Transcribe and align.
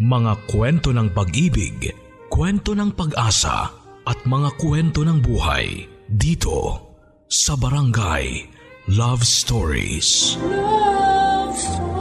Mga 0.00 0.48
kwento 0.48 0.96
ng 0.96 1.12
pag-ibig, 1.12 1.92
kwento 2.32 2.72
ng 2.72 2.96
pag-asa 2.96 3.68
at 4.08 4.16
mga 4.24 4.56
kwento 4.56 5.04
ng 5.04 5.20
buhay 5.20 5.84
dito 6.08 6.88
sa 7.28 7.52
Barangay 7.52 8.48
Love 8.96 9.20
Stories. 9.20 10.40
Love 10.40 11.52
Stories. 11.52 12.00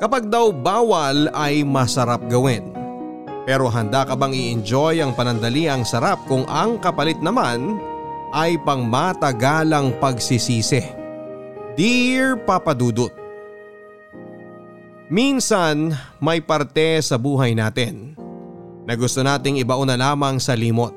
Kapag 0.00 0.32
daw 0.32 0.48
bawal 0.48 1.28
ay 1.36 1.60
masarap 1.60 2.24
gawin. 2.32 2.72
Pero 3.44 3.68
handa 3.68 4.08
ka 4.08 4.16
bang 4.16 4.32
i-enjoy 4.32 5.04
ang 5.04 5.12
panandaliang 5.12 5.84
sarap 5.84 6.24
kung 6.24 6.48
ang 6.48 6.80
kapalit 6.80 7.20
naman 7.20 7.76
ay 8.32 8.56
pangmatagalang 8.64 9.92
pagsisisi? 10.00 11.01
Dear 11.72 12.36
Papa 12.36 12.76
Dudut 12.76 13.08
Minsan 15.08 15.96
may 16.20 16.44
parte 16.44 17.00
sa 17.00 17.16
buhay 17.16 17.56
natin 17.56 18.12
na 18.84 18.92
gusto 18.92 19.24
nating 19.24 19.56
ibauna 19.56 19.96
lamang 19.96 20.36
sa 20.36 20.52
limot. 20.52 20.92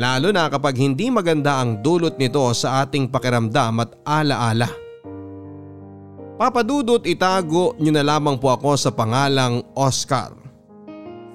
Lalo 0.00 0.32
na 0.32 0.48
kapag 0.48 0.80
hindi 0.80 1.12
maganda 1.12 1.60
ang 1.60 1.84
dulot 1.84 2.16
nito 2.16 2.40
sa 2.56 2.80
ating 2.80 3.12
pakiramdam 3.12 3.84
at 3.84 3.90
alaala. 4.00 4.72
Papadudot 6.40 7.04
itago 7.04 7.76
nyo 7.76 7.92
na 7.92 8.00
lamang 8.00 8.40
po 8.40 8.56
ako 8.56 8.80
sa 8.80 8.88
pangalang 8.88 9.60
Oscar. 9.76 10.32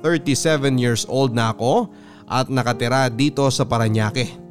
37 0.01 0.81
years 0.81 1.05
old 1.05 1.37
na 1.37 1.53
ako 1.53 1.93
at 2.25 2.49
nakatira 2.49 3.05
dito 3.05 3.45
sa 3.53 3.69
Paranaque. 3.69 4.44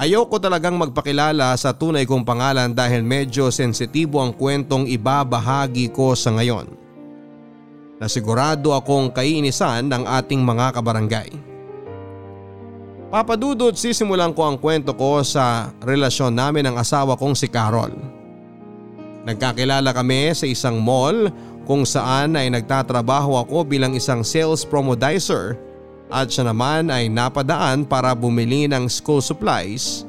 Ayoko 0.00 0.40
talagang 0.40 0.80
magpakilala 0.80 1.52
sa 1.60 1.76
tunay 1.76 2.08
kong 2.08 2.24
pangalan 2.24 2.72
dahil 2.72 3.04
medyo 3.04 3.52
sensitibo 3.52 4.16
ang 4.24 4.32
kwentong 4.32 4.88
ibabahagi 4.88 5.92
ko 5.92 6.16
sa 6.16 6.32
ngayon. 6.32 6.72
Nasigurado 8.00 8.72
akong 8.72 9.12
kainisan 9.12 9.92
ng 9.92 10.08
ating 10.08 10.40
mga 10.40 10.72
kabarangay. 10.72 11.28
Papadudot 13.12 13.76
sisimulan 13.76 14.32
ko 14.32 14.48
ang 14.48 14.56
kwento 14.56 14.96
ko 14.96 15.20
sa 15.20 15.68
relasyon 15.84 16.32
namin 16.32 16.72
ng 16.72 16.80
asawa 16.80 17.12
kong 17.20 17.36
si 17.36 17.52
Carol. 17.52 17.92
Nagkakilala 19.28 19.92
kami 19.92 20.32
sa 20.32 20.48
isang 20.48 20.80
mall 20.80 21.28
kung 21.68 21.84
saan 21.84 22.40
ay 22.40 22.48
nagtatrabaho 22.48 23.36
ako 23.36 23.68
bilang 23.68 23.92
isang 23.92 24.24
sales 24.24 24.64
promodizer 24.64 25.60
at 26.10 26.26
siya 26.28 26.50
naman 26.50 26.90
ay 26.90 27.06
napadaan 27.06 27.86
para 27.86 28.10
bumili 28.18 28.66
ng 28.66 28.90
school 28.90 29.22
supplies 29.22 30.02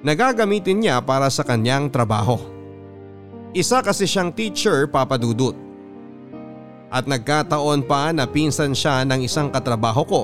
na 0.00 0.16
gagamitin 0.16 0.80
niya 0.80 1.04
para 1.04 1.28
sa 1.28 1.44
kanyang 1.44 1.92
trabaho. 1.92 2.40
Isa 3.54 3.84
kasi 3.84 4.08
siyang 4.08 4.32
teacher 4.32 4.88
papadudot. 4.88 5.54
At 6.88 7.04
nagkataon 7.04 7.84
pa 7.84 8.10
na 8.10 8.24
pinsan 8.24 8.72
siya 8.72 9.04
ng 9.04 9.22
isang 9.22 9.52
katrabaho 9.52 10.02
ko 10.02 10.22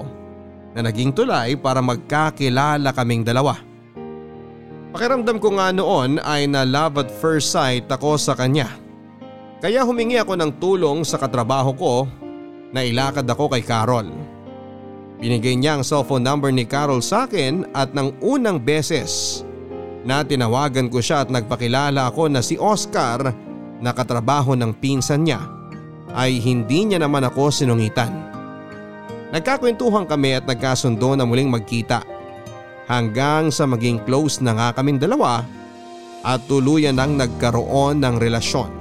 na 0.74 0.86
naging 0.86 1.12
tulay 1.12 1.54
para 1.54 1.84
magkakilala 1.84 2.90
kaming 2.94 3.22
dalawa. 3.22 3.58
Pakiramdam 4.90 5.38
ko 5.38 5.54
nga 5.54 5.70
noon 5.70 6.18
ay 6.22 6.50
na 6.50 6.66
love 6.66 6.98
at 6.98 7.10
first 7.22 7.54
sight 7.54 7.86
ako 7.86 8.18
sa 8.18 8.34
kanya. 8.34 8.66
Kaya 9.62 9.86
humingi 9.86 10.18
ako 10.18 10.34
ng 10.34 10.52
tulong 10.58 11.06
sa 11.06 11.20
katrabaho 11.20 11.70
ko 11.76 11.94
na 12.74 12.82
ilakad 12.82 13.26
ako 13.26 13.50
kay 13.54 13.62
Carol. 13.62 14.10
Binigay 15.20 15.52
niya 15.60 15.76
ang 15.76 15.84
cellphone 15.84 16.24
number 16.24 16.48
ni 16.48 16.64
Carol 16.64 17.04
sa 17.04 17.28
akin 17.28 17.68
at 17.76 17.92
nang 17.92 18.16
unang 18.24 18.56
beses 18.56 19.44
na 20.00 20.24
tinawagan 20.24 20.88
ko 20.88 21.04
siya 21.04 21.22
at 21.22 21.28
nagpakilala 21.28 22.08
ako 22.08 22.32
na 22.32 22.40
si 22.40 22.56
Oscar 22.56 23.28
na 23.84 23.92
katrabaho 23.92 24.56
ng 24.56 24.72
pinsan 24.80 25.28
niya 25.28 25.44
ay 26.16 26.40
hindi 26.40 26.88
niya 26.88 27.04
naman 27.04 27.28
ako 27.28 27.52
sinungitan. 27.52 28.16
Nagkakwentuhan 29.30 30.08
kami 30.08 30.40
at 30.40 30.48
nagkasundo 30.48 31.12
na 31.14 31.28
muling 31.28 31.52
magkita 31.52 32.00
hanggang 32.88 33.52
sa 33.52 33.68
maging 33.68 34.00
close 34.08 34.40
na 34.40 34.56
nga 34.56 34.68
kaming 34.80 34.96
dalawa 34.96 35.44
at 36.24 36.40
tuluyan 36.48 36.96
nang 36.96 37.20
nagkaroon 37.20 38.00
ng 38.00 38.16
relasyon. 38.16 38.79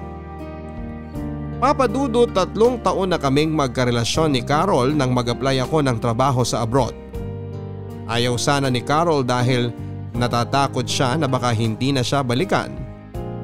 Papadudo 1.59 2.23
tatlong 2.23 2.79
taon 2.79 3.11
na 3.11 3.19
kaming 3.19 3.51
magkarelasyon 3.51 4.31
ni 4.31 4.47
Carol 4.47 4.95
nang 4.95 5.11
mag-apply 5.11 5.59
ako 5.67 5.83
ng 5.83 5.99
trabaho 5.99 6.39
sa 6.47 6.63
abroad. 6.63 6.95
Ayaw 8.07 8.39
sana 8.39 8.71
ni 8.71 8.79
Carol 8.79 9.27
dahil 9.27 9.75
natatakot 10.15 10.87
siya 10.87 11.19
na 11.19 11.27
baka 11.27 11.51
hindi 11.51 11.91
na 11.91 11.99
siya 11.99 12.23
balikan 12.23 12.71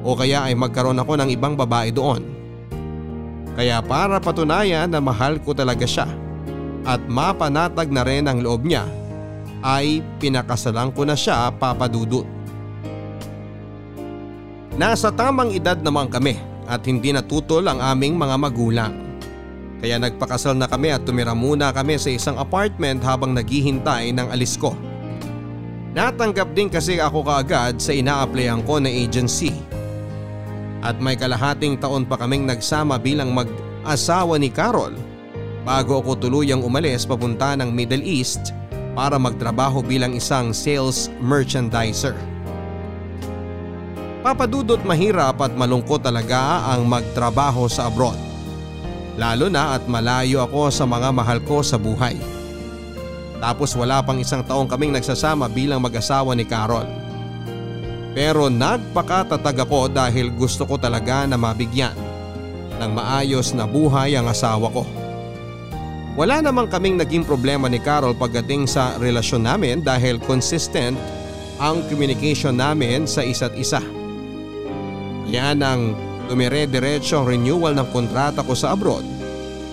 o 0.00 0.16
kaya 0.16 0.48
ay 0.48 0.56
magkaroon 0.56 0.96
ako 0.96 1.12
ng 1.20 1.28
ibang 1.28 1.60
babae 1.60 1.92
doon. 1.92 2.24
Kaya 3.52 3.84
para 3.84 4.16
patunayan 4.16 4.88
na 4.88 5.00
mahal 5.04 5.36
ko 5.36 5.52
talaga 5.52 5.84
siya 5.84 6.08
at 6.88 7.04
mapanatag 7.04 7.92
na 7.92 8.00
rin 8.00 8.24
ang 8.24 8.40
loob 8.40 8.64
niya 8.64 8.88
ay 9.60 10.00
pinakasalan 10.16 10.88
ko 10.96 11.04
na 11.04 11.20
siya 11.20 11.52
papadudot. 11.52 12.24
Nasa 14.80 15.12
tamang 15.12 15.52
edad 15.52 15.76
naman 15.76 16.08
kami 16.08 16.55
at 16.66 16.82
hindi 16.84 17.14
natutol 17.14 17.66
ang 17.66 17.78
aming 17.78 18.18
mga 18.18 18.36
magulang. 18.36 18.94
Kaya 19.80 20.00
nagpakasal 20.00 20.56
na 20.56 20.66
kami 20.66 20.90
at 20.90 21.04
tumira 21.04 21.36
muna 21.36 21.70
kami 21.70 22.00
sa 22.00 22.10
isang 22.10 22.36
apartment 22.40 23.04
habang 23.04 23.36
naghihintay 23.36 24.10
ng 24.12 24.28
alis 24.32 24.56
ko. 24.56 24.74
Natanggap 25.96 26.52
din 26.52 26.68
kasi 26.68 27.00
ako 27.00 27.24
kaagad 27.24 27.80
sa 27.80 27.92
ina-applyan 27.92 28.60
ko 28.68 28.76
na 28.76 28.92
agency. 28.92 29.52
At 30.84 31.00
may 31.00 31.16
kalahating 31.16 31.80
taon 31.80 32.04
pa 32.04 32.20
kaming 32.20 32.44
nagsama 32.44 33.00
bilang 33.00 33.32
mag-asawa 33.32 34.36
ni 34.36 34.52
Carol 34.52 34.92
bago 35.64 35.98
ako 35.98 36.14
tuluyang 36.20 36.62
umalis 36.62 37.08
papunta 37.08 37.56
ng 37.58 37.72
Middle 37.72 38.04
East 38.04 38.54
para 38.94 39.18
magtrabaho 39.18 39.82
bilang 39.82 40.14
isang 40.14 40.54
sales 40.54 41.08
merchandiser. 41.18 42.35
Papadudot 44.26 44.82
mahirap 44.82 45.38
at 45.38 45.54
malungkot 45.54 46.02
talaga 46.02 46.66
ang 46.74 46.82
magtrabaho 46.82 47.70
sa 47.70 47.86
abroad. 47.86 48.18
Lalo 49.14 49.46
na 49.46 49.78
at 49.78 49.86
malayo 49.86 50.42
ako 50.42 50.66
sa 50.66 50.82
mga 50.82 51.14
mahal 51.14 51.38
ko 51.46 51.62
sa 51.62 51.78
buhay. 51.78 52.18
Tapos 53.38 53.70
wala 53.78 54.02
pang 54.02 54.18
isang 54.18 54.42
taong 54.42 54.66
kaming 54.66 54.90
nagsasama 54.98 55.46
bilang 55.46 55.78
mag-asawa 55.78 56.34
ni 56.34 56.42
Carol. 56.42 56.90
Pero 58.18 58.50
nagpakatatag 58.50 59.62
ako 59.62 59.94
dahil 59.94 60.34
gusto 60.34 60.66
ko 60.66 60.74
talaga 60.74 61.22
na 61.22 61.38
mabigyan 61.38 61.94
ng 62.82 62.90
maayos 62.98 63.54
na 63.54 63.62
buhay 63.62 64.18
ang 64.18 64.26
asawa 64.26 64.66
ko. 64.74 64.82
Wala 66.18 66.42
namang 66.42 66.66
kaming 66.66 66.98
naging 66.98 67.22
problema 67.22 67.70
ni 67.70 67.78
Carol 67.78 68.18
pagdating 68.18 68.66
sa 68.66 68.98
relasyon 68.98 69.46
namin 69.46 69.86
dahil 69.86 70.18
consistent 70.18 70.98
ang 71.62 71.86
communication 71.86 72.58
namin 72.58 73.06
sa 73.06 73.22
isa't 73.22 73.54
isa. 73.54 73.78
Yan 75.36 75.60
ang 75.60 75.92
dumire-diretso 76.32 77.20
ang 77.20 77.28
renewal 77.28 77.76
ng 77.76 77.92
kontrata 77.92 78.40
ko 78.40 78.56
sa 78.56 78.72
abroad 78.72 79.04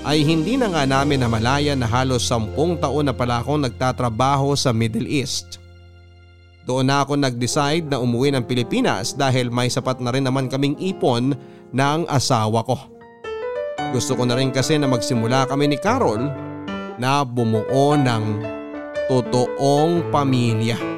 ay 0.03 0.19
hindi 0.19 0.59
na 0.59 0.67
nga 0.67 0.83
namin 0.83 1.23
namalayan 1.23 1.79
na 1.79 1.87
halos 1.87 2.27
sampung 2.27 2.75
taon 2.75 3.07
na 3.07 3.15
pala 3.15 3.39
akong 3.39 3.63
nagtatrabaho 3.63 4.51
sa 4.59 4.75
Middle 4.75 5.07
East. 5.07 5.63
Doon 6.67 6.91
na 6.91 7.07
ako 7.07 7.15
nag-decide 7.15 7.87
na 7.87 8.03
umuwi 8.03 8.35
ng 8.35 8.43
Pilipinas 8.43 9.15
dahil 9.15 9.47
may 9.47 9.71
sapat 9.71 10.03
na 10.03 10.11
rin 10.11 10.27
naman 10.27 10.51
kaming 10.51 10.75
ipon 10.83 11.31
ng 11.71 11.99
asawa 12.11 12.67
ko. 12.67 12.75
Gusto 13.95 14.19
ko 14.19 14.27
na 14.27 14.35
rin 14.35 14.51
kasi 14.51 14.75
na 14.75 14.91
magsimula 14.91 15.47
kami 15.47 15.71
ni 15.71 15.79
Carol 15.79 16.27
na 16.99 17.23
bumuo 17.23 17.95
ng 17.95 18.23
totoong 19.07 20.11
pamilya. 20.11 20.92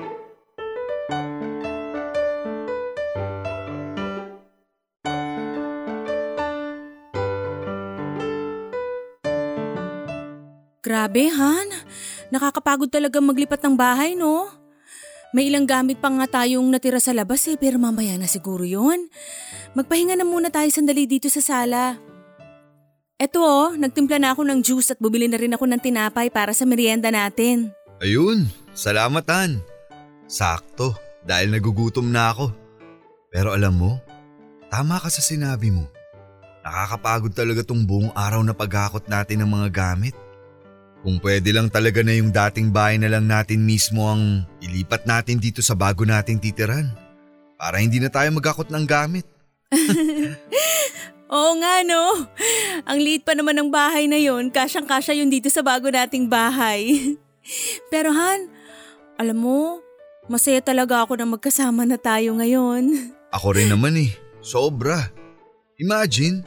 Grabe, 11.05 11.29
Han. 11.29 11.69
Nakakapagod 12.33 12.89
talaga 12.89 13.21
maglipat 13.21 13.61
ng 13.61 13.77
bahay, 13.77 14.17
no? 14.17 14.49
May 15.37 15.53
ilang 15.53 15.69
gamit 15.69 16.01
pa 16.01 16.09
nga 16.09 16.41
tayong 16.41 16.65
natira 16.65 16.97
sa 16.97 17.13
labas 17.13 17.45
eh, 17.45 17.61
pero 17.61 17.77
mamaya 17.77 18.17
na 18.17 18.25
siguro 18.25 18.65
yon. 18.65 19.05
Magpahinga 19.77 20.17
na 20.17 20.25
muna 20.25 20.49
tayo 20.49 20.65
sandali 20.73 21.05
dito 21.05 21.29
sa 21.29 21.45
sala. 21.45 22.01
Eto 23.21 23.37
oh, 23.37 23.77
nagtimpla 23.77 24.17
na 24.17 24.33
ako 24.33 24.49
ng 24.49 24.65
juice 24.65 24.97
at 24.97 24.99
bumili 24.99 25.29
na 25.29 25.37
rin 25.37 25.53
ako 25.53 25.69
ng 25.69 25.77
tinapay 25.77 26.33
para 26.33 26.57
sa 26.57 26.65
merienda 26.65 27.13
natin. 27.13 27.69
Ayun, 28.01 28.49
salamat 28.73 29.29
Han. 29.29 29.61
Sakto, 30.25 30.97
dahil 31.21 31.53
nagugutom 31.53 32.09
na 32.09 32.33
ako. 32.33 32.49
Pero 33.29 33.53
alam 33.53 33.77
mo, 33.77 34.01
tama 34.73 34.97
ka 34.97 35.13
sa 35.13 35.21
sinabi 35.21 35.69
mo. 35.69 35.85
Nakakapagod 36.65 37.37
talaga 37.37 37.61
tong 37.61 37.85
buong 37.85 38.09
araw 38.17 38.41
na 38.41 38.57
paghakot 38.57 39.05
natin 39.05 39.45
ng 39.45 39.53
mga 39.53 39.69
gamit. 39.69 40.17
Kung 41.05 41.21
pwede 41.21 41.53
lang 41.53 41.69
talaga 41.69 42.01
na 42.01 42.17
yung 42.17 42.33
dating 42.33 42.73
bahay 42.73 42.97
na 42.97 43.05
lang 43.05 43.29
natin 43.29 43.61
mismo 43.61 44.09
ang 44.09 44.41
ilipat 44.57 45.05
natin 45.05 45.37
dito 45.37 45.61
sa 45.61 45.77
bago 45.77 46.01
nating 46.01 46.41
titiran. 46.41 46.89
Para 47.61 47.77
hindi 47.77 48.01
na 48.01 48.09
tayo 48.09 48.25
magakot 48.33 48.73
ng 48.73 48.85
gamit. 48.89 49.21
Oo 51.29 51.51
nga 51.61 51.85
no. 51.85 52.25
Ang 52.89 52.97
liit 53.05 53.21
pa 53.21 53.37
naman 53.37 53.53
ng 53.53 53.69
bahay 53.69 54.09
na 54.09 54.17
yon, 54.17 54.49
kasyang-kasya 54.49 55.13
yun 55.21 55.29
dito 55.29 55.45
sa 55.53 55.61
bago 55.61 55.93
nating 55.93 56.25
bahay. 56.25 56.89
Pero 57.93 58.09
Han, 58.09 58.49
alam 59.21 59.37
mo, 59.37 59.85
masaya 60.25 60.57
talaga 60.57 61.05
ako 61.05 61.21
na 61.21 61.29
magkasama 61.29 61.85
na 61.85 62.01
tayo 62.01 62.33
ngayon. 62.33 63.13
Ako 63.35 63.53
rin 63.53 63.69
naman 63.69 63.93
eh. 63.99 64.09
Sobra. 64.41 65.11
Imagine, 65.77 66.41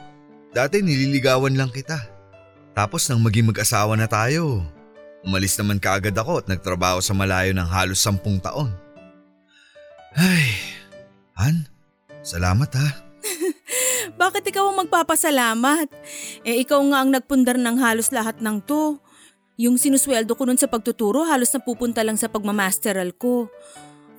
dati 0.51 0.83
nililigawan 0.83 1.53
lang 1.53 1.71
kita. 1.71 2.18
Tapos 2.73 3.05
nang 3.09 3.19
maging 3.19 3.51
mag-asawa 3.51 3.97
na 3.97 4.07
tayo, 4.07 4.63
umalis 5.25 5.57
naman 5.59 5.81
kaagad 5.81 6.15
ako 6.15 6.43
at 6.43 6.47
nagtrabaho 6.47 7.03
sa 7.03 7.11
malayo 7.17 7.51
ng 7.51 7.67
halos 7.67 7.99
sampung 7.99 8.39
taon. 8.39 8.71
Ay, 10.15 10.57
Han, 11.39 11.67
salamat 12.25 12.69
ha. 12.75 12.87
Bakit 14.21 14.43
ikaw 14.51 14.71
ang 14.71 14.87
magpapasalamat? 14.87 15.87
Eh 16.43 16.63
ikaw 16.63 16.79
nga 16.91 16.99
ang 17.03 17.09
nagpundar 17.15 17.55
ng 17.55 17.79
halos 17.79 18.11
lahat 18.11 18.43
ng 18.43 18.59
to. 18.63 18.99
Yung 19.59 19.75
sinusweldo 19.75 20.39
ko 20.39 20.47
nun 20.47 20.59
sa 20.59 20.71
pagtuturo 20.71 21.27
halos 21.27 21.51
napupunta 21.51 21.99
lang 22.03 22.15
sa 22.15 22.31
pagmamasteral 22.31 23.11
ko. 23.15 23.51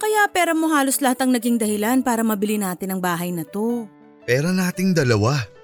Kaya 0.01 0.25
pera 0.33 0.57
mo 0.57 0.73
halos 0.73 1.05
lahat 1.05 1.21
ang 1.25 1.33
naging 1.33 1.61
dahilan 1.61 2.01
para 2.01 2.25
mabili 2.25 2.57
natin 2.57 2.97
ang 2.97 3.01
bahay 3.05 3.33
na 3.33 3.45
to. 3.45 3.85
Pera 4.25 4.53
nating 4.53 4.97
dalawa. 4.97 5.60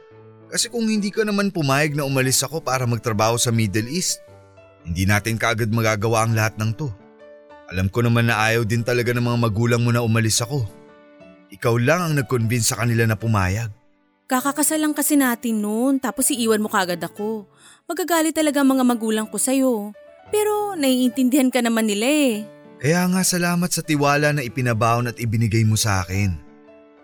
Kasi 0.47 0.71
kung 0.71 0.87
hindi 0.87 1.11
ka 1.11 1.27
naman 1.27 1.51
pumayag 1.51 1.99
na 1.99 2.07
umalis 2.07 2.43
ako 2.47 2.63
para 2.63 2.87
magtrabaho 2.87 3.35
sa 3.35 3.51
Middle 3.51 3.91
East, 3.91 4.23
hindi 4.87 5.03
natin 5.03 5.35
kaagad 5.35 5.71
magagawa 5.75 6.23
ang 6.27 6.39
lahat 6.39 6.55
ng 6.59 6.71
to. 6.79 6.89
Alam 7.67 7.91
ko 7.91 8.07
naman 8.07 8.31
na 8.31 8.39
ayaw 8.39 8.63
din 8.63 8.87
talaga 8.87 9.11
ng 9.11 9.27
mga 9.27 9.39
magulang 9.43 9.83
mo 9.83 9.91
na 9.91 10.07
umalis 10.07 10.39
ako. 10.39 10.63
Ikaw 11.51 11.75
lang 11.83 12.01
ang 12.03 12.15
nag-convince 12.15 12.71
sa 12.71 12.79
kanila 12.79 13.03
na 13.11 13.19
pumayag. 13.19 13.75
Kakakasal 14.27 14.83
lang 14.83 14.95
kasi 14.95 15.15
natin 15.19 15.63
noon 15.63 15.99
tapos 15.99 16.31
iiwan 16.31 16.63
mo 16.63 16.71
kagad 16.71 17.03
ako. 17.03 17.47
Magagalit 17.87 18.35
talaga 18.35 18.63
ang 18.63 18.79
mga 18.79 18.85
magulang 18.87 19.27
ko 19.27 19.39
sa'yo. 19.39 19.95
Pero 20.31 20.75
naiintindihan 20.75 21.51
ka 21.51 21.63
naman 21.63 21.87
nila 21.87 22.07
eh. 22.07 22.33
Kaya 22.83 23.07
nga 23.07 23.23
salamat 23.23 23.71
sa 23.71 23.83
tiwala 23.83 24.35
na 24.35 24.43
ipinabaon 24.43 25.11
at 25.11 25.19
ibinigay 25.23 25.63
mo 25.63 25.79
sa 25.79 26.03
akin. 26.03 26.35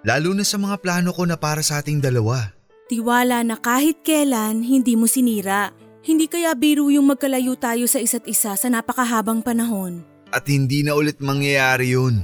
Lalo 0.02 0.34
na 0.34 0.42
sa 0.42 0.58
mga 0.58 0.82
plano 0.82 1.14
ko 1.14 1.22
na 1.22 1.38
para 1.38 1.62
sa 1.62 1.78
ating 1.78 2.02
dalawa. 2.02 2.50
Tiwala 2.92 3.40
na 3.40 3.56
kahit 3.56 4.04
kailan 4.04 4.60
hindi 4.60 5.00
mo 5.00 5.08
sinira. 5.08 5.72
Hindi 6.04 6.28
kaya 6.28 6.52
biro 6.52 6.92
yung 6.92 7.08
magkalayo 7.08 7.56
tayo 7.56 7.88
sa 7.88 7.96
isa't 7.96 8.28
isa 8.28 8.52
sa 8.52 8.68
napakahabang 8.68 9.40
panahon. 9.40 10.04
At 10.28 10.44
hindi 10.44 10.84
na 10.84 10.92
ulit 10.92 11.16
mangyayari 11.16 11.96
yun. 11.96 12.20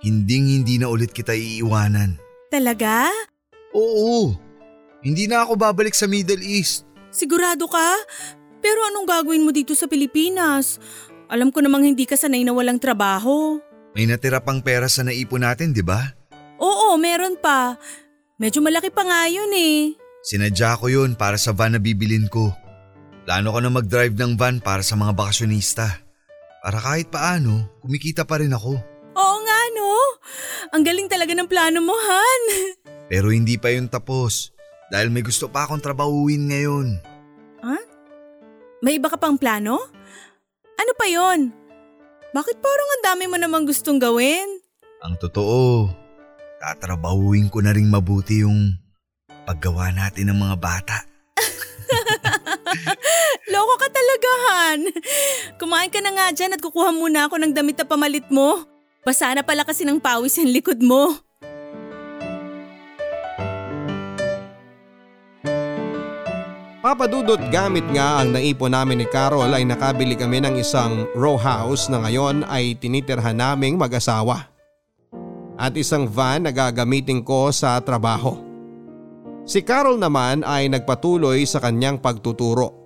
Hinding 0.00 0.48
hindi 0.48 0.80
na 0.80 0.88
ulit 0.88 1.12
kita 1.12 1.36
iiwanan. 1.36 2.16
Talaga? 2.48 3.12
Oo. 3.76 4.32
Hindi 5.04 5.28
na 5.28 5.44
ako 5.44 5.60
babalik 5.60 5.92
sa 5.92 6.08
Middle 6.08 6.40
East. 6.40 6.88
Sigurado 7.12 7.68
ka? 7.68 8.00
Pero 8.64 8.80
anong 8.88 9.04
gagawin 9.04 9.44
mo 9.44 9.52
dito 9.52 9.76
sa 9.76 9.92
Pilipinas? 9.92 10.80
Alam 11.28 11.52
ko 11.52 11.60
namang 11.60 11.84
hindi 11.84 12.08
ka 12.08 12.16
sanay 12.16 12.48
na 12.48 12.56
walang 12.56 12.80
trabaho. 12.80 13.60
May 13.92 14.08
natira 14.08 14.40
pang 14.40 14.64
pera 14.64 14.88
sa 14.88 15.04
naipon 15.04 15.44
natin, 15.44 15.76
di 15.76 15.84
ba? 15.84 16.00
Oo, 16.56 16.96
meron 16.96 17.36
pa. 17.36 17.76
Medyo 18.38 18.62
malaki 18.62 18.94
pa 18.94 19.02
nga 19.02 19.26
yun 19.26 19.50
eh. 19.50 19.98
Sinadya 20.22 20.78
ko 20.78 20.86
yun 20.86 21.18
para 21.18 21.34
sa 21.34 21.50
van 21.50 21.74
na 21.74 21.80
bibilin 21.82 22.30
ko. 22.30 22.54
Plano 23.26 23.50
ko 23.50 23.58
na 23.60 23.70
mag-drive 23.70 24.14
ng 24.14 24.38
van 24.38 24.62
para 24.62 24.80
sa 24.80 24.94
mga 24.94 25.12
bakasyonista. 25.12 26.00
Para 26.62 26.78
kahit 26.78 27.10
paano, 27.10 27.66
kumikita 27.82 28.22
pa 28.22 28.38
rin 28.38 28.54
ako. 28.54 28.78
Oo 29.18 29.36
nga 29.42 29.60
no. 29.74 29.90
Ang 30.72 30.82
galing 30.86 31.10
talaga 31.10 31.34
ng 31.34 31.50
plano 31.50 31.82
mo, 31.82 31.92
Han. 31.92 32.42
Pero 33.10 33.34
hindi 33.34 33.58
pa 33.58 33.74
yun 33.74 33.90
tapos. 33.90 34.54
Dahil 34.88 35.12
may 35.12 35.26
gusto 35.26 35.50
pa 35.52 35.66
akong 35.68 35.82
trabahuin 35.82 36.48
ngayon. 36.48 37.18
May 38.78 39.02
iba 39.02 39.10
ka 39.10 39.18
pang 39.18 39.34
plano? 39.34 39.82
Ano 40.78 40.92
pa 40.94 41.06
yon? 41.10 41.50
Bakit 42.30 42.56
parang 42.62 42.88
ang 42.94 43.02
dami 43.02 43.24
mo 43.26 43.34
namang 43.34 43.66
gustong 43.66 43.98
gawin? 43.98 44.62
Ang 45.02 45.18
totoo, 45.18 45.90
tatrabahuin 46.58 47.46
ko 47.48 47.62
na 47.62 47.70
ring 47.70 47.86
mabuti 47.86 48.42
yung 48.42 48.74
paggawa 49.46 49.94
natin 49.94 50.34
ng 50.34 50.38
mga 50.38 50.56
bata. 50.58 50.98
Loko 53.52 53.74
ka 53.80 53.88
talaga, 53.88 54.30
Han. 54.50 54.80
Kumain 55.56 55.88
ka 55.88 56.02
na 56.02 56.12
nga 56.12 56.26
dyan 56.34 56.52
at 56.52 56.60
kukuha 56.60 56.92
muna 56.92 57.30
ako 57.30 57.40
ng 57.40 57.54
damit 57.54 57.78
na 57.78 57.86
pamalit 57.86 58.26
mo. 58.28 58.66
Basa 59.06 59.32
na 59.32 59.40
pala 59.46 59.64
kasi 59.64 59.88
ng 59.88 60.02
pawis 60.02 60.36
yung 60.36 60.52
likod 60.52 60.82
mo. 60.84 61.16
Papadudot 66.78 67.40
gamit 67.50 67.84
nga 67.90 68.22
ang 68.22 68.32
naipon 68.32 68.70
namin 68.70 69.02
ni 69.02 69.06
Carol 69.10 69.50
ay 69.50 69.66
nakabili 69.66 70.14
kami 70.14 70.38
ng 70.40 70.56
isang 70.62 71.10
row 71.12 71.34
house 71.34 71.90
na 71.90 72.00
ngayon 72.00 72.46
ay 72.46 72.78
tinitirhan 72.78 73.34
naming 73.34 73.74
mag-asawa. 73.74 74.57
At 75.58 75.74
isang 75.74 76.06
van 76.06 76.46
na 76.46 76.54
gagamitin 76.54 77.26
ko 77.26 77.50
sa 77.50 77.82
trabaho. 77.82 78.38
Si 79.42 79.64
Carol 79.66 79.98
naman 79.98 80.46
ay 80.46 80.70
nagpatuloy 80.70 81.42
sa 81.42 81.58
kanyang 81.58 81.98
pagtuturo. 81.98 82.78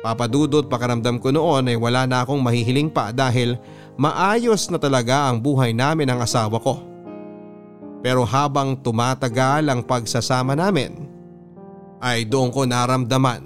Papadudot 0.00 0.64
pakaramdam 0.70 1.20
ko 1.20 1.34
noon 1.34 1.68
ay 1.68 1.76
wala 1.76 2.08
na 2.08 2.24
akong 2.24 2.40
mahihiling 2.40 2.88
pa 2.88 3.12
dahil 3.12 3.60
maayos 4.00 4.72
na 4.72 4.80
talaga 4.80 5.28
ang 5.28 5.42
buhay 5.42 5.76
namin 5.76 6.08
ng 6.08 6.20
asawa 6.22 6.56
ko. 6.62 6.80
Pero 8.00 8.22
habang 8.22 8.78
tumatagal 8.78 9.66
ang 9.66 9.82
pagsasama 9.82 10.54
namin, 10.54 11.10
ay 11.98 12.22
doon 12.24 12.54
ko 12.54 12.62
naramdaman 12.62 13.42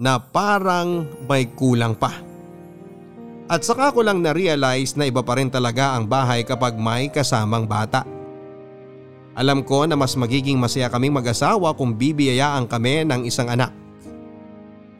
na 0.00 0.16
parang 0.16 1.04
may 1.28 1.52
kulang 1.52 1.92
pa. 1.92 2.27
At 3.48 3.64
saka 3.64 3.88
ko 3.96 4.04
lang 4.04 4.20
na-realize 4.20 4.92
na 4.92 5.08
iba 5.08 5.24
pa 5.24 5.40
rin 5.40 5.48
talaga 5.48 5.96
ang 5.96 6.04
bahay 6.04 6.44
kapag 6.44 6.76
may 6.76 7.08
kasamang 7.08 7.64
bata. 7.64 8.04
Alam 9.32 9.64
ko 9.64 9.88
na 9.88 9.96
mas 9.96 10.12
magiging 10.20 10.60
masaya 10.60 10.92
kaming 10.92 11.16
mag-asawa 11.16 11.72
kung 11.72 11.96
bibiyayaan 11.96 12.68
kami 12.68 13.08
ng 13.08 13.24
isang 13.24 13.48
anak. 13.48 13.72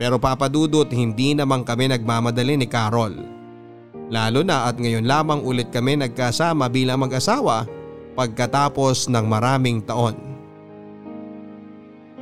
Pero 0.00 0.16
papadudot 0.16 0.88
hindi 0.88 1.36
naman 1.36 1.60
kami 1.60 1.92
nagmamadali 1.92 2.56
ni 2.56 2.64
Carol. 2.64 3.20
Lalo 4.08 4.40
na 4.40 4.64
at 4.64 4.80
ngayon 4.80 5.04
lamang 5.04 5.44
ulit 5.44 5.68
kami 5.68 6.00
nagkasama 6.00 6.72
bilang 6.72 7.04
mag-asawa 7.04 7.68
pagkatapos 8.16 9.12
ng 9.12 9.26
maraming 9.28 9.84
taon. 9.84 10.16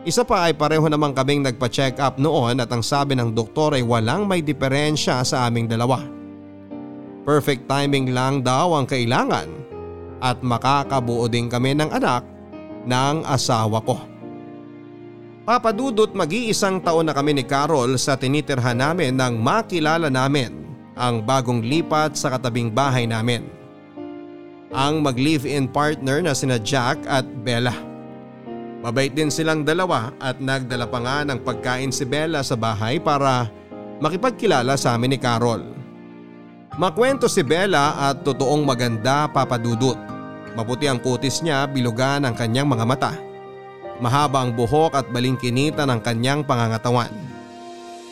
Isa 0.02 0.26
pa 0.26 0.50
ay 0.50 0.58
pareho 0.58 0.90
naman 0.90 1.14
kaming 1.14 1.46
nagpa-check 1.46 2.02
up 2.02 2.18
noon 2.18 2.58
at 2.58 2.70
ang 2.74 2.82
sabi 2.82 3.14
ng 3.14 3.30
doktor 3.30 3.78
ay 3.78 3.86
walang 3.86 4.26
may 4.26 4.42
diferensya 4.42 5.22
sa 5.22 5.46
aming 5.46 5.70
dalawa. 5.70 6.15
Perfect 7.26 7.66
timing 7.66 8.14
lang 8.14 8.46
daw 8.46 8.78
ang 8.78 8.86
kailangan 8.86 9.50
at 10.22 10.38
makakabuo 10.46 11.26
din 11.26 11.50
kami 11.50 11.74
ng 11.74 11.90
anak 11.90 12.22
ng 12.86 13.26
asawa 13.26 13.82
ko. 13.82 13.98
Papadudot 15.42 16.14
mag-iisang 16.14 16.78
taon 16.78 17.10
na 17.10 17.14
kami 17.14 17.34
ni 17.34 17.42
Carol 17.42 17.98
sa 17.98 18.14
tinitirhan 18.14 18.78
namin 18.78 19.18
nang 19.18 19.42
makilala 19.42 20.06
namin 20.06 20.54
ang 20.94 21.22
bagong 21.22 21.66
lipat 21.66 22.14
sa 22.14 22.30
katabing 22.34 22.70
bahay 22.70 23.10
namin. 23.10 23.46
Ang 24.70 25.02
mag-live-in 25.02 25.66
partner 25.70 26.22
na 26.22 26.30
sina 26.30 26.58
Jack 26.62 27.02
at 27.10 27.26
Bella. 27.42 27.74
Mabait 28.82 29.10
din 29.10 29.34
silang 29.34 29.66
dalawa 29.66 30.14
at 30.22 30.38
nagdala 30.38 30.86
pa 30.86 30.98
nga 31.02 31.18
ng 31.26 31.42
pagkain 31.42 31.90
si 31.90 32.06
Bella 32.06 32.42
sa 32.46 32.54
bahay 32.54 33.02
para 33.02 33.50
makipagkilala 33.98 34.78
sa 34.78 34.94
amin 34.94 35.14
ni 35.14 35.18
Carol. 35.18 35.85
Makwento 36.76 37.24
si 37.24 37.40
Bella 37.40 37.96
at 37.96 38.20
totoong 38.20 38.60
maganda 38.60 39.24
papadudot. 39.32 39.96
Maputi 40.52 40.84
ang 40.84 41.00
kutis 41.00 41.40
niya, 41.40 41.64
bilugan 41.64 42.28
ang 42.28 42.36
kanyang 42.36 42.68
mga 42.68 42.84
mata. 42.84 43.12
Mahaba 43.96 44.44
ang 44.44 44.52
buhok 44.52 44.92
at 44.92 45.08
balingkinita 45.08 45.88
ng 45.88 46.04
kanyang 46.04 46.44
pangangatawan. 46.44 47.08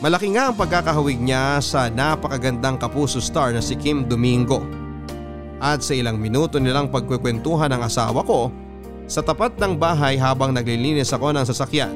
Malaki 0.00 0.32
nga 0.32 0.48
ang 0.48 0.56
pagkakahawig 0.56 1.20
niya 1.20 1.60
sa 1.60 1.92
napakagandang 1.92 2.80
kapuso 2.80 3.20
star 3.20 3.52
na 3.52 3.60
si 3.60 3.76
Kim 3.76 4.08
Domingo. 4.08 4.64
At 5.60 5.84
sa 5.84 5.92
ilang 5.92 6.16
minuto 6.16 6.56
nilang 6.56 6.88
pagkwekwentuhan 6.88 7.68
ng 7.68 7.84
asawa 7.84 8.24
ko 8.24 8.48
sa 9.04 9.20
tapat 9.20 9.60
ng 9.60 9.76
bahay 9.76 10.16
habang 10.16 10.56
naglilinis 10.56 11.12
ako 11.12 11.36
ng 11.36 11.44
sasakyan 11.44 11.92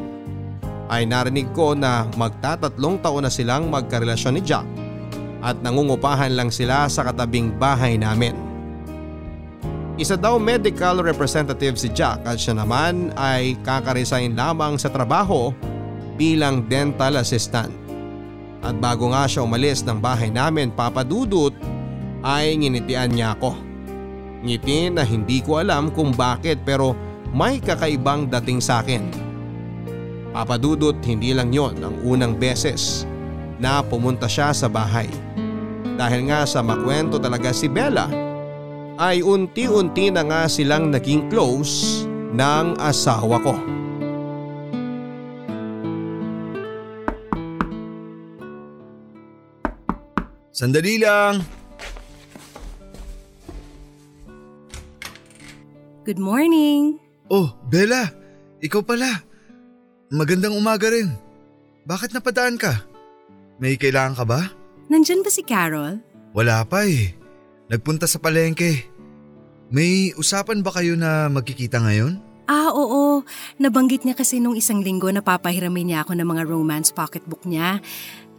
ay 0.93 1.09
narinig 1.09 1.49
ko 1.57 1.73
na 1.73 2.05
magtatatlong 2.13 3.01
taon 3.01 3.25
na 3.25 3.33
silang 3.33 3.73
magkarelasyon 3.73 4.37
ni 4.37 4.45
Jack 4.45 4.88
at 5.43 5.59
nangungupahan 5.63 6.35
lang 6.35 6.51
sila 6.51 6.91
sa 6.91 7.07
katabing 7.07 7.55
bahay 7.55 7.95
namin. 7.95 8.35
Isa 9.99 10.15
daw 10.15 10.39
medical 10.39 11.03
representative 11.03 11.75
si 11.75 11.91
Jack 11.91 12.23
at 12.23 12.39
siya 12.39 12.55
naman 12.55 13.11
ay 13.19 13.59
kakaresign 13.67 14.39
lamang 14.39 14.79
sa 14.79 14.95
trabaho 14.95 15.51
bilang 16.15 16.63
dental 16.71 17.19
assistant. 17.19 17.75
At 18.63 18.79
bago 18.79 19.11
nga 19.11 19.27
siya 19.27 19.43
umalis 19.43 19.83
ng 19.83 19.99
bahay 19.99 20.31
namin 20.31 20.71
papadudot 20.71 21.51
ay 22.23 22.55
nginitian 22.59 23.11
niya 23.11 23.35
ako. 23.35 23.59
Ngiti 24.47 24.95
na 24.95 25.03
hindi 25.03 25.43
ko 25.43 25.59
alam 25.59 25.91
kung 25.91 26.15
bakit 26.15 26.63
pero 26.63 26.95
may 27.35 27.59
kakaibang 27.59 28.31
dating 28.31 28.63
sa 28.63 28.83
akin. 28.83 29.03
Papadudot 30.31 30.95
hindi 31.03 31.35
lang 31.35 31.51
yon 31.51 31.75
ang 31.83 31.99
unang 32.07 32.39
beses 32.39 33.03
na 33.59 33.83
pumunta 33.83 34.31
siya 34.31 34.55
sa 34.55 34.71
bahay. 34.71 35.11
Dahil 35.99 36.31
nga 36.31 36.47
sa 36.47 36.63
makwento 36.63 37.19
talaga 37.19 37.51
si 37.51 37.67
Bella 37.67 38.07
ay 39.03 39.19
unti-unti 39.19 40.15
na 40.15 40.23
nga 40.23 40.47
silang 40.47 40.95
naging 40.95 41.27
close 41.27 42.07
ng 42.31 42.79
asawa 42.79 43.43
ko. 43.43 43.55
Sandali 50.55 51.03
lang. 51.03 51.43
Good 56.07 56.23
morning. 56.23 56.99
Oh, 57.27 57.51
Bella. 57.67 58.07
Ikaw 58.63 58.83
pala. 58.87 59.23
Magandang 60.15 60.55
umaga 60.55 60.95
rin. 60.95 61.11
Bakit 61.87 62.15
napadaan 62.15 62.55
ka? 62.55 62.87
May 63.59 63.75
kailangan 63.79 64.15
ka 64.19 64.25
ba? 64.27 64.58
Nandyan 64.89 65.21
ba 65.21 65.31
si 65.31 65.45
Carol? 65.45 66.01
Wala 66.33 66.65
pa 66.65 66.85
eh. 66.89 67.13
Nagpunta 67.69 68.09
sa 68.09 68.17
palengke. 68.17 68.89
May 69.69 70.17
usapan 70.17 70.65
ba 70.65 70.73
kayo 70.73 70.97
na 70.97 71.29
magkikita 71.29 71.77
ngayon? 71.85 72.25
Ah, 72.49 72.73
oo. 72.73 73.21
Nabanggit 73.61 74.09
niya 74.09 74.17
kasi 74.17 74.41
nung 74.41 74.57
isang 74.57 74.81
linggo 74.81 75.13
na 75.13 75.21
papahiramin 75.21 75.93
niya 75.93 76.01
ako 76.01 76.17
ng 76.17 76.25
mga 76.25 76.43
romance 76.49 76.89
pocketbook 76.89 77.45
niya. 77.45 77.85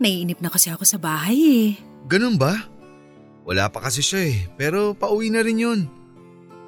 Naiinip 0.02 0.42
na 0.42 0.50
kasi 0.50 0.74
ako 0.74 0.82
sa 0.82 0.98
bahay 0.98 1.38
eh. 1.38 1.70
Ganun 2.10 2.42
ba? 2.42 2.58
Wala 3.46 3.70
pa 3.70 3.86
kasi 3.86 4.02
siya 4.02 4.22
eh, 4.34 4.38
pero 4.58 4.98
pauwi 4.98 5.30
na 5.30 5.46
rin 5.46 5.62
yun. 5.62 5.80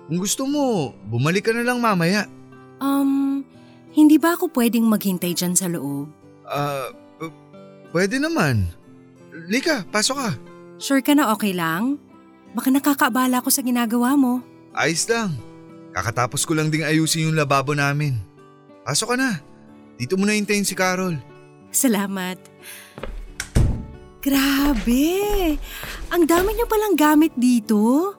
Kung 0.05 0.21
gusto 0.21 0.45
mo, 0.45 0.93
bumalik 1.09 1.49
ka 1.49 1.53
na 1.57 1.65
lang 1.65 1.81
mamaya. 1.81 2.29
Um, 2.77 3.41
hindi 3.97 4.21
ba 4.21 4.37
ako 4.37 4.53
pwedeng 4.53 4.85
maghintay 4.85 5.33
dyan 5.33 5.57
sa 5.57 5.65
loob? 5.65 6.13
Ah, 6.45 6.93
p- 7.17 7.33
pwede 7.89 8.21
naman. 8.21 8.69
Lika, 9.47 9.85
pasok 9.89 10.17
ka. 10.17 10.29
Sure 10.81 11.01
ka 11.05 11.13
na 11.13 11.29
okay 11.33 11.53
lang? 11.53 12.01
Baka 12.51 12.73
nakakaabala 12.73 13.39
ako 13.39 13.49
sa 13.53 13.63
ginagawa 13.63 14.17
mo. 14.17 14.43
Ayos 14.75 15.07
lang. 15.07 15.37
Kakatapos 15.91 16.43
ko 16.43 16.55
lang 16.55 16.71
ding 16.71 16.83
ayusin 16.83 17.31
yung 17.31 17.37
lababo 17.37 17.75
namin. 17.75 18.19
Pasok 18.83 19.13
ka 19.13 19.17
na. 19.19 19.31
Dito 19.95 20.17
mo 20.17 20.25
na 20.25 20.35
hintayin 20.35 20.65
si 20.65 20.73
Carol. 20.73 21.19
Salamat. 21.71 22.39
Grabe! 24.21 25.57
Ang 26.11 26.23
dami 26.27 26.53
niyo 26.53 26.65
palang 26.67 26.95
gamit 26.97 27.33
dito. 27.37 28.13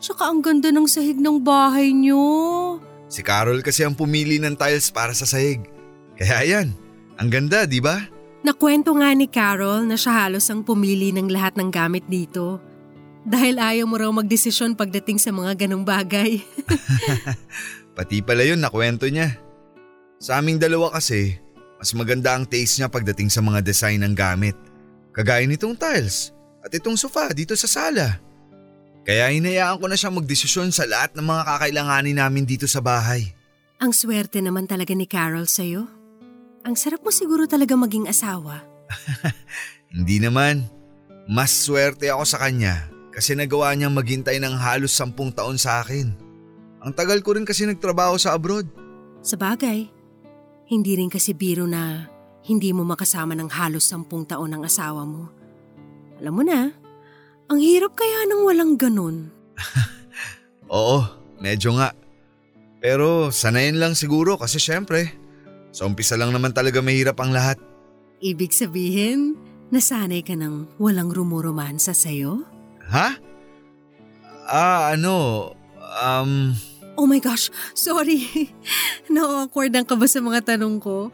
Tsaka 0.00 0.32
ang 0.32 0.40
ganda 0.40 0.72
ng 0.72 0.88
sahig 0.88 1.20
ng 1.20 1.40
bahay 1.42 1.92
niyo. 1.92 2.20
Si 3.10 3.20
Carol 3.20 3.60
kasi 3.60 3.84
ang 3.84 3.92
pumili 3.92 4.40
ng 4.40 4.56
tiles 4.56 4.88
para 4.88 5.12
sa 5.12 5.28
sahig. 5.28 5.60
Kaya 6.16 6.44
yan, 6.44 6.72
ang 7.20 7.28
ganda, 7.28 7.66
di 7.68 7.82
ba? 7.82 8.00
Nakwento 8.40 8.96
nga 8.96 9.12
ni 9.12 9.28
Carol 9.28 9.84
na 9.84 10.00
siya 10.00 10.24
halos 10.24 10.48
ang 10.48 10.64
pumili 10.64 11.12
ng 11.12 11.28
lahat 11.28 11.60
ng 11.60 11.68
gamit 11.68 12.08
dito. 12.08 12.56
Dahil 13.20 13.60
ayaw 13.60 13.84
mo 13.84 14.00
raw 14.00 14.08
magdesisyon 14.08 14.72
pagdating 14.80 15.20
sa 15.20 15.28
mga 15.28 15.66
ganong 15.66 15.84
bagay. 15.84 16.40
Pati 17.96 18.24
pala 18.24 18.48
yun 18.48 18.56
nakwento 18.56 19.04
niya. 19.12 19.36
Sa 20.16 20.40
aming 20.40 20.56
dalawa 20.56 20.88
kasi, 20.88 21.36
mas 21.76 21.92
maganda 21.92 22.32
ang 22.32 22.48
taste 22.48 22.80
niya 22.80 22.88
pagdating 22.88 23.28
sa 23.28 23.44
mga 23.44 23.60
design 23.60 24.00
ng 24.08 24.16
gamit. 24.16 24.56
Kagaya 25.12 25.44
nitong 25.44 25.76
tiles 25.76 26.32
at 26.64 26.72
itong 26.72 26.96
sofa 26.96 27.28
dito 27.36 27.52
sa 27.60 27.68
sala. 27.68 28.16
Kaya 29.04 29.28
hinayaan 29.32 29.80
ko 29.80 29.84
na 29.88 30.00
siya 30.00 30.08
magdesisyon 30.12 30.72
sa 30.72 30.88
lahat 30.88 31.12
ng 31.12 31.24
mga 31.24 31.42
kakailanganin 31.44 32.16
namin 32.20 32.44
dito 32.48 32.64
sa 32.64 32.80
bahay. 32.80 33.36
ang 33.80 33.96
swerte 33.96 34.44
naman 34.44 34.68
talaga 34.68 34.92
ni 34.92 35.08
Carol 35.08 35.48
sa'yo. 35.48 35.99
Ang 36.60 36.76
sarap 36.76 37.00
mo 37.00 37.08
siguro 37.08 37.48
talaga 37.48 37.72
maging 37.72 38.10
asawa. 38.10 38.60
Hindi 39.94 40.20
naman. 40.20 40.68
Mas 41.30 41.54
swerte 41.54 42.10
ako 42.10 42.24
sa 42.26 42.42
kanya 42.42 42.90
kasi 43.14 43.32
nagawa 43.38 43.72
niyang 43.72 43.94
maghintay 43.94 44.42
ng 44.42 44.54
halos 44.58 44.92
sampung 44.92 45.30
taon 45.30 45.56
sa 45.56 45.80
akin. 45.80 46.10
Ang 46.80 46.92
tagal 46.96 47.20
ko 47.20 47.36
rin 47.36 47.46
kasi 47.46 47.68
nagtrabaho 47.68 48.16
sa 48.16 48.34
abroad. 48.34 48.66
Sa 49.20 49.36
bagay, 49.36 49.88
hindi 50.72 50.92
rin 50.96 51.12
kasi 51.12 51.36
biro 51.36 51.68
na 51.68 52.08
hindi 52.48 52.72
mo 52.72 52.88
makasama 52.88 53.36
ng 53.36 53.52
halos 53.52 53.84
sampung 53.84 54.24
taon 54.24 54.56
ang 54.56 54.64
asawa 54.64 55.04
mo. 55.04 55.28
Alam 56.18 56.34
mo 56.40 56.42
na, 56.44 56.72
ang 57.52 57.58
hirap 57.60 57.92
kaya 57.96 58.24
nang 58.24 58.48
walang 58.48 58.74
ganun. 58.80 59.28
Oo, 60.72 61.04
medyo 61.36 61.76
nga. 61.76 61.92
Pero 62.80 63.28
sanayin 63.28 63.76
lang 63.76 63.92
siguro 63.92 64.40
kasi 64.40 64.56
syempre, 64.56 65.19
sa 65.70 65.86
umpisa 65.86 66.18
lang 66.18 66.34
naman 66.34 66.50
talaga 66.50 66.82
mahirap 66.82 67.18
ang 67.22 67.30
lahat. 67.34 67.58
Ibig 68.20 68.52
sabihin, 68.52 69.38
nasanay 69.70 70.20
ka 70.20 70.34
ng 70.36 70.76
walang 70.76 71.08
rumoromansa 71.08 71.94
sa'yo? 71.94 72.44
Ha? 72.90 73.16
Ah, 74.50 74.92
ano, 74.92 75.50
um, 76.02 76.52
Oh 77.00 77.08
my 77.08 77.22
gosh, 77.22 77.48
sorry. 77.72 78.28
Na-awkwardan 79.14 79.88
ka 79.88 79.96
ba 79.96 80.04
sa 80.04 80.20
mga 80.20 80.54
tanong 80.54 80.82
ko? 80.82 81.08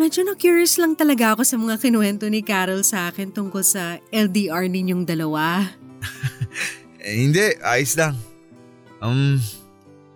Medyo 0.00 0.24
na-curious 0.24 0.80
lang 0.80 0.96
talaga 0.96 1.36
ako 1.36 1.44
sa 1.44 1.60
mga 1.60 1.76
kinuwento 1.76 2.24
ni 2.32 2.40
Carol 2.40 2.80
sa 2.80 3.12
akin 3.12 3.28
tungkol 3.28 3.60
sa 3.60 4.00
LDR 4.08 4.64
ninyong 4.70 5.04
dalawa. 5.04 5.68
eh, 7.04 7.20
hindi, 7.20 7.52
ayos 7.60 8.00
lang. 8.00 8.16
Um, 9.04 9.36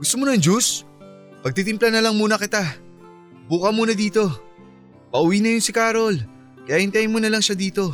gusto 0.00 0.16
mo 0.16 0.24
ng 0.24 0.40
juice? 0.40 0.88
Pagtitimpla 1.44 1.92
na 1.92 2.00
lang 2.00 2.16
muna 2.16 2.40
kita. 2.40 2.83
Buka 3.44 3.68
muna 3.68 3.92
dito. 3.92 4.32
Pauwi 5.12 5.44
na 5.44 5.52
yun 5.52 5.60
si 5.60 5.70
Carol. 5.70 6.16
Kaya 6.64 6.80
hintayin 6.80 7.12
mo 7.12 7.20
na 7.20 7.28
lang 7.28 7.44
siya 7.44 7.52
dito. 7.52 7.92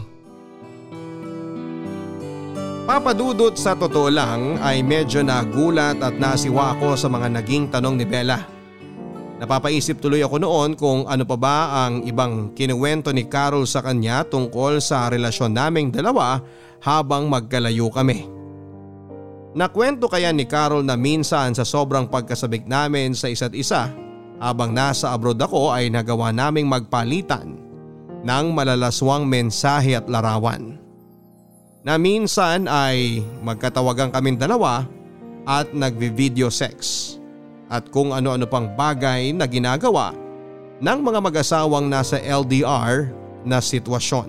Papadudot 2.87 3.55
sa 3.55 3.75
totoo 3.75 4.11
lang 4.11 4.59
ay 4.63 4.83
medyo 4.83 5.23
nagulat 5.23 5.99
at 6.03 6.15
nasiwa 6.19 6.75
ako 6.75 6.95
sa 6.99 7.07
mga 7.11 7.29
naging 7.39 7.71
tanong 7.71 7.99
ni 7.99 8.07
Bella. 8.07 8.47
Napapaisip 9.43 9.99
tuloy 10.03 10.23
ako 10.23 10.37
noon 10.43 10.71
kung 10.75 11.07
ano 11.07 11.25
pa 11.25 11.37
ba 11.39 11.59
ang 11.87 12.05
ibang 12.05 12.53
kinuwento 12.53 13.11
ni 13.11 13.27
Carol 13.27 13.65
sa 13.65 13.81
kanya 13.81 14.27
tungkol 14.27 14.83
sa 14.83 15.09
relasyon 15.09 15.55
naming 15.55 15.89
dalawa 15.91 16.43
habang 16.83 17.27
magkalayo 17.31 17.91
kami. 17.91 18.27
Nakwento 19.55 20.07
kaya 20.07 20.31
ni 20.31 20.47
Carol 20.47 20.87
na 20.87 20.95
minsan 20.95 21.55
sa 21.59 21.67
sobrang 21.67 22.07
pagkasabik 22.07 22.71
namin 22.71 23.19
sa 23.19 23.27
isa't 23.27 23.55
isa 23.55 23.91
habang 24.41 24.73
nasa 24.73 25.13
abroad 25.13 25.39
ako 25.39 25.69
ay 25.71 25.93
nagawa 25.93 26.33
naming 26.33 26.65
magpalitan 26.65 27.61
ng 28.25 28.47
malalaswang 28.57 29.29
mensahe 29.29 29.95
at 29.95 30.09
larawan 30.09 30.81
na 31.81 31.97
minsan 31.97 32.69
ay 32.69 33.25
magkatawagan 33.41 34.13
kaming 34.13 34.37
dalawa 34.37 34.85
at 35.49 35.73
nagvi-video 35.73 36.53
sex 36.53 37.17
at 37.73 37.89
kung 37.89 38.13
ano-ano 38.13 38.45
pang 38.45 38.69
bagay 38.69 39.33
na 39.33 39.49
ginagawa 39.49 40.13
ng 40.81 40.99
mga 41.01 41.21
mag-asawang 41.21 41.87
nasa 41.89 42.21
LDR 42.21 43.13
na 43.45 43.61
sitwasyon. 43.61 44.29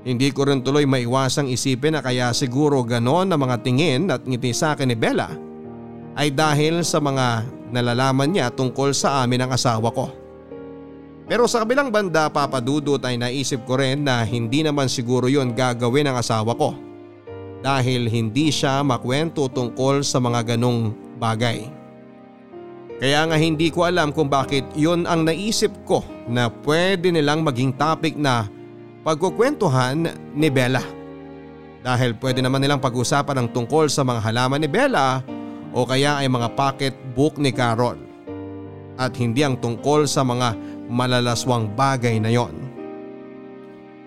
Hindi 0.00 0.32
ko 0.32 0.48
rin 0.48 0.64
tuloy 0.64 0.88
maiwasang 0.88 1.52
isipin 1.52 1.92
na 1.92 2.00
kaya 2.00 2.32
siguro 2.32 2.80
ganon 2.80 3.28
na 3.28 3.36
mga 3.36 3.60
tingin 3.60 4.08
at 4.08 4.24
ngiti 4.24 4.50
sa 4.56 4.72
akin 4.72 4.88
ni 4.88 4.96
Bella 4.96 5.28
ay 6.16 6.32
dahil 6.32 6.80
sa 6.80 6.98
mga 6.98 7.44
nalalaman 7.70 8.30
niya 8.30 8.50
tungkol 8.50 8.94
sa 8.94 9.22
amin 9.22 9.46
ng 9.46 9.50
asawa 9.54 9.88
ko. 9.90 10.10
Pero 11.30 11.46
sa 11.46 11.62
kabilang 11.62 11.94
banda 11.94 12.26
papadudot 12.26 12.98
ay 13.06 13.14
naisip 13.14 13.62
ko 13.62 13.78
rin 13.78 14.02
na 14.02 14.26
hindi 14.26 14.66
naman 14.66 14.90
siguro 14.90 15.30
yon 15.30 15.54
gagawin 15.54 16.10
ng 16.10 16.16
asawa 16.18 16.58
ko. 16.58 16.74
Dahil 17.62 18.10
hindi 18.10 18.50
siya 18.50 18.82
makwento 18.82 19.46
tungkol 19.46 20.02
sa 20.02 20.18
mga 20.18 20.56
ganong 20.56 20.90
bagay. 21.22 21.70
Kaya 22.98 23.30
nga 23.30 23.38
hindi 23.38 23.70
ko 23.70 23.86
alam 23.86 24.10
kung 24.10 24.26
bakit 24.26 24.66
yon 24.74 25.06
ang 25.06 25.22
naisip 25.22 25.70
ko 25.86 26.02
na 26.26 26.50
pwede 26.66 27.08
nilang 27.08 27.46
maging 27.46 27.72
topic 27.78 28.18
na 28.18 28.50
pagkukwentuhan 29.06 30.10
ni 30.34 30.48
Bella. 30.50 30.82
Dahil 31.80 32.12
pwede 32.20 32.44
naman 32.44 32.60
nilang 32.60 32.82
pag-usapan 32.82 33.40
ng 33.40 33.48
tungkol 33.56 33.88
sa 33.88 34.04
mga 34.04 34.20
halaman 34.20 34.60
ni 34.60 34.68
Bella 34.68 35.24
o 35.70 35.86
kaya 35.86 36.20
ay 36.20 36.26
mga 36.26 36.54
pocketbook 36.58 37.38
ni 37.38 37.54
Carol. 37.54 37.98
At 39.00 39.16
hindi 39.16 39.40
ang 39.40 39.56
tungkol 39.56 40.04
sa 40.04 40.26
mga 40.26 40.54
malalaswang 40.90 41.72
bagay 41.72 42.20
na 42.20 42.28
yon. 42.28 42.52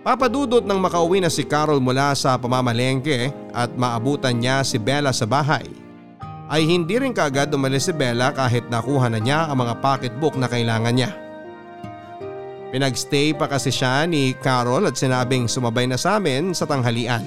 Papadudot 0.04 0.62
nang 0.68 0.84
makauwi 0.84 1.24
na 1.24 1.32
si 1.32 1.48
Carol 1.48 1.80
mula 1.80 2.12
sa 2.12 2.36
pamamalengke 2.36 3.32
at 3.56 3.72
maabutan 3.80 4.36
niya 4.36 4.60
si 4.68 4.76
Bella 4.76 5.16
sa 5.16 5.24
bahay 5.24 5.64
ay 6.52 6.68
hindi 6.68 7.00
rin 7.00 7.16
kaagad 7.16 7.56
umalis 7.56 7.88
si 7.88 7.94
Bella 7.96 8.36
kahit 8.36 8.68
nakuha 8.68 9.08
na 9.08 9.24
niya 9.24 9.48
ang 9.48 9.64
mga 9.64 9.80
pocketbook 9.80 10.36
na 10.36 10.52
kailangan 10.52 10.92
niya. 10.92 11.12
Pinagstay 12.74 13.38
pa 13.38 13.46
kasi 13.46 13.70
siya 13.70 14.04
ni 14.10 14.36
Carol 14.42 14.90
at 14.90 14.98
sinabing 14.98 15.46
sumabay 15.46 15.86
na 15.86 15.96
sa 15.96 16.18
amin 16.18 16.52
sa 16.52 16.66
tanghalian. 16.66 17.24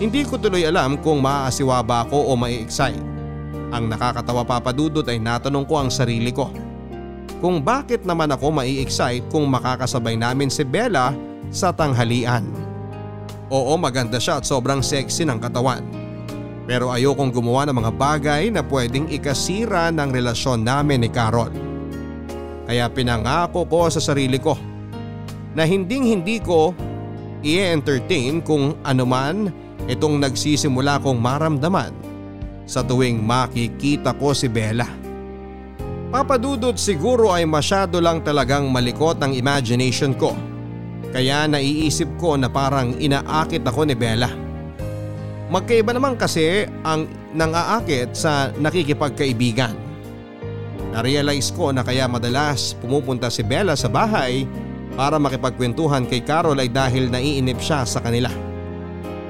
Hindi 0.00 0.26
ko 0.26 0.40
tuloy 0.40 0.66
alam 0.66 0.98
kung 0.98 1.22
maaasiwa 1.22 1.84
ba 1.84 2.02
ako 2.02 2.32
o 2.32 2.32
mai-excite. 2.34 3.11
Ang 3.72 3.88
nakakatawa 3.88 4.44
papadudot 4.44 5.04
ay 5.08 5.16
natanong 5.16 5.64
ko 5.64 5.80
ang 5.80 5.88
sarili 5.88 6.28
ko. 6.28 6.52
Kung 7.40 7.64
bakit 7.64 8.04
naman 8.04 8.28
ako 8.28 8.52
mai-excite 8.60 9.24
kung 9.32 9.48
makakasabay 9.48 10.14
namin 10.14 10.52
si 10.52 10.62
Bella 10.62 11.16
sa 11.48 11.72
tanghalian. 11.72 12.44
Oo 13.48 13.74
maganda 13.80 14.20
siya 14.20 14.38
at 14.38 14.44
sobrang 14.44 14.84
sexy 14.84 15.24
ng 15.24 15.40
katawan. 15.40 15.82
Pero 16.68 16.92
ayokong 16.92 17.32
gumawa 17.32 17.66
ng 17.66 17.76
mga 17.82 17.92
bagay 17.96 18.42
na 18.52 18.62
pwedeng 18.62 19.10
ikasira 19.10 19.90
ng 19.90 20.14
relasyon 20.14 20.62
namin 20.62 21.02
ni 21.02 21.10
Carol. 21.10 21.50
Kaya 22.68 22.86
pinangako 22.92 23.66
ko 23.66 23.90
sa 23.90 23.98
sarili 23.98 24.38
ko 24.38 24.54
na 25.56 25.64
hinding 25.66 26.06
hindi 26.06 26.38
ko 26.38 26.76
i-entertain 27.42 28.38
kung 28.44 28.78
anuman 28.86 29.50
itong 29.90 30.22
nagsisimula 30.22 31.02
kong 31.02 31.18
maramdaman 31.18 32.01
sa 32.72 32.80
tuwing 32.80 33.20
makikita 33.20 34.16
ko 34.16 34.32
si 34.32 34.48
Bella. 34.48 34.88
Papadudot 36.08 36.80
siguro 36.80 37.28
ay 37.28 37.44
masyado 37.44 38.00
lang 38.00 38.24
talagang 38.24 38.72
malikot 38.72 39.20
ang 39.20 39.36
imagination 39.36 40.16
ko. 40.16 40.32
Kaya 41.12 41.44
naiisip 41.44 42.08
ko 42.16 42.40
na 42.40 42.48
parang 42.48 42.96
inaakit 42.96 43.60
ako 43.60 43.84
ni 43.84 43.92
Bella. 43.92 44.32
Magkaiba 45.52 45.92
naman 45.92 46.16
kasi 46.16 46.64
ang 46.80 47.04
nang-aakit 47.36 48.16
sa 48.16 48.48
nakikipagkaibigan. 48.56 49.76
Narealize 50.96 51.52
ko 51.52 51.76
na 51.76 51.84
kaya 51.84 52.08
madalas 52.08 52.72
pumupunta 52.80 53.28
si 53.28 53.44
Bella 53.44 53.76
sa 53.76 53.92
bahay 53.92 54.48
para 54.96 55.20
makipagkwentuhan 55.20 56.08
kay 56.08 56.24
Carol 56.24 56.56
ay 56.56 56.72
dahil 56.72 57.08
naiinip 57.08 57.60
siya 57.60 57.84
sa 57.84 58.00
kanila. 58.00 58.32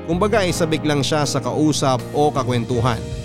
Kumbaga 0.07 0.43
ay 0.43 0.51
sabik 0.51 0.83
lang 0.83 1.03
siya 1.03 1.23
sa 1.23 1.39
kausap 1.39 2.03
o 2.11 2.31
kakwentuhan. 2.35 3.22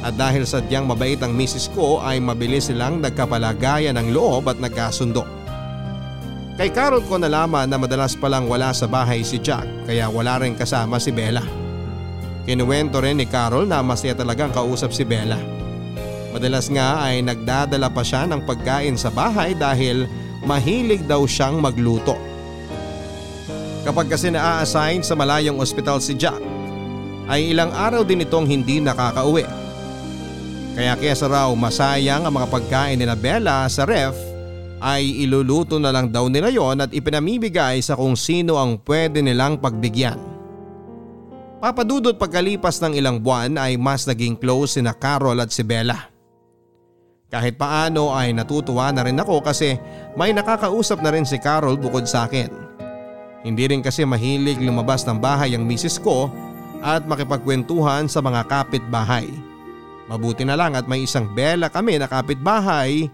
At 0.00 0.16
dahil 0.16 0.48
sadyang 0.48 0.88
mabait 0.88 1.20
ang 1.20 1.36
misis 1.36 1.68
ko 1.68 2.00
ay 2.00 2.20
mabilis 2.24 2.72
silang 2.72 3.04
nagkapalagayan 3.04 4.00
ng 4.00 4.16
loob 4.16 4.48
at 4.48 4.56
nagkasundo. 4.56 5.24
Kay 6.56 6.72
Carol 6.76 7.04
ko 7.04 7.16
nalaman 7.16 7.68
na 7.68 7.80
madalas 7.80 8.16
palang 8.16 8.44
wala 8.48 8.72
sa 8.72 8.84
bahay 8.84 9.24
si 9.24 9.40
Jack 9.40 9.64
kaya 9.88 10.08
wala 10.12 10.40
rin 10.40 10.56
kasama 10.56 11.00
si 11.00 11.08
Bella. 11.12 11.44
Kinuwento 12.44 13.00
rin 13.00 13.20
ni 13.20 13.28
Carol 13.28 13.68
na 13.68 13.84
masaya 13.84 14.16
talagang 14.16 14.52
kausap 14.52 14.92
si 14.92 15.04
Bella. 15.04 15.40
Madalas 16.32 16.68
nga 16.72 17.04
ay 17.04 17.20
nagdadala 17.20 17.88
pa 17.92 18.00
siya 18.04 18.24
ng 18.28 18.44
pagkain 18.44 18.96
sa 18.96 19.12
bahay 19.12 19.52
dahil 19.52 20.08
mahilig 20.44 21.04
daw 21.04 21.24
siyang 21.28 21.60
magluto. 21.60 22.16
Kapag 23.84 24.12
kasi 24.12 24.28
naa-assign 24.28 25.00
sa 25.00 25.16
malayong 25.16 25.60
ospital 25.60 26.00
si 26.04 26.12
Jack, 26.16 26.40
ay 27.30 27.52
ilang 27.56 27.72
araw 27.72 28.04
din 28.04 28.20
itong 28.20 28.44
hindi 28.44 28.84
nakakauwi. 28.84 29.59
Kaya 30.80 30.96
kesa 30.96 31.28
raw 31.28 31.52
masayang 31.52 32.24
ang 32.24 32.32
mga 32.32 32.48
pagkain 32.48 32.96
ni 32.96 33.04
Bella 33.20 33.68
sa 33.68 33.84
ref 33.84 34.16
ay 34.80 35.28
iluluto 35.28 35.76
na 35.76 35.92
lang 35.92 36.08
daw 36.08 36.24
nila 36.32 36.48
yon 36.48 36.80
at 36.80 36.96
ipinamibigay 36.96 37.84
sa 37.84 37.92
kung 37.92 38.16
sino 38.16 38.56
ang 38.56 38.80
pwede 38.88 39.20
nilang 39.20 39.60
pagbigyan. 39.60 40.16
Papadudot 41.60 42.16
pagkalipas 42.16 42.80
ng 42.80 42.96
ilang 42.96 43.20
buwan 43.20 43.60
ay 43.60 43.76
mas 43.76 44.08
naging 44.08 44.40
close 44.40 44.72
si 44.72 44.80
na 44.80 44.96
Carol 44.96 45.36
at 45.44 45.52
si 45.52 45.60
Bella. 45.60 46.08
Kahit 47.28 47.60
paano 47.60 48.16
ay 48.16 48.32
natutuwa 48.32 48.88
na 48.88 49.04
rin 49.04 49.20
ako 49.20 49.44
kasi 49.44 49.76
may 50.16 50.32
nakakausap 50.32 51.04
na 51.04 51.12
rin 51.12 51.28
si 51.28 51.36
Carol 51.36 51.76
bukod 51.76 52.08
sa 52.08 52.24
akin. 52.24 52.48
Hindi 53.44 53.68
rin 53.68 53.84
kasi 53.84 54.08
mahilig 54.08 54.56
lumabas 54.56 55.04
ng 55.04 55.20
bahay 55.20 55.52
ang 55.52 55.68
misis 55.68 56.00
ko 56.00 56.32
at 56.80 57.04
makipagkwentuhan 57.04 58.08
sa 58.08 58.24
mga 58.24 58.48
kapitbahay. 58.48 59.49
Mabuti 60.10 60.42
na 60.42 60.58
lang 60.58 60.74
at 60.74 60.90
may 60.90 61.06
isang 61.06 61.30
Bella 61.30 61.70
kami 61.70 62.02
na 62.02 62.10
kapitbahay 62.10 63.06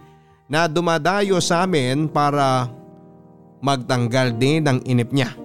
na 0.49 0.65
dumadayo 0.65 1.37
sa 1.45 1.69
amin 1.69 2.09
para 2.09 2.73
magtanggal 3.61 4.33
din 4.33 4.65
ng 4.65 4.81
inip 4.89 5.13
niya. 5.13 5.37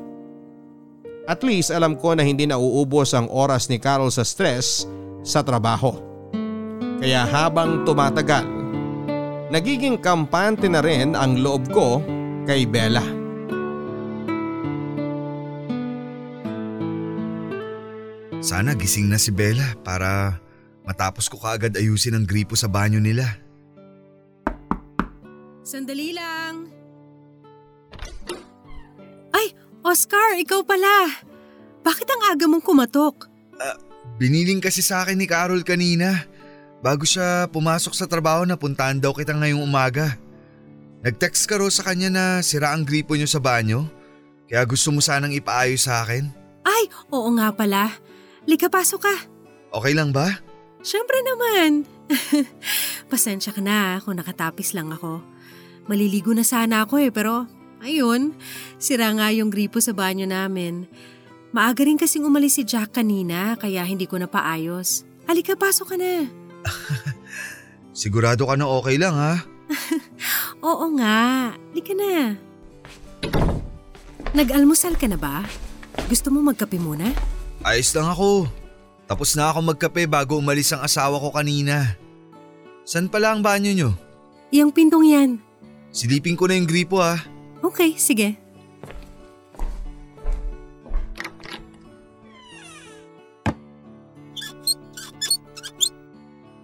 At 1.28 1.44
least 1.44 1.76
alam 1.76 2.00
ko 2.00 2.16
na 2.16 2.24
hindi 2.24 2.48
nauubos 2.48 3.12
ang 3.12 3.28
oras 3.28 3.68
ni 3.68 3.84
Carol 3.84 4.10
sa 4.16 4.24
stress 4.24 4.88
sa 5.28 5.44
trabaho. 5.44 5.92
Kaya 7.04 7.28
habang 7.28 7.84
tumatagal, 7.84 8.48
nagiging 9.52 10.00
kampante 10.00 10.72
na 10.72 10.80
rin 10.80 11.20
ang 11.20 11.44
loob 11.44 11.68
ko 11.76 12.00
kay 12.48 12.64
Bella. 12.64 13.04
Sana 18.42 18.74
gising 18.74 19.12
na 19.12 19.22
si 19.22 19.30
Bella 19.30 19.78
para 19.86 20.42
matapos 20.92 21.32
ko 21.32 21.40
kaagad 21.40 21.72
ayusin 21.72 22.20
ang 22.20 22.28
gripo 22.28 22.60
sa 22.60 22.68
banyo 22.68 23.00
nila. 23.00 23.40
Sandali 25.64 26.12
lang. 26.12 26.68
Ay, 29.32 29.56
Oscar, 29.88 30.36
ikaw 30.36 30.68
pala. 30.68 31.08
Bakit 31.80 32.08
ang 32.12 32.22
aga 32.36 32.46
mong 32.52 32.66
kumatok? 32.68 33.32
Biniling 34.20 34.60
kasi 34.60 34.84
sa 34.84 35.08
akin 35.08 35.16
ni 35.16 35.26
Carol 35.26 35.64
kanina. 35.64 36.28
Bago 36.84 37.08
siya 37.08 37.48
pumasok 37.48 37.96
sa 37.96 38.10
trabaho 38.10 38.44
na 38.44 38.60
puntahan 38.60 39.00
daw 39.00 39.16
kita 39.16 39.32
ngayong 39.32 39.64
umaga. 39.64 40.20
Nag-text 41.02 41.48
ka 41.48 41.58
raw 41.58 41.70
sa 41.72 41.88
kanya 41.88 42.10
na 42.12 42.26
sira 42.44 42.76
ang 42.76 42.84
gripo 42.84 43.16
niyo 43.16 43.26
sa 43.26 43.42
banyo. 43.42 43.88
Kaya 44.52 44.68
gusto 44.68 44.92
mo 44.92 45.00
sanang 45.00 45.34
ipaayos 45.34 45.88
sa 45.88 46.04
akin. 46.04 46.28
Ay, 46.68 46.92
oo 47.10 47.30
nga 47.40 47.50
pala. 47.56 47.90
Lika, 48.46 48.68
pasok 48.68 49.02
ka. 49.08 49.16
Okay 49.72 49.96
lang 49.96 50.12
ba? 50.12 50.51
Siyempre 50.82 51.18
naman. 51.22 51.86
Pasensya 53.12 53.54
ka 53.54 53.62
na 53.62 54.02
kung 54.02 54.18
nakatapis 54.18 54.74
lang 54.74 54.90
ako. 54.90 55.22
Maliligo 55.86 56.34
na 56.34 56.46
sana 56.46 56.86
ako 56.86 57.02
eh, 57.02 57.14
pero 57.14 57.46
ayun, 57.82 58.34
sira 58.82 59.10
nga 59.14 59.30
yung 59.34 59.50
gripo 59.50 59.78
sa 59.78 59.94
banyo 59.94 60.26
namin. 60.26 60.86
Maaga 61.52 61.84
rin 61.84 62.00
kasing 62.00 62.26
umalis 62.26 62.58
si 62.58 62.64
Jack 62.64 62.96
kanina 62.96 63.60
kaya 63.60 63.84
hindi 63.84 64.08
ko 64.08 64.18
na 64.18 64.26
paayos. 64.30 65.04
Halika, 65.28 65.54
pasok 65.54 65.94
ka 65.94 65.96
na. 66.00 66.26
Sigurado 68.02 68.48
ka 68.48 68.56
na 68.56 68.66
okay 68.72 68.96
lang 68.98 69.14
ha? 69.14 69.34
Oo 70.68 70.86
nga, 70.98 71.52
halika 71.56 71.94
na. 71.94 72.36
Nag-almusal 74.32 74.96
ka 74.96 75.12
na 75.12 75.20
ba? 75.20 75.44
Gusto 76.08 76.32
mo 76.32 76.40
magkape 76.40 76.80
muna? 76.80 77.12
Ayos 77.68 77.92
lang 77.92 78.08
ako. 78.08 78.48
Tapos 79.12 79.36
na 79.36 79.52
ako 79.52 79.76
magkape 79.76 80.08
bago 80.08 80.40
umalis 80.40 80.72
ang 80.72 80.88
asawa 80.88 81.20
ko 81.20 81.36
kanina. 81.36 82.00
San 82.88 83.12
pala 83.12 83.36
ang 83.36 83.44
banyo 83.44 83.76
nyo? 83.76 83.92
Yang 84.56 84.72
pintong 84.72 85.04
yan. 85.04 85.30
Silipin 85.92 86.40
ko 86.40 86.48
na 86.48 86.56
yung 86.56 86.64
gripo 86.64 87.04
ha. 87.04 87.20
Okay, 87.60 88.00
sige. 88.00 88.40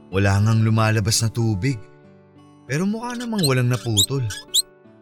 Wala 0.07 0.39
ngang 0.39 0.63
lumalabas 0.63 1.19
na 1.19 1.27
tubig. 1.27 1.75
Pero 2.63 2.87
mukha 2.87 3.11
namang 3.19 3.43
walang 3.43 3.67
naputol. 3.67 4.23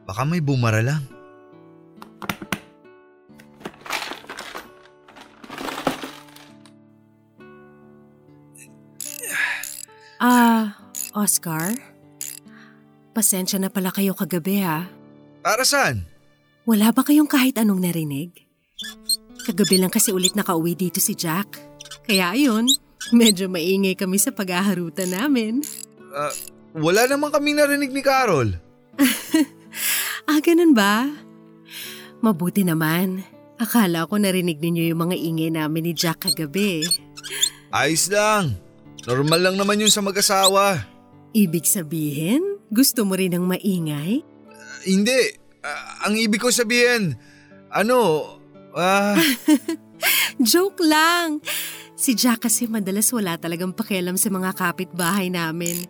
Baka 0.09 0.25
may 0.25 0.41
bumara 0.41 0.81
lang. 0.81 1.05
Ah, 10.25 10.73
Oscar? 11.13 11.77
Pasensya 13.13 13.61
na 13.61 13.69
pala 13.69 13.93
kayo 13.93 14.17
kagabi 14.17 14.65
ha. 14.65 14.89
Para 15.45 15.61
saan? 15.61 16.01
Wala 16.65 16.89
ba 16.89 17.05
kayong 17.05 17.29
kahit 17.29 17.61
anong 17.61 17.85
narinig? 17.85 18.33
Kagabi 19.45 19.77
lang 19.77 19.93
kasi 19.93 20.09
ulit 20.09 20.33
nakauwi 20.33 20.73
dito 20.73 20.97
si 20.97 21.13
Jack. 21.13 21.61
Kaya 22.09 22.33
ayun, 22.33 22.65
medyo 23.13 23.45
maingay 23.45 23.93
kami 23.93 24.17
sa 24.17 24.33
paghaharutan 24.33 25.13
namin. 25.13 25.61
Ah, 26.09 26.33
wala 26.73 27.05
naman 27.05 27.29
kami 27.29 27.53
narinig 27.53 27.93
ni 27.93 28.01
Carol. 28.01 28.49
Ah, 30.25 30.41
ganun 30.41 30.73
ba? 30.73 31.05
Mabuti 32.25 32.65
naman. 32.65 33.21
Akala 33.61 34.09
ko 34.09 34.17
narinig 34.17 34.57
ninyo 34.57 34.89
yung 34.89 35.05
mga 35.05 35.21
ingay 35.21 35.53
namin 35.53 35.85
ni 35.85 35.93
Jack 35.93 36.25
kagabi. 36.25 36.81
Ayos 37.69 38.09
lang. 38.09 38.64
Normal 39.05 39.39
lang 39.41 39.55
naman 39.57 39.81
yun 39.81 39.93
sa 39.93 40.01
mag-asawa. 40.01 40.81
Ibig 41.35 41.65
sabihin, 41.69 42.41
gusto 42.73 43.05
mo 43.05 43.13
rin 43.13 43.37
ng 43.37 43.45
maingay? 43.45 44.25
Hindi. 44.85 45.21
Ah, 45.61 46.09
ang 46.09 46.17
ibig 46.17 46.41
ko 46.41 46.49
sabihin, 46.49 47.13
ano, 47.69 48.25
ah, 48.73 49.17
Joke 50.51 50.81
lang! 50.83 51.39
Si 51.95 52.11
Jack 52.11 52.43
kasi 52.45 52.67
madalas 52.67 53.07
wala 53.15 53.39
talagang 53.39 53.71
pakialam 53.71 54.19
sa 54.19 54.27
mga 54.27 54.51
kapitbahay 54.51 55.31
namin. 55.31 55.87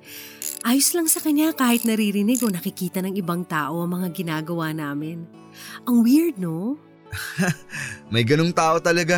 Ayos 0.62 0.94
lang 0.94 1.10
sa 1.10 1.18
kanya 1.18 1.50
kahit 1.52 1.82
naririnig 1.82 2.46
o 2.46 2.54
nakikita 2.54 3.02
ng 3.02 3.18
ibang 3.18 3.42
tao 3.42 3.82
ang 3.82 3.90
mga 3.90 4.14
ginagawa 4.14 4.70
namin. 4.70 5.26
Ang 5.90 6.06
weird, 6.06 6.38
no? 6.38 6.78
may 8.14 8.22
ganong 8.22 8.54
tao 8.54 8.78
talaga. 8.78 9.18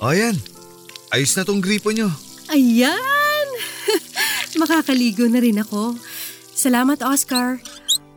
O 0.00 0.12
yan, 0.12 0.36
ayos 1.10 1.32
na 1.36 1.46
tong 1.46 1.62
gripo 1.62 1.90
nyo. 1.90 2.10
Ayan! 2.50 3.48
Makakaligo 4.60 5.26
na 5.26 5.42
rin 5.42 5.60
ako. 5.60 5.98
Salamat, 6.56 7.02
Oscar. 7.04 7.60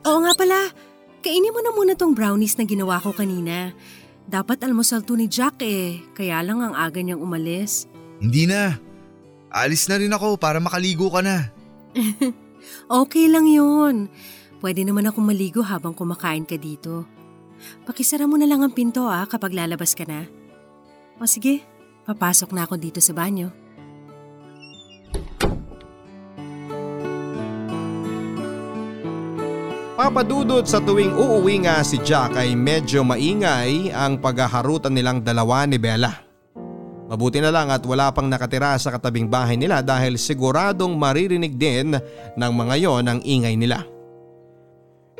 Oo 0.07 0.19
nga 0.23 0.33
pala, 0.37 0.71
kainin 1.19 1.51
mo 1.51 1.59
na 1.59 1.71
muna 1.75 1.93
tong 1.97 2.15
brownies 2.15 2.55
na 2.55 2.63
ginawa 2.63 3.01
ko 3.03 3.11
kanina. 3.11 3.75
Dapat 4.29 4.61
almusal 4.61 5.01
to 5.01 5.17
ni 5.17 5.25
Jack 5.25 5.59
eh, 5.65 5.99
kaya 6.13 6.39
lang 6.45 6.61
ang 6.61 6.77
aga 6.77 7.01
niyang 7.01 7.19
umalis. 7.19 7.89
Hindi 8.21 8.45
na. 8.45 8.77
Alis 9.49 9.89
na 9.89 9.97
rin 9.97 10.13
ako 10.13 10.37
para 10.37 10.61
makaligo 10.61 11.09
ka 11.09 11.25
na. 11.25 11.49
Okay 12.89 13.25
lang 13.31 13.47
yun. 13.47 14.11
Pwede 14.59 14.83
naman 14.83 15.07
akong 15.07 15.23
maligo 15.23 15.63
habang 15.63 15.95
kumakain 15.95 16.43
ka 16.43 16.59
dito. 16.59 17.07
Pakisara 17.87 18.27
mo 18.27 18.35
na 18.35 18.45
lang 18.45 18.61
ang 18.61 18.75
pinto 18.75 19.07
ah 19.07 19.23
kapag 19.25 19.55
lalabas 19.55 19.95
ka 19.95 20.03
na. 20.03 20.27
O 21.19 21.27
sige, 21.27 21.63
papasok 22.09 22.49
na 22.57 22.65
ako 22.65 22.75
dito 22.81 22.97
sa 22.97 23.13
banyo. 23.13 23.53
Papadudot 29.93 30.63
sa 30.65 30.79
tuwing 30.81 31.13
uuwi 31.13 31.67
nga 31.67 31.83
si 31.85 31.99
Jack 32.01 32.33
ay 32.39 32.55
medyo 32.55 33.03
maingay 33.03 33.93
ang 33.93 34.17
paghaharutan 34.17 34.95
nilang 34.95 35.21
dalawa 35.21 35.67
ni 35.67 35.75
Bella. 35.75 36.25
Mabuti 37.11 37.43
na 37.43 37.51
lang 37.51 37.67
at 37.67 37.83
wala 37.83 38.09
pang 38.15 38.25
nakatira 38.25 38.79
sa 38.79 38.95
katabing 38.95 39.27
bahay 39.27 39.59
nila 39.59 39.83
dahil 39.83 40.15
siguradong 40.15 40.95
maririnig 40.95 41.57
din 41.57 41.99
ng 42.33 42.51
mga 42.53 42.75
yon 42.79 43.05
ang 43.05 43.19
ingay 43.21 43.59
nila. 43.59 43.83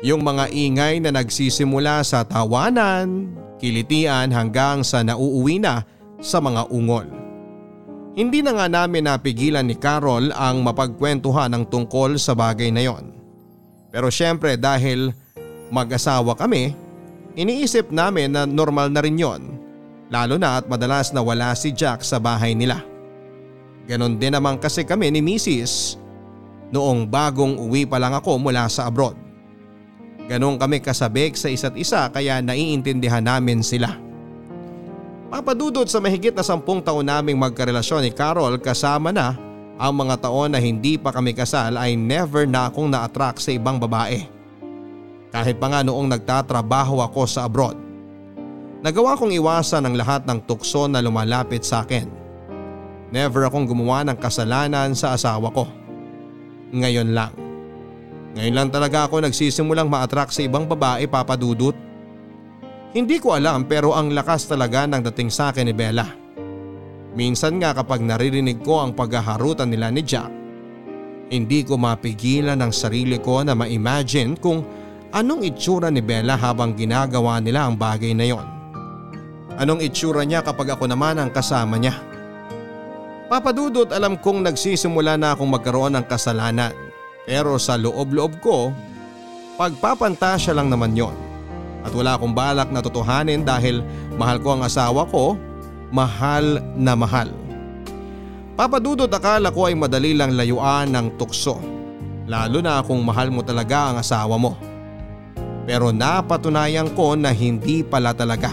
Yung 0.00 0.24
mga 0.24 0.48
ingay 0.48 0.96
na 1.04 1.12
nagsisimula 1.12 2.00
sa 2.00 2.24
tawanan, 2.24 3.36
kilitian 3.60 4.32
hanggang 4.32 4.80
sa 4.80 5.04
nauuwi 5.04 5.60
na 5.60 5.84
sa 6.20 6.38
mga 6.38 6.68
ungol. 6.68 7.08
Hindi 8.14 8.44
na 8.44 8.52
nga 8.52 8.66
namin 8.68 9.08
napigilan 9.08 9.64
ni 9.64 9.78
Carol 9.78 10.34
ang 10.36 10.60
mapagkwentuhan 10.60 11.50
ng 11.56 11.64
tungkol 11.72 12.20
sa 12.20 12.36
bagay 12.36 12.68
na 12.68 12.84
yon. 12.84 13.16
Pero 13.90 14.12
syempre 14.12 14.60
dahil 14.60 15.14
mag-asawa 15.72 16.36
kami, 16.36 16.76
iniisip 17.38 17.88
namin 17.88 18.34
na 18.34 18.44
normal 18.44 18.92
na 18.92 19.00
rin 19.00 19.18
yon. 19.18 19.42
Lalo 20.10 20.36
na 20.36 20.58
at 20.58 20.66
madalas 20.66 21.14
na 21.14 21.22
wala 21.22 21.54
si 21.54 21.70
Jack 21.70 22.02
sa 22.02 22.18
bahay 22.18 22.52
nila. 22.52 22.82
Ganon 23.86 24.18
din 24.18 24.34
naman 24.34 24.58
kasi 24.58 24.82
kami 24.82 25.10
ni 25.10 25.22
Mrs. 25.22 25.98
noong 26.74 27.06
bagong 27.06 27.58
uwi 27.62 27.86
pa 27.86 27.98
lang 28.02 28.14
ako 28.14 28.42
mula 28.42 28.66
sa 28.66 28.90
abroad. 28.90 29.14
Ganon 30.26 30.58
kami 30.58 30.82
kasabik 30.82 31.38
sa 31.38 31.46
isa't 31.50 31.74
isa 31.78 32.10
kaya 32.10 32.42
naiintindihan 32.42 33.22
namin 33.22 33.62
sila. 33.62 34.09
Papadudot 35.30 35.86
sa 35.86 36.02
mahigit 36.02 36.34
na 36.34 36.42
sampung 36.42 36.82
taon 36.82 37.06
naming 37.06 37.38
magkarelasyon 37.38 38.02
ni 38.02 38.10
Carol 38.10 38.58
kasama 38.58 39.14
na 39.14 39.38
ang 39.78 39.94
mga 39.94 40.26
taon 40.26 40.50
na 40.50 40.58
hindi 40.58 40.98
pa 40.98 41.14
kami 41.14 41.32
kasal 41.32 41.78
ay 41.78 41.94
never 41.94 42.50
na 42.50 42.66
akong 42.66 42.90
na-attract 42.90 43.38
sa 43.38 43.54
ibang 43.54 43.78
babae. 43.78 44.26
Kahit 45.30 45.62
pa 45.62 45.70
nga 45.70 45.80
noong 45.86 46.10
nagtatrabaho 46.10 46.98
ako 47.06 47.22
sa 47.30 47.46
abroad. 47.46 47.78
Nagawa 48.82 49.14
kong 49.14 49.30
iwasan 49.30 49.86
ang 49.86 49.94
lahat 49.94 50.26
ng 50.26 50.42
tukso 50.50 50.90
na 50.90 50.98
lumalapit 50.98 51.62
sa 51.62 51.86
akin. 51.86 52.10
Never 53.14 53.46
akong 53.46 53.70
gumawa 53.70 54.02
ng 54.02 54.18
kasalanan 54.18 54.98
sa 54.98 55.14
asawa 55.14 55.46
ko. 55.54 55.70
Ngayon 56.74 57.14
lang. 57.14 57.30
Ngayon 58.34 58.54
lang 58.54 58.68
talaga 58.74 59.06
ako 59.06 59.22
nagsisimulang 59.22 59.86
ma-attract 59.86 60.34
sa 60.34 60.42
ibang 60.42 60.66
babae 60.66 61.06
papadudot. 61.06 61.89
Hindi 62.90 63.22
ko 63.22 63.38
alam 63.38 63.70
pero 63.70 63.94
ang 63.94 64.10
lakas 64.10 64.50
talaga 64.50 64.82
ng 64.82 65.06
dating 65.06 65.30
sa 65.30 65.54
akin 65.54 65.70
ni 65.70 65.74
Bella. 65.74 66.10
Minsan 67.14 67.62
nga 67.62 67.70
kapag 67.70 68.02
naririnig 68.02 68.66
ko 68.66 68.82
ang 68.82 68.98
paghaharutan 68.98 69.70
nila 69.70 69.94
ni 69.94 70.02
Jack, 70.02 70.26
hindi 71.30 71.62
ko 71.62 71.78
mapigilan 71.78 72.58
ang 72.58 72.74
sarili 72.74 73.22
ko 73.22 73.46
na 73.46 73.54
ma-imagine 73.54 74.34
kung 74.34 74.66
anong 75.14 75.46
itsura 75.46 75.86
ni 75.86 76.02
Bella 76.02 76.34
habang 76.34 76.74
ginagawa 76.74 77.38
nila 77.38 77.70
ang 77.70 77.78
bagay 77.78 78.10
na 78.10 78.26
yon. 78.26 78.46
Anong 79.54 79.86
itsura 79.86 80.26
niya 80.26 80.42
kapag 80.42 80.74
ako 80.74 80.90
naman 80.90 81.22
ang 81.22 81.30
kasama 81.30 81.78
niya? 81.78 81.94
Papadudot 83.30 83.86
alam 83.94 84.18
kong 84.18 84.42
nagsisimula 84.50 85.14
na 85.14 85.38
akong 85.38 85.46
magkaroon 85.46 85.94
ng 85.94 86.06
kasalanan 86.10 86.74
pero 87.22 87.54
sa 87.62 87.78
loob-loob 87.78 88.42
ko, 88.42 88.74
pagpapantasya 89.54 90.50
lang 90.58 90.66
naman 90.66 90.98
yon. 90.98 91.29
At 91.80 91.92
wala 91.96 92.16
akong 92.16 92.36
balak 92.36 92.68
na 92.68 92.84
totohanin 92.84 93.44
dahil 93.44 93.80
mahal 94.20 94.38
ko 94.40 94.56
ang 94.56 94.62
asawa 94.64 95.08
ko, 95.08 95.36
mahal 95.90 96.60
na 96.76 96.92
mahal. 96.92 97.32
Papadudot 98.54 99.08
akala 99.08 99.48
ko 99.48 99.72
ay 99.72 99.74
madali 99.74 100.12
lang 100.12 100.36
layuan 100.36 100.92
ng 100.92 101.16
tukso, 101.16 101.56
lalo 102.28 102.60
na 102.60 102.84
kung 102.84 103.00
mahal 103.00 103.32
mo 103.32 103.40
talaga 103.40 103.92
ang 103.92 103.96
asawa 104.04 104.36
mo. 104.36 104.52
Pero 105.64 105.88
napatunayan 105.94 106.92
ko 106.92 107.16
na 107.16 107.32
hindi 107.32 107.80
pala 107.80 108.12
talaga. 108.12 108.52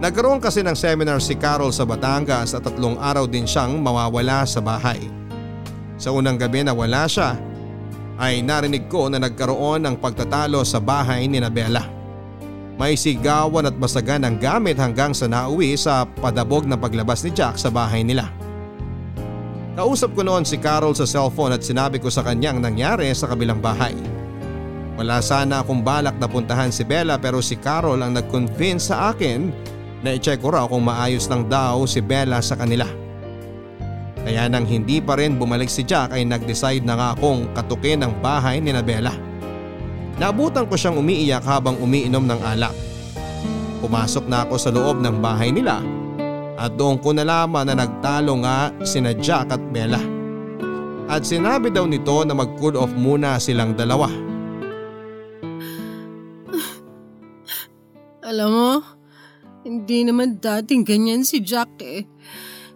Nagkaroon 0.00 0.40
kasi 0.40 0.64
ng 0.64 0.72
seminar 0.72 1.20
si 1.20 1.36
Carol 1.36 1.76
sa 1.76 1.84
Batangas 1.84 2.56
at 2.56 2.64
tatlong 2.64 2.96
araw 2.96 3.28
din 3.28 3.44
siyang 3.44 3.76
mawawala 3.84 4.48
sa 4.48 4.64
bahay. 4.64 5.12
Sa 6.00 6.16
unang 6.16 6.40
gabi 6.40 6.64
na 6.64 6.72
wala 6.72 7.04
siya, 7.04 7.36
ay 8.20 8.44
narinig 8.44 8.84
ko 8.92 9.08
na 9.08 9.16
nagkaroon 9.16 9.80
ng 9.88 9.96
pagtatalo 9.96 10.60
sa 10.60 10.76
bahay 10.76 11.24
ni 11.24 11.40
Nabela. 11.40 11.88
May 12.76 12.96
sigawan 12.96 13.68
at 13.68 13.76
basagan 13.80 14.28
ng 14.28 14.36
gamit 14.36 14.76
hanggang 14.76 15.16
sa 15.16 15.24
nauwi 15.24 15.76
sa 15.76 16.04
padabog 16.04 16.68
na 16.68 16.76
paglabas 16.76 17.24
ni 17.24 17.32
Jack 17.32 17.56
sa 17.56 17.72
bahay 17.72 18.04
nila. 18.04 18.28
Kausap 19.76 20.12
ko 20.12 20.20
noon 20.20 20.44
si 20.44 20.60
Carol 20.60 20.92
sa 20.92 21.08
cellphone 21.08 21.56
at 21.56 21.64
sinabi 21.64 21.96
ko 21.96 22.12
sa 22.12 22.20
kanyang 22.20 22.60
nangyari 22.60 23.08
sa 23.16 23.28
kabilang 23.28 23.64
bahay. 23.64 23.96
Wala 25.00 25.24
sana 25.24 25.64
akong 25.64 25.80
balak 25.80 26.20
na 26.20 26.28
puntahan 26.28 26.68
si 26.68 26.84
Bella 26.84 27.16
pero 27.16 27.40
si 27.40 27.56
Carol 27.56 28.04
ang 28.04 28.12
nag-convince 28.12 28.92
sa 28.92 29.16
akin 29.16 29.48
na 30.04 30.12
i-check 30.16 30.44
ko 30.44 30.52
raw 30.52 30.68
kung 30.68 30.84
maayos 30.84 31.24
lang 31.28 31.48
daw 31.48 31.88
si 31.88 32.04
Bella 32.04 32.44
sa 32.44 32.56
kanila. 32.56 32.99
Kaya 34.20 34.46
nang 34.52 34.68
hindi 34.68 35.00
pa 35.00 35.16
rin 35.16 35.40
bumalik 35.40 35.72
si 35.72 35.80
Jack 35.80 36.12
ay 36.12 36.28
nag-decide 36.28 36.84
na 36.84 36.94
nga 36.96 37.08
akong 37.16 37.48
katukin 37.56 38.04
ang 38.04 38.12
bahay 38.20 38.60
ni 38.60 38.72
Bella. 38.84 39.16
Naabutan 40.20 40.68
ko 40.68 40.76
siyang 40.76 41.00
umiiyak 41.00 41.40
habang 41.48 41.80
umiinom 41.80 42.28
ng 42.28 42.40
alak. 42.44 42.76
Pumasok 43.80 44.28
na 44.28 44.44
ako 44.44 44.54
sa 44.60 44.68
loob 44.68 45.00
ng 45.00 45.24
bahay 45.24 45.48
nila 45.48 45.80
at 46.60 46.76
doon 46.76 47.00
ko 47.00 47.16
nalaman 47.16 47.64
na 47.64 47.72
nagtalo 47.72 48.44
nga 48.44 48.68
sina 48.84 49.16
Jack 49.16 49.48
at 49.48 49.62
Bella. 49.72 49.96
At 51.08 51.24
sinabi 51.24 51.72
daw 51.72 51.88
nito 51.88 52.20
na 52.28 52.36
mag-cool 52.36 52.76
off 52.76 52.92
muna 52.92 53.40
silang 53.40 53.72
dalawa. 53.72 54.12
Alam 58.20 58.50
mo, 58.52 58.72
hindi 59.64 60.04
naman 60.04 60.38
dating 60.38 60.84
ganyan 60.84 61.24
si 61.24 61.40
Jack 61.40 61.80
eh. 61.80 62.04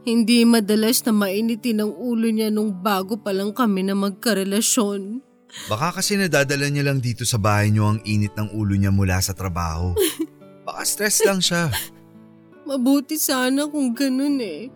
Hindi 0.05 0.45
madalas 0.45 1.01
na 1.09 1.17
mainitin 1.17 1.81
ang 1.81 1.93
ulo 1.97 2.29
niya 2.29 2.53
nung 2.53 2.77
bago 2.77 3.17
pa 3.17 3.33
lang 3.33 3.57
kami 3.57 3.89
na 3.89 3.97
magkarelasyon. 3.97 5.25
Baka 5.65 5.97
kasi 5.97 6.21
nadadala 6.21 6.69
niya 6.69 6.85
lang 6.85 7.01
dito 7.01 7.25
sa 7.25 7.41
bahay 7.41 7.73
niyo 7.73 7.89
ang 7.89 8.05
init 8.05 8.37
ng 8.37 8.53
ulo 8.53 8.77
niya 8.77 8.93
mula 8.93 9.17
sa 9.25 9.33
trabaho. 9.33 9.97
Baka 10.69 10.85
stress 10.85 11.25
lang 11.25 11.41
siya. 11.41 11.73
Mabuti 12.69 13.17
sana 13.17 13.65
kung 13.65 13.97
ganun 13.97 14.45
eh. 14.45 14.69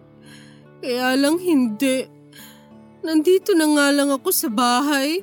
Kaya 0.80 1.12
lang 1.20 1.36
hindi. 1.36 2.08
Nandito 3.04 3.52
na 3.52 3.68
nga 3.68 3.86
lang 3.92 4.08
ako 4.08 4.28
sa 4.32 4.48
bahay. 4.48 5.20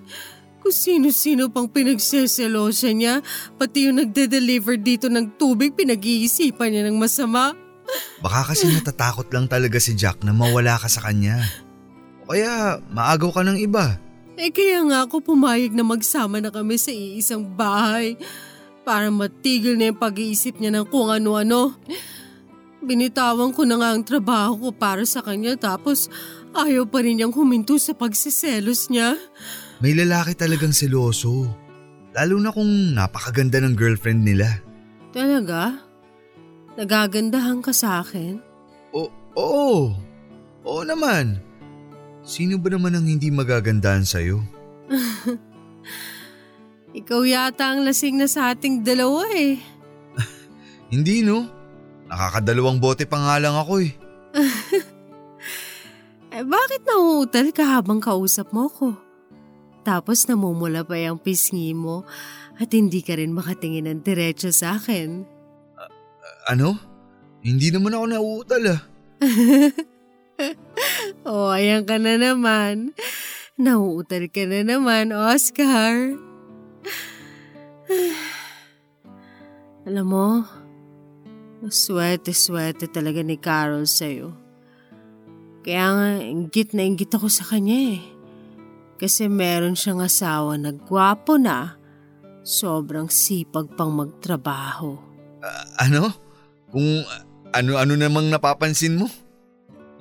Kung 0.61 0.73
sino-sino 0.73 1.49
pang 1.49 1.69
pinagseselosa 1.69 2.93
niya, 2.93 3.25
pati 3.57 3.89
yung 3.89 4.01
nagde-deliver 4.01 4.77
dito 4.77 5.09
ng 5.09 5.37
tubig, 5.37 5.73
pinag-iisipan 5.73 6.69
niya 6.73 6.83
ng 6.89 6.97
masama. 6.97 7.64
Baka 8.23 8.53
kasi 8.53 8.71
natatakot 8.71 9.29
lang 9.29 9.45
talaga 9.45 9.77
si 9.77 9.93
Jack 9.93 10.23
na 10.25 10.33
mawala 10.33 10.79
ka 10.79 10.89
sa 10.89 11.05
kanya. 11.05 11.41
O 12.25 12.33
kaya 12.33 12.81
maagaw 12.89 13.29
ka 13.29 13.41
ng 13.45 13.59
iba. 13.61 14.01
Eh 14.35 14.51
kaya 14.51 14.83
nga 14.83 15.07
ako 15.07 15.21
pumayag 15.21 15.71
na 15.71 15.85
magsama 15.85 16.41
na 16.41 16.51
kami 16.51 16.75
sa 16.75 16.91
iisang 16.91 17.45
bahay 17.55 18.19
para 18.83 19.07
matigil 19.07 19.77
na 19.79 19.93
yung 19.93 19.99
pag-iisip 20.01 20.59
niya 20.59 20.75
ng 20.75 20.87
kung 20.89 21.07
ano-ano. 21.07 21.77
Binitawan 22.85 23.55
ko 23.55 23.65
na 23.65 23.79
nga 23.81 23.89
ang 23.95 24.03
trabaho 24.03 24.57
ko 24.57 24.69
para 24.75 25.05
sa 25.07 25.23
kanya 25.23 25.55
tapos 25.57 26.11
ayaw 26.53 26.85
pa 26.85 27.01
rin 27.01 27.17
niyang 27.17 27.33
huminto 27.33 27.79
sa 27.79 27.95
pagsiselos 27.95 28.91
niya. 28.91 29.17
May 29.79 29.95
lalaki 29.95 30.37
talagang 30.37 30.75
seloso. 30.75 31.45
Lalo 32.15 32.39
na 32.39 32.51
kung 32.51 32.95
napakaganda 32.95 33.59
ng 33.59 33.75
girlfriend 33.75 34.23
nila. 34.23 34.47
Talaga? 35.11 35.84
Nagagandahan 36.75 37.63
ka 37.63 37.71
sa 37.71 38.03
akin? 38.03 38.43
O, 38.91 39.07
oo. 39.39 39.95
Oo 40.65 40.81
naman. 40.83 41.39
Sino 42.25 42.59
ba 42.59 42.73
naman 42.73 42.97
ang 42.97 43.07
hindi 43.07 43.31
magagandahan 43.31 44.03
sa'yo? 44.03 44.43
Ikaw 46.99 47.21
yata 47.27 47.75
ang 47.75 47.83
lasing 47.83 48.19
na 48.19 48.27
sa 48.27 48.55
ating 48.55 48.83
dalawa 48.83 49.27
eh. 49.35 49.59
Hindi 50.93 51.27
no? 51.27 51.43
Nakakadalawang 52.07 52.79
bote 52.79 53.03
pa 53.03 53.19
nga 53.19 53.35
lang 53.39 53.55
ako 53.55 53.73
eh. 53.83 53.91
Eh 56.35 56.43
bakit 56.43 56.83
nauutal 56.83 57.55
ka 57.55 57.63
habang 57.79 58.03
kausap 58.03 58.51
mo 58.51 58.67
ko? 58.67 58.91
Tapos 59.87 60.27
namumula 60.27 60.83
pa 60.83 60.99
yung 60.99 61.15
pisngi 61.15 61.71
mo 61.71 62.03
at 62.59 62.75
hindi 62.75 62.99
ka 62.99 63.15
rin 63.15 63.31
makatingin 63.31 63.87
ng 63.87 64.03
diretso 64.03 64.51
sa 64.51 64.75
akin. 64.75 65.34
Ano? 66.45 66.77
Hindi 67.41 67.73
naman 67.73 67.93
ako 67.93 68.05
nauutal 68.09 68.63
ah. 68.73 68.81
oh, 71.29 71.53
ayan 71.53 71.85
ka 71.85 71.97
na 71.97 72.17
naman. 72.17 72.93
Nauutal 73.57 74.29
ka 74.29 74.45
na 74.45 74.61
naman, 74.61 75.13
Oscar. 75.13 76.17
Alam 79.87 80.05
mo, 80.09 80.27
swerte-swerte 81.65 82.89
talaga 82.89 83.21
ni 83.21 83.37
Carol 83.37 83.85
sa'yo. 83.85 84.33
Kaya 85.65 85.85
nga, 85.97 86.09
inggit 86.21 86.77
na 86.77 86.85
inggit 86.85 87.13
ako 87.13 87.29
sa 87.29 87.45
kanya 87.45 87.97
eh. 87.97 88.03
Kasi 89.01 89.29
meron 89.29 89.73
siyang 89.73 90.01
asawa 90.01 90.57
na 90.61 90.73
gwapo 90.73 91.41
na, 91.41 91.77
sobrang 92.45 93.09
sipag 93.09 93.73
pang 93.73 93.93
magtrabaho. 93.93 94.97
Ah, 95.41 95.89
ano? 95.89 96.24
Kung 96.75 97.07
ano-ano 97.55 97.95
namang 97.95 98.27
napapansin 98.27 98.99
mo? 98.99 99.07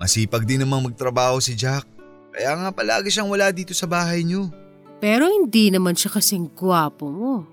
Masipag 0.03 0.43
din 0.43 0.59
namang 0.59 0.91
magtrabaho 0.91 1.39
si 1.39 1.55
Jack. 1.55 1.87
Kaya 2.35 2.51
nga 2.59 2.75
palagi 2.75 3.15
siyang 3.15 3.31
wala 3.31 3.55
dito 3.55 3.71
sa 3.71 3.87
bahay 3.87 4.27
niyo. 4.27 4.51
Pero 4.99 5.31
hindi 5.31 5.71
naman 5.71 5.95
siya 5.95 6.19
kasing 6.19 6.51
gwapo 6.51 7.07
mo. 7.07 7.47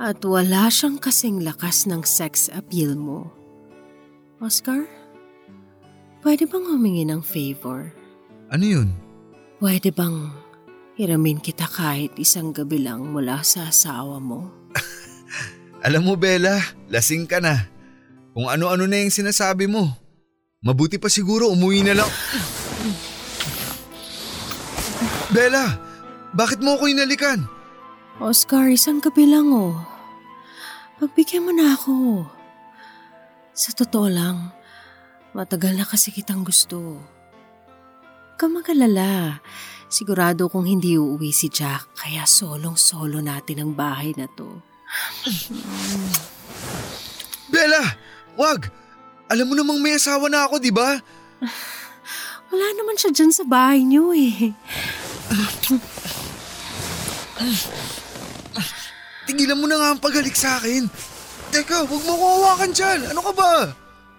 At 0.00 0.24
wala 0.24 0.72
siyang 0.72 0.96
kasing 0.96 1.44
lakas 1.44 1.84
ng 1.84 2.00
sex 2.08 2.48
appeal 2.48 2.96
mo. 2.96 3.28
Oscar, 4.40 4.88
pwede 6.24 6.48
bang 6.48 6.64
humingi 6.72 7.04
ng 7.04 7.20
favor? 7.20 7.92
Ano 8.48 8.64
yun? 8.64 8.88
Pwede 9.60 9.92
bang 9.92 10.32
hiramin 10.96 11.36
kita 11.44 11.68
kahit 11.68 12.16
isang 12.16 12.56
gabi 12.56 12.80
lang 12.80 13.12
mula 13.12 13.44
sa 13.44 13.68
asawa 13.68 14.16
mo? 14.16 14.48
Alam 15.84 16.08
mo 16.08 16.14
Bella, 16.16 16.56
lasing 16.88 17.28
ka 17.28 17.44
na. 17.44 17.75
Kung 18.36 18.52
ano-ano 18.52 18.84
na 18.84 19.00
yung 19.00 19.08
sinasabi 19.08 19.64
mo. 19.64 19.96
Mabuti 20.60 21.00
pa 21.00 21.08
siguro 21.08 21.48
umuwi 21.48 21.80
na 21.80 21.96
lang. 21.96 22.10
Bella, 25.32 25.80
bakit 26.36 26.60
mo 26.60 26.76
ako 26.76 26.84
inalikan? 26.92 27.48
Oscar, 28.20 28.68
isang 28.68 29.00
gabi 29.00 29.24
lang 29.24 29.48
oh. 29.56 29.80
Pagbigyan 31.00 31.48
mo 31.48 31.52
na 31.56 31.80
ako. 31.80 32.28
Sa 33.56 33.72
totoo 33.72 34.04
lang, 34.12 34.52
matagal 35.32 35.72
na 35.72 35.88
kasi 35.88 36.12
kitang 36.12 36.44
gusto. 36.44 37.00
Huwag 38.36 38.52
magalala. 38.52 39.40
Sigurado 39.88 40.52
kung 40.52 40.68
hindi 40.68 41.00
uuwi 41.00 41.32
si 41.32 41.48
Jack, 41.48 41.88
kaya 41.96 42.28
solong-solo 42.28 43.24
natin 43.24 43.64
ang 43.64 43.72
bahay 43.72 44.12
na 44.12 44.28
to. 44.28 44.60
Bella, 47.48 47.80
wag! 48.36 48.70
Alam 49.26 49.50
mo 49.50 49.54
namang 49.58 49.82
may 49.82 49.98
asawa 49.98 50.30
na 50.30 50.46
ako, 50.46 50.62
di 50.62 50.70
ba? 50.70 51.02
Wala 52.52 52.66
naman 52.78 52.94
siya 52.94 53.10
dyan 53.10 53.32
sa 53.34 53.42
bahay 53.42 53.82
niyo 53.82 54.14
eh. 54.14 54.54
Tigilan 59.26 59.58
mo 59.58 59.66
na 59.66 59.76
nga 59.82 59.88
ang 59.90 60.00
paghalik 60.00 60.38
sa 60.38 60.62
akin. 60.62 60.86
Teka, 61.50 61.90
wag 61.90 62.02
mo 62.06 62.12
ko 62.14 62.24
hawakan 62.38 62.70
dyan. 62.70 63.00
Ano 63.10 63.20
ka 63.26 63.32
ba? 63.34 63.52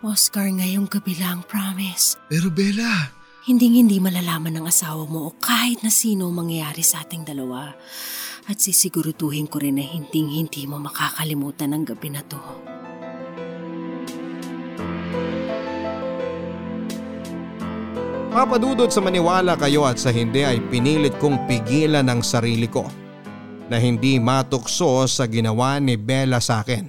Oscar, 0.03 0.51
ngayong 0.51 0.91
gabi 0.91 1.15
lang, 1.15 1.47
promise. 1.47 2.19
Pero 2.27 2.51
Bella, 2.51 3.17
Hinding-hindi 3.47 4.03
malalaman 4.03 4.59
ng 4.59 4.67
asawa 4.67 5.07
mo 5.07 5.31
o 5.31 5.35
kahit 5.39 5.79
na 5.79 5.87
sino 5.87 6.27
ang 6.27 6.35
mangyayari 6.35 6.83
sa 6.83 7.07
ating 7.07 7.23
dalawa. 7.23 7.71
At 8.43 8.59
sisiguruduhin 8.59 9.47
ko 9.47 9.63
rin 9.63 9.79
na 9.79 9.87
hinding-hindi 9.87 10.67
mo 10.67 10.83
makakalimutan 10.83 11.71
ang 11.71 11.87
gabi 11.87 12.11
na 12.11 12.27
to. 12.27 12.35
Papadudod 18.37 18.93
sa 18.93 19.01
maniwala 19.01 19.57
kayo 19.57 19.81
at 19.89 19.97
sa 19.97 20.13
hindi 20.13 20.45
ay 20.45 20.61
pinilit 20.69 21.17
kong 21.17 21.49
pigilan 21.49 22.05
ang 22.05 22.21
sarili 22.21 22.69
ko 22.69 22.85
na 23.65 23.81
hindi 23.81 24.21
matukso 24.21 25.09
sa 25.09 25.25
ginawa 25.25 25.81
ni 25.81 25.97
Bella 25.97 26.37
sa 26.37 26.61
akin. 26.61 26.85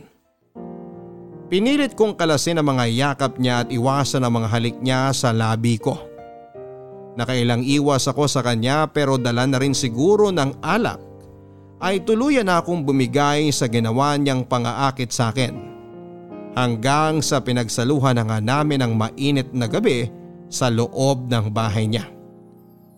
Pinilit 1.48 1.96
kong 1.96 2.20
kalasin 2.20 2.60
ang 2.60 2.68
mga 2.68 2.84
yakap 2.92 3.40
niya 3.40 3.64
at 3.64 3.72
iwasan 3.72 4.28
ang 4.28 4.36
mga 4.36 4.48
halik 4.52 4.76
niya 4.84 5.08
sa 5.16 5.32
labi 5.32 5.80
ko. 5.80 5.96
Nakailang 7.16 7.64
iwas 7.64 8.04
ako 8.04 8.28
sa 8.28 8.44
kanya 8.44 8.84
pero 8.92 9.16
dala 9.16 9.48
na 9.48 9.56
rin 9.56 9.72
siguro 9.72 10.28
ng 10.28 10.60
alak 10.60 11.00
ay 11.80 12.04
tuluyan 12.04 12.52
akong 12.52 12.84
bumigay 12.84 13.48
sa 13.56 13.72
ginawa 13.72 14.20
niyang 14.20 14.44
pangaakit 14.44 15.08
sa 15.08 15.32
akin. 15.32 15.77
Hanggang 16.58 17.22
sa 17.22 17.38
pinagsaluhan 17.38 18.18
na 18.18 18.26
nga 18.26 18.42
namin 18.42 18.82
ang 18.82 18.98
mainit 18.98 19.54
na 19.54 19.70
gabi 19.70 20.10
sa 20.50 20.66
loob 20.66 21.30
ng 21.30 21.54
bahay 21.54 21.86
niya. 21.86 22.10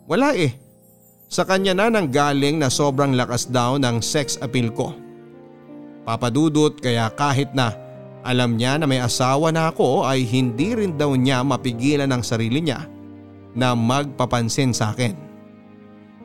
Wala 0.09 0.33
eh. 0.33 0.57
Sa 1.29 1.45
kanya 1.45 1.77
na 1.77 1.93
nang 1.93 2.09
galing 2.09 2.57
na 2.57 2.73
sobrang 2.73 3.13
lakas 3.13 3.53
daw 3.53 3.77
ng 3.77 4.01
sex 4.01 4.41
appeal 4.41 4.73
ko. 4.73 4.97
Papadudot 6.09 6.73
kaya 6.81 7.13
kahit 7.13 7.53
na 7.53 7.77
alam 8.25 8.57
niya 8.57 8.81
na 8.81 8.89
may 8.89 8.97
asawa 8.97 9.53
na 9.53 9.69
ako 9.69 10.09
ay 10.09 10.25
hindi 10.25 10.73
rin 10.73 10.97
daw 10.97 11.13
niya 11.13 11.45
mapigilan 11.45 12.09
ang 12.09 12.25
sarili 12.25 12.65
niya 12.65 12.89
na 13.53 13.77
magpapansin 13.77 14.73
sa 14.73 14.97
akin. 14.97 15.13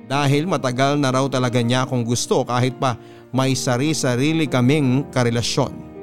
Dahil 0.08 0.48
matagal 0.48 1.04
na 1.04 1.12
raw 1.12 1.28
talaga 1.28 1.60
niya 1.60 1.84
akong 1.84 2.08
gusto 2.08 2.48
kahit 2.48 2.80
pa 2.80 2.96
may 3.36 3.60
sari-sarili 3.60 4.48
kaming 4.48 5.04
karelasyon. 5.12 5.95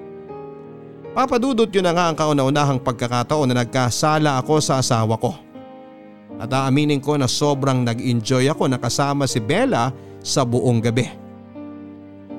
Papadudot 1.13 1.69
yun 1.69 1.85
na 1.85 1.93
nga 1.93 2.09
ang 2.09 2.17
kauna-unahang 2.17 2.81
pagkakataon 2.81 3.53
na 3.53 3.61
nagkasala 3.61 4.41
ako 4.41 4.65
sa 4.65 4.81
asawa 4.81 5.21
ko. 5.21 5.37
At 6.41 6.49
aaminin 6.49 7.05
ko 7.05 7.21
na 7.21 7.29
sobrang 7.29 7.85
nag-enjoy 7.85 8.49
ako 8.49 8.65
na 8.73 8.81
kasama 8.81 9.29
si 9.29 9.37
Bella 9.37 9.93
sa 10.25 10.41
buong 10.49 10.81
gabi. 10.81 11.05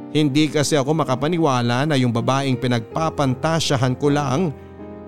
Hindi 0.09 0.49
kasi 0.49 0.73
ako 0.73 1.05
makapaniwala 1.05 1.85
na 1.85 1.95
yung 2.01 2.09
babaeng 2.09 2.57
pinagpapantasyahan 2.57 3.93
ko 3.93 4.09
lang 4.09 4.49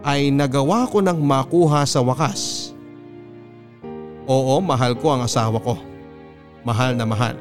ay 0.06 0.30
nagawa 0.30 0.86
ko 0.86 1.02
ng 1.02 1.18
makuha 1.18 1.90
sa 1.90 2.06
wakas. 2.06 2.70
Oo, 4.30 4.62
mahal 4.62 4.94
ko 4.94 5.18
ang 5.18 5.26
asawa 5.26 5.58
ko. 5.58 5.82
Mahal 6.62 6.94
na 6.94 7.06
mahal. 7.06 7.38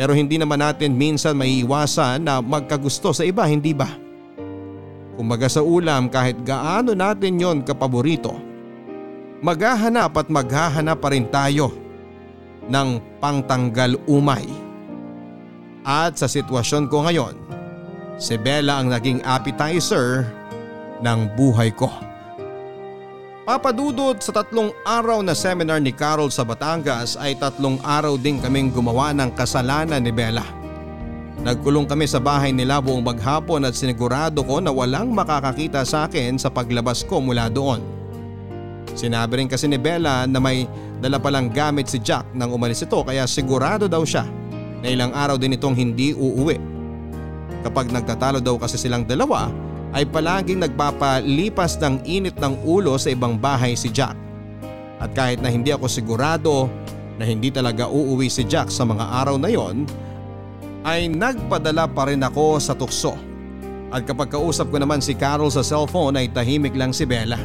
Pero 0.00 0.16
hindi 0.16 0.40
naman 0.40 0.64
natin 0.64 0.96
minsan 0.96 1.36
maiiwasan 1.36 2.24
na 2.24 2.40
magkagusto 2.40 3.12
sa 3.12 3.20
iba, 3.20 3.44
hindi 3.44 3.76
ba? 3.76 3.88
Kumbaga 5.20 5.52
sa 5.52 5.60
ulam 5.60 6.08
kahit 6.08 6.40
gaano 6.48 6.96
natin 6.96 7.36
yon 7.36 7.60
kapaborito, 7.60 8.40
maghahanap 9.44 10.16
at 10.16 10.32
maghahanap 10.32 10.96
pa 10.96 11.12
rin 11.12 11.28
tayo 11.28 11.76
ng 12.64 13.20
pangtanggal 13.20 14.00
umay. 14.08 14.48
At 15.84 16.16
sa 16.16 16.24
sitwasyon 16.24 16.88
ko 16.88 17.04
ngayon, 17.04 17.36
si 18.16 18.40
Bella 18.40 18.80
ang 18.80 18.88
naging 18.88 19.20
appetizer 19.20 20.24
ng 21.04 21.36
buhay 21.36 21.68
ko. 21.76 21.92
Papadudot 23.44 24.16
sa 24.24 24.32
tatlong 24.40 24.72
araw 24.88 25.20
na 25.20 25.36
seminar 25.36 25.84
ni 25.84 25.92
Carol 25.92 26.32
sa 26.32 26.48
Batangas 26.48 27.20
ay 27.20 27.36
tatlong 27.36 27.76
araw 27.84 28.16
din 28.16 28.40
kaming 28.40 28.72
gumawa 28.72 29.12
ng 29.12 29.36
kasalanan 29.36 30.00
ni 30.00 30.16
Bella. 30.16 30.59
Nagkulong 31.40 31.88
kami 31.88 32.04
sa 32.04 32.20
bahay 32.20 32.52
nila 32.52 32.84
buong 32.84 33.00
maghapon 33.00 33.64
at 33.64 33.72
sinigurado 33.72 34.44
ko 34.44 34.60
na 34.60 34.68
walang 34.68 35.08
makakakita 35.16 35.80
sa 35.88 36.04
akin 36.04 36.36
sa 36.36 36.52
paglabas 36.52 37.00
ko 37.00 37.16
mula 37.16 37.48
doon. 37.48 37.80
Sinabi 38.92 39.40
rin 39.40 39.48
kasi 39.48 39.64
ni 39.64 39.80
Bella 39.80 40.28
na 40.28 40.36
may 40.36 40.68
dala 41.00 41.16
palang 41.16 41.48
gamit 41.48 41.88
si 41.88 41.96
Jack 41.96 42.28
nang 42.36 42.52
umalis 42.52 42.84
ito 42.84 43.00
kaya 43.00 43.24
sigurado 43.24 43.88
daw 43.88 44.04
siya 44.04 44.28
na 44.84 44.92
ilang 44.92 45.16
araw 45.16 45.40
din 45.40 45.56
itong 45.56 45.72
hindi 45.72 46.12
uuwi. 46.12 46.60
Kapag 47.64 47.88
nagtatalo 47.88 48.44
daw 48.44 48.60
kasi 48.60 48.76
silang 48.76 49.08
dalawa 49.08 49.48
ay 49.96 50.04
palaging 50.04 50.60
nagpapalipas 50.60 51.80
ng 51.80 52.04
init 52.04 52.36
ng 52.36 52.68
ulo 52.68 53.00
sa 53.00 53.08
ibang 53.08 53.40
bahay 53.40 53.72
si 53.72 53.88
Jack. 53.88 54.12
At 55.00 55.16
kahit 55.16 55.40
na 55.40 55.48
hindi 55.48 55.72
ako 55.72 55.88
sigurado 55.88 56.68
na 57.16 57.24
hindi 57.24 57.48
talaga 57.48 57.88
uuwi 57.88 58.28
si 58.28 58.44
Jack 58.44 58.68
sa 58.68 58.84
mga 58.84 59.24
araw 59.24 59.40
na 59.40 59.48
yon, 59.48 59.88
ay 60.84 61.12
nagpadala 61.12 61.88
pa 61.90 62.08
rin 62.08 62.24
ako 62.24 62.56
sa 62.56 62.72
tukso. 62.72 63.16
At 63.90 64.06
kapag 64.06 64.30
kausap 64.30 64.70
ko 64.70 64.78
naman 64.78 65.02
si 65.02 65.18
Carol 65.18 65.50
sa 65.50 65.66
cellphone 65.66 66.14
ay 66.14 66.30
tahimik 66.30 66.78
lang 66.78 66.94
si 66.94 67.02
Bella 67.02 67.36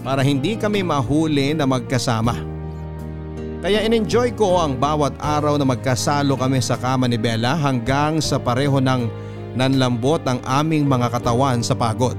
para 0.00 0.24
hindi 0.24 0.56
kami 0.56 0.80
mahuli 0.80 1.52
na 1.52 1.68
magkasama. 1.68 2.32
Kaya 3.60 3.82
in-enjoy 3.82 4.32
ko 4.38 4.62
ang 4.62 4.78
bawat 4.78 5.18
araw 5.18 5.58
na 5.58 5.66
magkasalo 5.66 6.38
kami 6.38 6.62
sa 6.62 6.78
kama 6.78 7.10
ni 7.10 7.18
Bella 7.18 7.58
hanggang 7.58 8.22
sa 8.22 8.38
pareho 8.38 8.78
ng 8.78 9.10
nanlambot 9.56 10.22
ang 10.24 10.38
aming 10.46 10.86
mga 10.86 11.10
katawan 11.10 11.60
sa 11.64 11.74
pagod. 11.74 12.14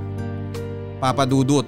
Papadudot. 0.98 1.64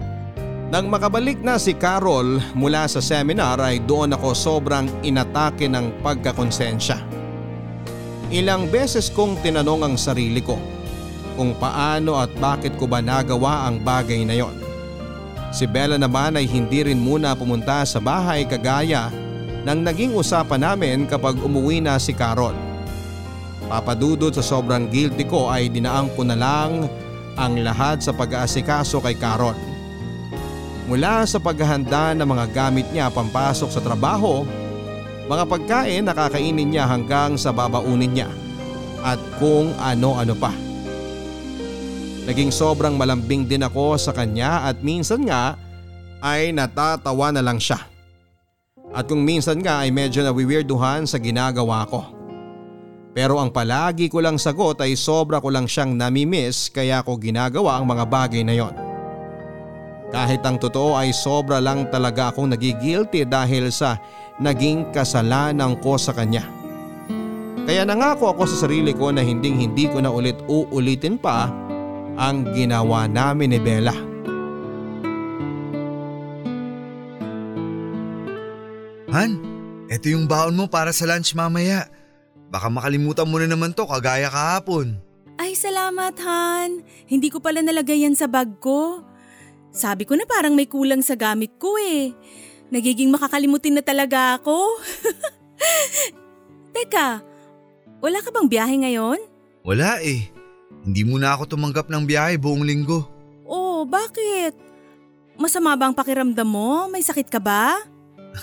Nang 0.70 0.86
makabalik 0.86 1.42
na 1.42 1.58
si 1.58 1.74
Carol 1.74 2.38
mula 2.54 2.86
sa 2.86 3.02
seminar 3.02 3.58
ay 3.58 3.82
doon 3.82 4.14
ako 4.14 4.38
sobrang 4.38 4.86
inatake 5.02 5.66
ng 5.66 6.06
pagkakonsensya. 6.06 7.19
Ilang 8.30 8.70
beses 8.70 9.10
kong 9.10 9.42
tinanong 9.42 9.90
ang 9.90 9.96
sarili 9.98 10.38
ko 10.38 10.62
kung 11.34 11.58
paano 11.58 12.14
at 12.14 12.30
bakit 12.38 12.78
ko 12.78 12.86
ba 12.86 13.02
nagawa 13.02 13.66
ang 13.66 13.82
bagay 13.82 14.22
na 14.22 14.38
yon. 14.38 14.54
Si 15.50 15.66
Bella 15.66 15.98
naman 15.98 16.38
ay 16.38 16.46
hindi 16.46 16.86
rin 16.86 17.02
muna 17.02 17.34
pumunta 17.34 17.82
sa 17.90 17.98
bahay 17.98 18.46
kagaya 18.46 19.10
ng 19.66 19.80
naging 19.82 20.14
usapan 20.14 20.62
namin 20.62 21.10
kapag 21.10 21.42
umuwi 21.42 21.82
na 21.82 21.98
si 21.98 22.14
Carol. 22.14 22.54
Papadudod 23.66 24.30
sa 24.30 24.46
sobrang 24.46 24.86
guilty 24.94 25.26
ko 25.26 25.50
ay 25.50 25.66
dinaang 25.74 26.14
ko 26.14 26.22
na 26.22 26.38
lang 26.38 26.86
ang 27.34 27.54
lahat 27.66 28.06
sa 28.06 28.14
pag-aasikaso 28.14 29.02
kay 29.02 29.18
Carol. 29.18 29.58
Mula 30.86 31.26
sa 31.26 31.42
paghahanda 31.42 32.14
ng 32.14 32.30
mga 32.30 32.46
gamit 32.54 32.86
niya 32.94 33.10
pampasok 33.10 33.74
sa 33.74 33.82
trabaho, 33.82 34.46
mga 35.30 35.44
pagkain 35.46 36.04
na 36.10 36.18
kakainin 36.18 36.74
niya 36.74 36.90
hanggang 36.90 37.38
sa 37.38 37.54
babaunin 37.54 38.18
niya 38.18 38.30
at 39.06 39.22
kung 39.38 39.70
ano-ano 39.78 40.34
pa. 40.34 40.50
Naging 42.26 42.50
sobrang 42.50 42.98
malambing 42.98 43.46
din 43.46 43.62
ako 43.62 43.94
sa 44.02 44.10
kanya 44.10 44.66
at 44.66 44.82
minsan 44.82 45.22
nga 45.30 45.54
ay 46.26 46.50
natatawa 46.50 47.30
na 47.30 47.46
lang 47.46 47.62
siya. 47.62 47.78
At 48.90 49.06
kung 49.06 49.22
minsan 49.22 49.62
nga 49.62 49.86
ay 49.86 49.94
medyo 49.94 50.26
nawiwirduhan 50.26 51.06
sa 51.06 51.22
ginagawa 51.22 51.86
ko. 51.86 52.02
Pero 53.14 53.38
ang 53.38 53.54
palagi 53.54 54.10
ko 54.10 54.22
lang 54.22 54.42
sagot 54.42 54.82
ay 54.82 54.98
sobra 54.98 55.38
ko 55.38 55.54
lang 55.54 55.70
siyang 55.70 55.94
namimiss 55.94 56.74
kaya 56.74 57.06
ko 57.06 57.18
ginagawa 57.22 57.78
ang 57.78 57.86
mga 57.86 58.06
bagay 58.10 58.42
na 58.42 58.58
yon. 58.58 58.74
Kahit 60.10 60.42
ang 60.42 60.58
totoo 60.58 60.98
ay 60.98 61.14
sobra 61.14 61.62
lang 61.62 61.86
talaga 61.94 62.34
akong 62.34 62.50
nagigilty 62.50 63.30
dahil 63.30 63.70
sa 63.70 64.02
naging 64.40 64.90
kasalanan 64.96 65.76
ko 65.84 66.00
sa 66.00 66.16
kanya. 66.16 66.48
Kaya 67.70 67.86
nangako 67.86 68.34
ako 68.34 68.50
sa 68.50 68.66
sarili 68.66 68.96
ko 68.96 69.14
na 69.14 69.22
hinding 69.22 69.60
hindi 69.62 69.86
ko 69.86 70.02
na 70.02 70.10
ulit 70.10 70.40
uulitin 70.50 71.22
pa 71.22 71.52
ang 72.18 72.50
ginawa 72.58 73.06
namin 73.06 73.54
ni 73.54 73.60
Bella. 73.62 73.94
Han, 79.10 79.32
eto 79.90 80.10
yung 80.10 80.26
baon 80.26 80.58
mo 80.58 80.66
para 80.66 80.90
sa 80.94 81.06
lunch 81.06 81.38
mamaya. 81.38 81.86
Baka 82.50 82.70
makalimutan 82.74 83.30
mo 83.30 83.38
na 83.38 83.46
naman 83.46 83.78
to 83.78 83.86
kagaya 83.86 84.30
kahapon. 84.30 84.98
Ay 85.40 85.54
salamat 85.54 86.18
Han, 86.20 86.84
hindi 87.06 87.30
ko 87.30 87.40
pala 87.40 87.62
nalagay 87.62 88.02
yan 88.02 88.18
sa 88.18 88.26
bag 88.26 88.58
ko. 88.60 89.06
Sabi 89.70 90.10
ko 90.10 90.18
na 90.18 90.26
parang 90.26 90.58
may 90.58 90.66
kulang 90.66 91.06
sa 91.06 91.14
gamit 91.14 91.56
ko 91.62 91.78
eh. 91.78 92.12
Nagiging 92.70 93.10
makakalimutin 93.10 93.78
na 93.78 93.84
talaga 93.84 94.38
ako. 94.38 94.78
Teka, 96.76 97.22
wala 98.00 98.18
ka 98.22 98.30
bang 98.30 98.48
biyahe 98.48 98.76
ngayon? 98.86 99.20
Wala 99.66 100.00
eh. 100.06 100.30
Hindi 100.86 101.02
mo 101.04 101.20
na 101.20 101.36
ako 101.36 101.58
tumanggap 101.58 101.90
ng 101.90 102.06
biyahe 102.06 102.38
buong 102.38 102.64
linggo. 102.64 103.10
Oh, 103.44 103.84
bakit? 103.84 104.56
Masama 105.36 105.74
ba 105.74 105.90
ang 105.90 105.96
pakiramdam 105.98 106.46
mo? 106.46 106.86
May 106.88 107.02
sakit 107.02 107.28
ka 107.28 107.42
ba? 107.42 107.82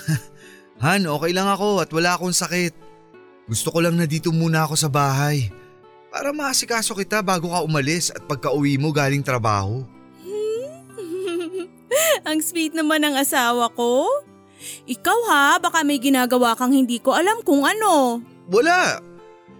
Han, 0.83 1.09
okay 1.09 1.31
lang 1.33 1.49
ako 1.49 1.81
at 1.81 1.89
wala 1.89 2.13
akong 2.13 2.35
sakit. 2.35 2.75
Gusto 3.47 3.71
ko 3.71 3.79
lang 3.79 3.95
na 3.95 4.05
dito 4.05 4.29
muna 4.29 4.67
ako 4.67 4.75
sa 4.75 4.91
bahay. 4.91 5.49
Para 6.11 6.35
maasikaso 6.35 6.93
kita 6.93 7.23
bago 7.23 7.49
ka 7.49 7.63
umalis 7.63 8.11
at 8.11 8.21
pagka 8.27 8.51
uwi 8.51 8.75
mo 8.75 8.91
galing 8.91 9.23
trabaho. 9.23 9.87
ang 12.27 12.39
sweet 12.43 12.75
naman 12.75 13.03
ng 13.03 13.15
asawa 13.15 13.71
ko. 13.73 14.07
Ikaw 14.89 15.19
ha, 15.29 15.45
baka 15.61 15.85
may 15.85 16.01
ginagawa 16.01 16.57
kang 16.57 16.73
hindi 16.73 16.97
ko 16.97 17.13
alam 17.13 17.39
kung 17.45 17.63
ano. 17.63 18.23
Wala. 18.49 18.99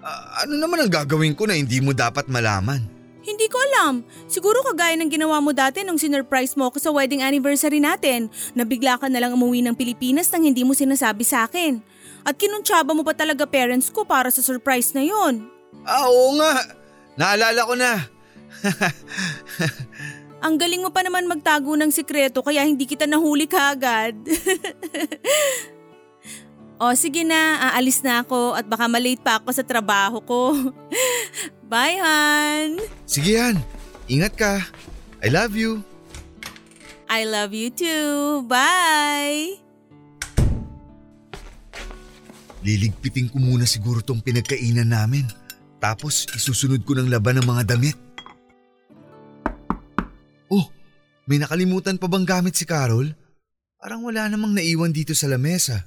Ah, 0.02 0.46
ano 0.46 0.56
naman 0.56 0.88
ang 0.88 0.92
gagawin 0.92 1.36
ko 1.36 1.46
na 1.46 1.58
hindi 1.60 1.84
mo 1.84 1.92
dapat 1.92 2.32
malaman? 2.32 2.98
Hindi 3.28 3.52
ko 3.52 3.60
alam. 3.60 4.08
Siguro 4.32 4.64
kagaya 4.64 4.96
ng 4.96 5.12
ginawa 5.12 5.44
mo 5.44 5.52
dati 5.52 5.84
nung 5.84 6.00
sinurprise 6.00 6.56
mo 6.56 6.72
ako 6.72 6.80
sa 6.80 6.96
wedding 6.96 7.20
anniversary 7.20 7.84
natin, 7.84 8.32
na 8.56 8.64
bigla 8.64 8.96
ka 8.96 9.12
na 9.12 9.20
lang 9.20 9.36
umuwi 9.36 9.60
ng 9.68 9.76
Pilipinas 9.76 10.32
nang 10.32 10.48
hindi 10.48 10.64
mo 10.64 10.72
sinasabi 10.72 11.28
sa 11.28 11.44
akin. 11.44 11.84
At 12.24 12.40
kinuntsaba 12.40 12.96
mo 12.96 13.04
pa 13.04 13.12
talaga 13.12 13.44
parents 13.44 13.92
ko 13.92 14.08
para 14.08 14.32
sa 14.32 14.40
surprise 14.40 14.96
na 14.96 15.04
yon. 15.04 15.44
Ah, 15.84 16.08
oo 16.08 16.40
nga. 16.40 16.72
Naalala 17.20 17.62
ko 17.68 17.76
na. 17.76 17.92
Ang 20.38 20.62
galing 20.62 20.86
mo 20.86 20.94
pa 20.94 21.02
naman 21.02 21.26
magtago 21.26 21.74
ng 21.74 21.90
sikreto 21.90 22.46
kaya 22.46 22.62
hindi 22.62 22.86
kita 22.86 23.10
nahuli 23.10 23.50
kaagad. 23.50 24.14
o 26.82 26.94
sige 26.94 27.26
na, 27.26 27.74
aalis 27.74 28.06
na 28.06 28.22
ako 28.22 28.54
at 28.54 28.70
baka 28.70 28.86
malate 28.86 29.18
pa 29.18 29.42
ako 29.42 29.50
sa 29.50 29.66
trabaho 29.66 30.22
ko. 30.22 30.54
Bye, 31.72 32.00
Han! 32.00 32.78
Sige 33.10 33.36
yan. 33.36 33.58
Ingat 34.08 34.34
ka. 34.38 34.54
I 35.26 35.34
love 35.34 35.58
you. 35.58 35.82
I 37.10 37.26
love 37.26 37.52
you 37.52 37.74
too. 37.74 38.46
Bye! 38.46 39.58
Liligpitin 42.62 43.34
ko 43.34 43.42
muna 43.42 43.66
siguro 43.66 44.06
tong 44.06 44.22
pinagkainan 44.22 44.94
namin. 44.94 45.26
Tapos 45.82 46.30
isusunod 46.36 46.86
ko 46.86 46.94
ng 46.94 47.10
laban 47.10 47.42
ng 47.42 47.48
mga 47.48 47.74
damit. 47.74 48.07
May 51.28 51.44
nakalimutan 51.44 52.00
pa 52.00 52.08
bang 52.08 52.24
gamit 52.24 52.56
si 52.56 52.64
Carol? 52.64 53.12
Parang 53.78 54.02
wala 54.02 54.32
namang 54.32 54.56
naiwan 54.56 54.96
dito 54.96 55.12
sa 55.12 55.28
lamesa. 55.28 55.84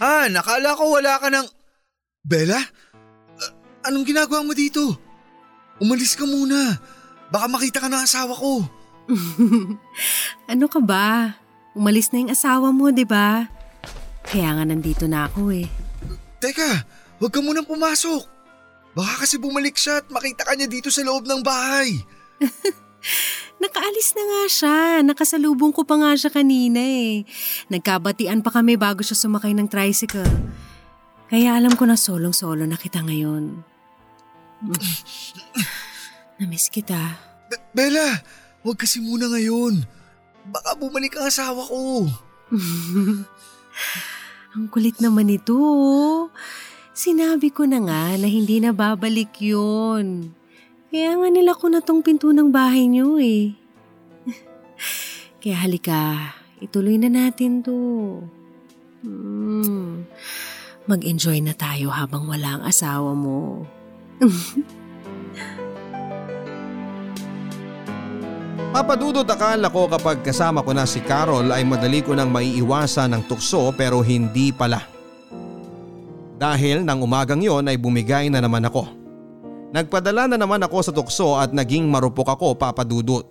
Ah, 0.00 0.28
nakala 0.32 0.76
ko 0.76 0.96
wala 0.96 1.20
ka 1.20 1.28
ng… 1.28 1.46
Bella? 2.24 2.58
A- 2.58 3.54
anong 3.88 4.08
ginagawa 4.08 4.42
mo 4.42 4.56
dito? 4.56 4.96
Umalis 5.76 6.16
ka 6.16 6.24
muna. 6.24 6.80
Baka 7.28 7.46
makita 7.52 7.84
ka 7.84 7.88
ng 7.92 8.02
asawa 8.04 8.32
ko. 8.32 8.64
ano 10.52 10.66
ka 10.66 10.80
ba? 10.80 11.36
Umalis 11.76 12.10
na 12.10 12.24
yung 12.24 12.32
asawa 12.32 12.72
mo, 12.72 12.88
di 12.88 13.04
ba? 13.04 13.44
Kaya 14.24 14.56
nga 14.56 14.64
nandito 14.64 15.04
na 15.04 15.28
ako 15.28 15.52
eh. 15.52 15.68
Teka, 16.40 16.84
huwag 17.20 17.32
ka 17.32 17.40
munang 17.44 17.68
pumasok. 17.68 18.35
Baka 18.96 19.28
kasi 19.28 19.36
bumalik 19.36 19.76
siya 19.76 20.00
at 20.00 20.08
makita 20.08 20.48
ka 20.48 20.56
niya 20.56 20.72
dito 20.72 20.88
sa 20.88 21.04
loob 21.04 21.28
ng 21.28 21.44
bahay. 21.44 22.00
Nakaalis 23.62 24.16
na 24.16 24.24
nga 24.24 24.42
siya. 24.48 24.76
Nakasalubong 25.04 25.76
ko 25.76 25.84
pa 25.84 26.00
nga 26.00 26.16
siya 26.16 26.32
kanina 26.32 26.80
eh. 26.80 27.28
Nagkabatian 27.68 28.40
pa 28.40 28.48
kami 28.48 28.80
bago 28.80 29.04
siya 29.04 29.20
sumakay 29.20 29.52
ng 29.52 29.68
tricycle. 29.68 30.24
Kaya 31.28 31.60
alam 31.60 31.76
ko 31.76 31.84
na 31.84 32.00
solong-solo 32.00 32.64
na 32.64 32.80
kita 32.80 33.04
ngayon. 33.04 33.60
Namiss 36.40 36.72
kita. 36.72 36.96
Be- 37.52 37.64
Bella, 37.76 38.24
huwag 38.64 38.80
kasi 38.80 39.04
muna 39.04 39.28
ngayon. 39.28 39.84
Baka 40.48 40.72
bumalik 40.80 41.20
ang 41.20 41.28
asawa 41.28 41.68
ko. 41.68 42.08
Ang 44.56 44.72
kulit 44.72 44.96
naman 45.04 45.28
ito. 45.28 45.52
Sinabi 46.96 47.52
ko 47.52 47.68
na 47.68 47.76
nga 47.84 48.16
na 48.16 48.24
hindi 48.24 48.56
na 48.56 48.72
babalik 48.72 49.36
yun. 49.36 50.32
Kaya 50.88 51.12
nga 51.12 51.28
nila 51.28 51.52
ko 51.52 51.68
na 51.68 51.84
tong 51.84 52.00
pinto 52.00 52.32
ng 52.32 52.48
bahay 52.48 52.88
niyo 52.88 53.20
eh. 53.20 53.52
Kaya 55.44 55.68
halika, 55.68 56.32
ituloy 56.56 56.96
na 56.96 57.12
natin 57.12 57.60
to. 57.60 57.76
Hmm. 59.04 60.08
Mag-enjoy 60.88 61.44
na 61.44 61.52
tayo 61.52 61.92
habang 61.92 62.32
wala 62.32 62.56
ang 62.56 62.64
asawa 62.64 63.12
mo. 63.12 63.68
Papadudot 68.72 69.28
akala 69.28 69.68
ko 69.68 69.84
kapag 69.84 70.24
kasama 70.24 70.64
ko 70.64 70.72
na 70.72 70.88
si 70.88 71.04
Carol 71.04 71.52
ay 71.52 71.60
madali 71.60 72.00
ko 72.00 72.16
nang 72.16 72.32
maiiwasan 72.32 73.12
ng 73.12 73.28
tukso 73.28 73.68
pero 73.76 74.00
hindi 74.00 74.48
pala. 74.48 74.95
Dahil 76.36 76.84
nang 76.84 77.00
umagang 77.00 77.40
yon 77.40 77.64
ay 77.64 77.80
bumigay 77.80 78.28
na 78.28 78.44
naman 78.44 78.64
ako. 78.68 78.84
Nagpadala 79.72 80.28
na 80.30 80.36
naman 80.36 80.60
ako 80.62 80.78
sa 80.84 80.92
tukso 80.92 81.36
at 81.36 81.50
naging 81.50 81.88
marupok 81.88 82.36
ako 82.36 82.54
papadudot. 82.54 83.24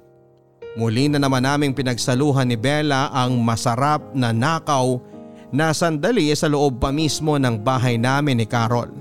Muli 0.75 1.07
na 1.07 1.21
naman 1.21 1.45
naming 1.45 1.71
pinagsaluhan 1.71 2.49
ni 2.49 2.59
Bella 2.59 3.07
ang 3.15 3.39
masarap 3.39 4.11
na 4.11 4.35
nakaw 4.35 4.99
na 5.53 5.71
sandali 5.71 6.27
sa 6.35 6.51
loob 6.51 6.83
pa 6.83 6.91
mismo 6.91 7.39
ng 7.39 7.55
bahay 7.63 7.95
namin 7.95 8.43
ni 8.43 8.45
Carol. 8.49 8.91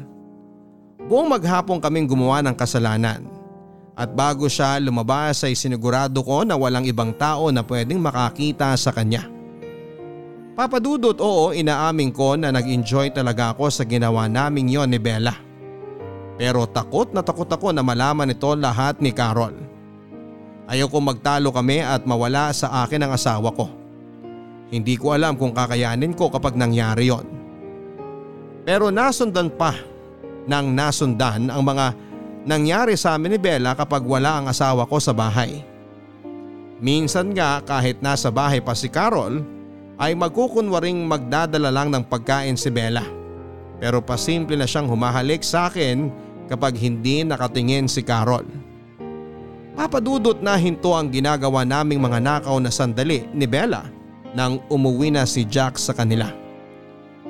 Buong 1.10 1.26
maghapon 1.26 1.82
kaming 1.82 2.06
gumawa 2.06 2.40
ng 2.46 2.54
kasalanan. 2.54 3.26
At 3.98 4.14
bago 4.14 4.46
siya 4.46 4.78
lumabas 4.78 5.42
ay 5.42 5.58
sinigurado 5.58 6.22
ko 6.22 6.46
na 6.46 6.54
walang 6.54 6.86
ibang 6.86 7.10
tao 7.10 7.50
na 7.50 7.66
pwedeng 7.66 7.98
makakita 7.98 8.70
sa 8.78 8.94
kanya. 8.94 9.33
Papadudot 10.54 11.18
oo 11.18 11.50
inaamin 11.50 12.14
ko 12.14 12.38
na 12.38 12.54
nag-enjoy 12.54 13.10
talaga 13.10 13.50
ako 13.50 13.74
sa 13.74 13.82
ginawa 13.82 14.30
naming 14.30 14.70
yon 14.70 14.86
ni 14.86 15.02
Bella. 15.02 15.34
Pero 16.38 16.62
takot 16.70 17.10
na 17.10 17.26
takot 17.26 17.50
ako 17.50 17.74
na 17.74 17.82
malaman 17.82 18.30
ito 18.30 18.54
lahat 18.54 19.02
ni 19.02 19.10
Carol. 19.10 19.54
Ayaw 20.70 20.86
ko 20.86 21.02
magtalo 21.02 21.50
kami 21.50 21.82
at 21.82 22.06
mawala 22.06 22.54
sa 22.54 22.86
akin 22.86 23.02
ang 23.02 23.12
asawa 23.18 23.50
ko. 23.50 23.66
Hindi 24.70 24.94
ko 24.94 25.10
alam 25.10 25.34
kung 25.34 25.50
kakayanin 25.50 26.14
ko 26.14 26.30
kapag 26.30 26.54
nangyari 26.54 27.10
yon. 27.10 27.26
Pero 28.62 28.94
nasundan 28.94 29.50
pa 29.50 29.74
nang 30.46 30.70
nasundan 30.70 31.50
ang 31.50 31.66
mga 31.66 31.86
nangyari 32.46 32.94
sa 32.94 33.18
amin 33.18 33.34
ni 33.34 33.38
Bella 33.42 33.74
kapag 33.74 34.06
wala 34.06 34.38
ang 34.38 34.46
asawa 34.46 34.86
ko 34.86 35.02
sa 35.02 35.10
bahay. 35.10 35.66
Minsan 36.78 37.34
nga 37.34 37.58
kahit 37.58 37.98
nasa 37.98 38.30
bahay 38.30 38.62
pa 38.62 38.70
si 38.72 38.86
Carol 38.86 39.42
ay 39.98 40.14
magkukunwaring 40.18 41.06
magdadala 41.06 41.70
lang 41.70 41.94
ng 41.94 42.04
pagkain 42.06 42.58
si 42.58 42.70
Bella. 42.70 43.04
Pero 43.78 44.02
pasimple 44.02 44.58
na 44.58 44.66
siyang 44.66 44.90
humahalik 44.90 45.42
sa 45.46 45.70
akin 45.70 46.10
kapag 46.50 46.78
hindi 46.78 47.22
nakatingin 47.22 47.86
si 47.86 48.02
Carol. 48.02 48.46
Papadudot 49.74 50.38
na 50.38 50.54
hinto 50.54 50.94
ang 50.94 51.10
ginagawa 51.10 51.66
naming 51.66 51.98
mga 51.98 52.22
nakaw 52.22 52.62
na 52.62 52.70
sandali 52.70 53.26
ni 53.34 53.46
Bella 53.46 53.82
nang 54.34 54.62
umuwi 54.70 55.10
na 55.10 55.26
si 55.26 55.42
Jack 55.46 55.78
sa 55.78 55.90
kanila. 55.90 56.30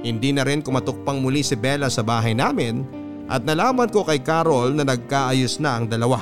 Hindi 0.05 0.37
na 0.37 0.45
rin 0.45 0.61
kumatukpang 0.61 1.21
muli 1.25 1.41
si 1.41 1.57
Bella 1.57 1.89
sa 1.89 2.05
bahay 2.05 2.37
namin 2.37 2.85
at 3.25 3.41
nalaman 3.49 3.89
ko 3.89 4.05
kay 4.05 4.21
Carol 4.21 4.77
na 4.77 4.85
nagkaayos 4.85 5.57
na 5.57 5.81
ang 5.81 5.89
dalawa. 5.89 6.21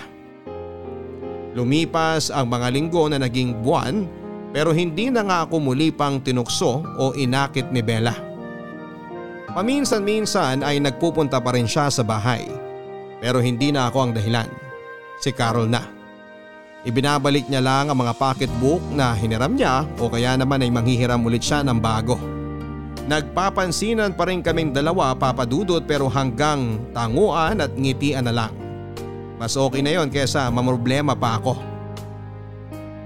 Lumipas 1.53 2.31
ang 2.31 2.49
mga 2.49 2.71
linggo 2.71 3.11
na 3.11 3.19
naging 3.19 3.59
buwan 3.59 4.07
pero 4.53 4.71
hindi 4.71 5.09
na 5.09 5.25
nga 5.25 5.39
ako 5.49 5.73
muli 5.73 5.89
pang 5.89 6.21
tinukso 6.21 6.85
o 7.01 7.17
inakit 7.17 7.73
ni 7.73 7.81
Bella. 7.81 8.13
Paminsan-minsan 9.53 10.65
ay 10.65 10.81
nagpupunta 10.81 11.41
pa 11.41 11.57
rin 11.57 11.69
siya 11.69 11.89
sa 11.89 12.05
bahay 12.05 12.45
pero 13.21 13.41
hindi 13.41 13.73
na 13.73 13.89
ako 13.89 13.99
ang 14.05 14.13
dahilan. 14.13 14.49
Si 15.23 15.33
Carol 15.33 15.71
na. 15.71 15.83
Ibinabalik 16.83 17.47
niya 17.47 17.63
lang 17.63 17.89
ang 17.89 17.99
mga 18.03 18.19
pocketbook 18.19 18.83
na 18.91 19.15
hiniram 19.15 19.55
niya 19.55 19.87
o 20.03 20.11
kaya 20.11 20.35
naman 20.35 20.67
ay 20.67 20.71
manghihiram 20.75 21.23
ulit 21.23 21.47
siya 21.47 21.63
ng 21.63 21.79
bago. 21.79 22.19
Nagpapansinan 23.07 24.19
pa 24.19 24.27
rin 24.27 24.43
kaming 24.43 24.75
dalawa 24.75 25.15
papadudot 25.15 25.83
pero 25.87 26.11
hanggang 26.11 26.83
tanguan 26.91 27.63
at 27.63 27.71
ngitian 27.79 28.27
na 28.27 28.35
lang. 28.35 28.53
Mas 29.39 29.55
okay 29.55 29.83
na 29.83 29.95
yon 29.95 30.11
kesa 30.11 30.51
mamroblema 30.51 31.15
pa 31.15 31.39
ako. 31.39 31.72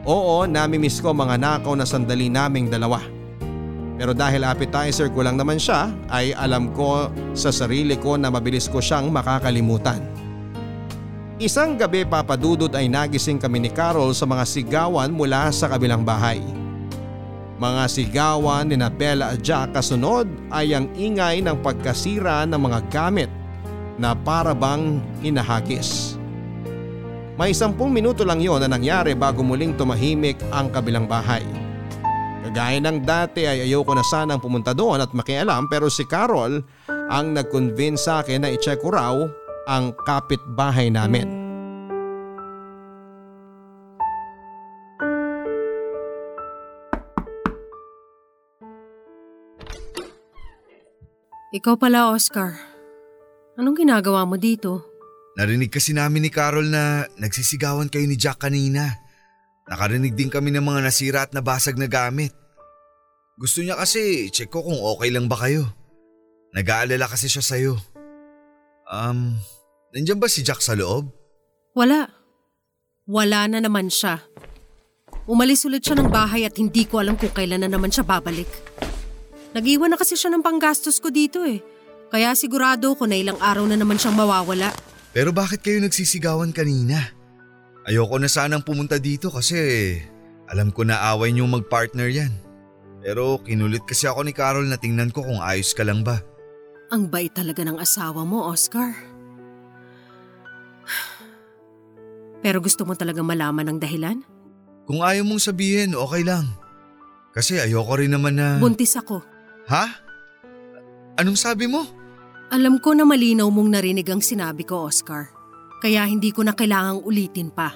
Oo, 0.07 0.47
namimiss 0.47 1.03
ko 1.03 1.11
mga 1.11 1.35
nakaw 1.35 1.75
na 1.75 1.83
sandali 1.83 2.31
naming 2.31 2.71
dalawa. 2.71 3.03
Pero 3.99 4.15
dahil 4.15 4.47
appetizer 4.47 5.11
ko 5.11 5.27
lang 5.27 5.35
naman 5.35 5.59
siya 5.59 5.91
ay 6.07 6.31
alam 6.31 6.71
ko 6.79 7.11
sa 7.35 7.51
sarili 7.51 7.99
ko 7.99 8.15
na 8.15 8.31
mabilis 8.31 8.71
ko 8.71 8.79
siyang 8.79 9.11
makakalimutan. 9.11 9.99
Isang 11.43 11.75
gabi 11.75 12.07
papadudot 12.07 12.71
ay 12.71 12.87
nagising 12.87 13.43
kami 13.43 13.67
ni 13.67 13.71
Carol 13.75 14.15
sa 14.15 14.25
mga 14.31 14.47
sigawan 14.47 15.11
mula 15.11 15.51
sa 15.51 15.67
kabilang 15.67 16.07
bahay. 16.07 16.39
Mga 17.59 17.83
sigawan 17.91 18.69
ni 18.69 18.79
Bella 18.95 19.35
at 19.35 19.43
Jack 19.43 19.75
kasunod 19.75 20.31
ay 20.55 20.77
ang 20.77 20.87
ingay 20.95 21.43
ng 21.43 21.59
pagkasira 21.67 22.47
ng 22.47 22.61
mga 22.63 22.79
gamit 22.95 23.33
na 23.99 24.15
para 24.15 24.55
bang 24.55 25.03
hinahagis. 25.25 26.21
May 27.37 27.53
sampung 27.53 27.93
minuto 27.93 28.25
lang 28.25 28.41
yon 28.41 28.65
na 28.65 28.69
nangyari 28.73 29.13
bago 29.13 29.45
muling 29.45 29.77
tumahimik 29.77 30.41
ang 30.49 30.73
kabilang 30.73 31.05
bahay. 31.05 31.45
Kagaya 32.49 32.81
ng 32.81 33.05
dati 33.05 33.45
ay 33.45 33.69
ayoko 33.69 33.93
na 33.93 34.01
sanang 34.01 34.41
pumunta 34.41 34.73
doon 34.73 35.05
at 35.05 35.13
makialam 35.13 35.69
pero 35.69 35.93
si 35.93 36.09
Carol 36.09 36.65
ang 36.89 37.37
nag-convince 37.37 38.09
sa 38.09 38.25
akin 38.25 38.41
na 38.41 38.49
i-check 38.49 38.81
ko 38.81 38.89
raw 38.89 39.13
ang 39.69 39.93
kapitbahay 40.09 40.89
namin. 40.89 41.29
Ikaw 51.53 51.77
pala, 51.77 52.17
Oscar. 52.17 52.57
Anong 53.61 53.85
ginagawa 53.85 54.25
mo 54.25 54.41
dito? 54.41 54.96
Narinig 55.37 55.69
kasi 55.69 55.93
namin 55.93 56.25
ni 56.25 56.31
Carol 56.33 56.73
na 56.73 57.05
nagsisigawan 57.21 57.93
kayo 57.93 58.09
ni 58.09 58.17
Jack 58.17 58.41
kanina. 58.41 58.89
Nakarinig 59.69 60.17
din 60.17 60.33
kami 60.33 60.49
ng 60.55 60.65
mga 60.65 60.81
nasira 60.81 61.29
at 61.29 61.37
nabasag 61.37 61.77
na 61.77 61.85
gamit. 61.85 62.33
Gusto 63.37 63.61
niya 63.61 63.77
kasi 63.77 64.33
check 64.33 64.49
ko 64.49 64.65
kung 64.65 64.81
okay 64.81 65.13
lang 65.13 65.29
ba 65.29 65.37
kayo. 65.37 65.69
Nag-aalala 66.57 67.05
kasi 67.05 67.29
siya 67.29 67.45
sa'yo. 67.45 67.77
Um, 68.89 69.37
Nandiyan 69.93 70.17
ba 70.17 70.29
si 70.29 70.41
Jack 70.41 70.65
sa 70.65 70.73
loob? 70.73 71.13
Wala. 71.77 72.09
Wala 73.05 73.49
na 73.49 73.61
naman 73.61 73.93
siya. 73.93 74.25
Umalis 75.25 75.65
ulit 75.69 75.85
siya 75.85 76.01
ng 76.01 76.09
bahay 76.09 76.45
at 76.45 76.57
hindi 76.57 76.89
ko 76.89 77.01
alam 77.01 77.17
kung 77.17 77.33
kailan 77.33 77.61
na 77.61 77.71
naman 77.71 77.93
siya 77.93 78.05
babalik. 78.05 78.49
Nag-iwan 79.57 79.93
na 79.93 79.99
kasi 80.01 80.17
siya 80.17 80.33
ng 80.33 80.45
panggastos 80.45 81.01
ko 81.01 81.09
dito 81.09 81.45
eh. 81.45 81.65
Kaya 82.13 82.37
sigurado 82.37 82.93
ko 82.93 83.09
na 83.09 83.17
ilang 83.19 83.41
araw 83.41 83.65
na 83.65 83.77
naman 83.77 83.97
siyang 83.97 84.17
mawawala. 84.17 84.69
Pero 85.17 85.33
bakit 85.33 85.65
kayo 85.65 85.81
nagsisigawan 85.81 86.53
kanina? 86.53 87.01
Ayoko 87.89 88.21
na 88.21 88.29
sanang 88.29 88.61
pumunta 88.61 89.01
dito 89.01 89.33
kasi 89.33 89.57
alam 90.45 90.69
ko 90.69 90.85
na 90.85 91.01
away 91.09 91.33
niyong 91.33 91.57
mag-partner 91.57 92.13
yan. 92.13 92.37
Pero 93.01 93.41
kinulit 93.41 93.81
kasi 93.89 94.05
ako 94.05 94.29
ni 94.29 94.37
Carol 94.37 94.69
na 94.69 94.77
tingnan 94.77 95.09
ko 95.09 95.25
kung 95.25 95.41
ayos 95.41 95.73
ka 95.73 95.89
lang 95.89 96.05
ba. 96.05 96.21
Ang 96.93 97.09
bait 97.09 97.33
talaga 97.33 97.65
ng 97.65 97.81
asawa 97.81 98.29
mo, 98.29 98.45
Oscar. 98.45 98.93
Pero 102.45 102.61
gusto 102.61 102.85
mo 102.85 102.93
talaga 102.93 103.25
malaman 103.25 103.73
ang 103.73 103.79
dahilan? 103.81 104.21
Kung 104.85 105.01
ayaw 105.01 105.25
mong 105.25 105.49
sabihin, 105.49 105.97
okay 105.97 106.29
lang. 106.29 106.45
Kasi 107.33 107.57
ayoko 107.57 107.97
rin 107.97 108.13
naman 108.13 108.37
na… 108.37 108.61
Buntis 108.61 108.93
ako. 109.01 109.25
Ha? 109.73 109.97
Anong 111.17 111.41
sabi 111.41 111.73
mo? 111.73 111.89
Alam 112.47 112.79
ko 112.79 112.95
na 112.95 113.03
malinaw 113.03 113.51
mong 113.51 113.75
narinig 113.75 114.07
ang 114.07 114.23
sinabi 114.23 114.63
ko, 114.63 114.87
Oscar. 114.87 115.31
Kaya 115.83 116.07
hindi 116.07 116.31
ko 116.31 116.47
na 116.47 116.55
kailangang 116.55 117.03
ulitin 117.03 117.51
pa. 117.51 117.75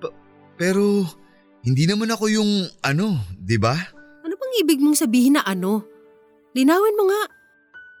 Pa- 0.00 0.14
pero 0.56 1.04
hindi 1.60 1.84
naman 1.84 2.08
ako 2.08 2.24
yung 2.32 2.50
ano, 2.80 3.20
di 3.36 3.60
ba? 3.60 3.76
Ano 4.24 4.34
bang 4.34 4.54
ibig 4.64 4.80
mong 4.80 4.96
sabihin 4.96 5.36
na 5.36 5.44
ano? 5.44 5.84
Linawin 6.56 6.96
mo 6.96 7.04
nga. 7.12 7.22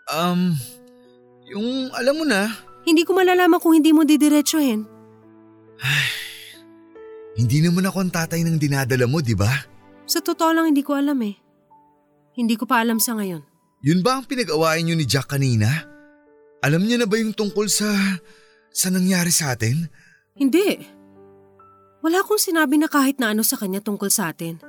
Um, 0.08 0.56
yung 1.44 1.92
alam 1.92 2.14
mo 2.16 2.24
na. 2.24 2.48
Hindi 2.88 3.04
ko 3.04 3.12
malalaman 3.12 3.60
kung 3.60 3.76
hindi 3.76 3.92
mo 3.92 4.08
didiretsuhin. 4.08 4.88
Ay, 5.78 6.08
hindi 7.36 7.60
naman 7.60 7.84
ako 7.84 8.08
ang 8.08 8.12
tatay 8.12 8.40
ng 8.42 8.56
dinadala 8.56 9.04
mo, 9.04 9.20
di 9.20 9.36
ba? 9.36 9.52
Sa 10.08 10.24
totoo 10.24 10.56
lang 10.56 10.72
hindi 10.72 10.80
ko 10.80 10.96
alam 10.96 11.20
eh. 11.20 11.36
Hindi 12.32 12.56
ko 12.56 12.64
pa 12.64 12.80
alam 12.80 12.96
sa 12.96 13.12
ngayon. 13.14 13.44
Yun 13.84 14.00
ba 14.00 14.18
ang 14.18 14.24
pinag-awayan 14.26 14.88
niyo 14.88 14.96
ni 14.96 15.06
Jack 15.06 15.30
kanina? 15.30 15.68
Alam 16.62 16.86
niya 16.86 16.98
na 17.02 17.06
ba 17.06 17.18
yung 17.18 17.34
tungkol 17.34 17.70
sa… 17.70 17.88
sa 18.68 18.88
nangyari 18.90 19.30
sa 19.30 19.54
atin? 19.54 19.86
Hindi. 20.38 20.78
Wala 22.02 22.22
akong 22.22 22.38
sinabi 22.38 22.78
na 22.78 22.86
kahit 22.86 23.18
na 23.18 23.34
ano 23.34 23.42
sa 23.42 23.58
kanya 23.58 23.82
tungkol 23.82 24.10
sa 24.10 24.30
atin. 24.30 24.62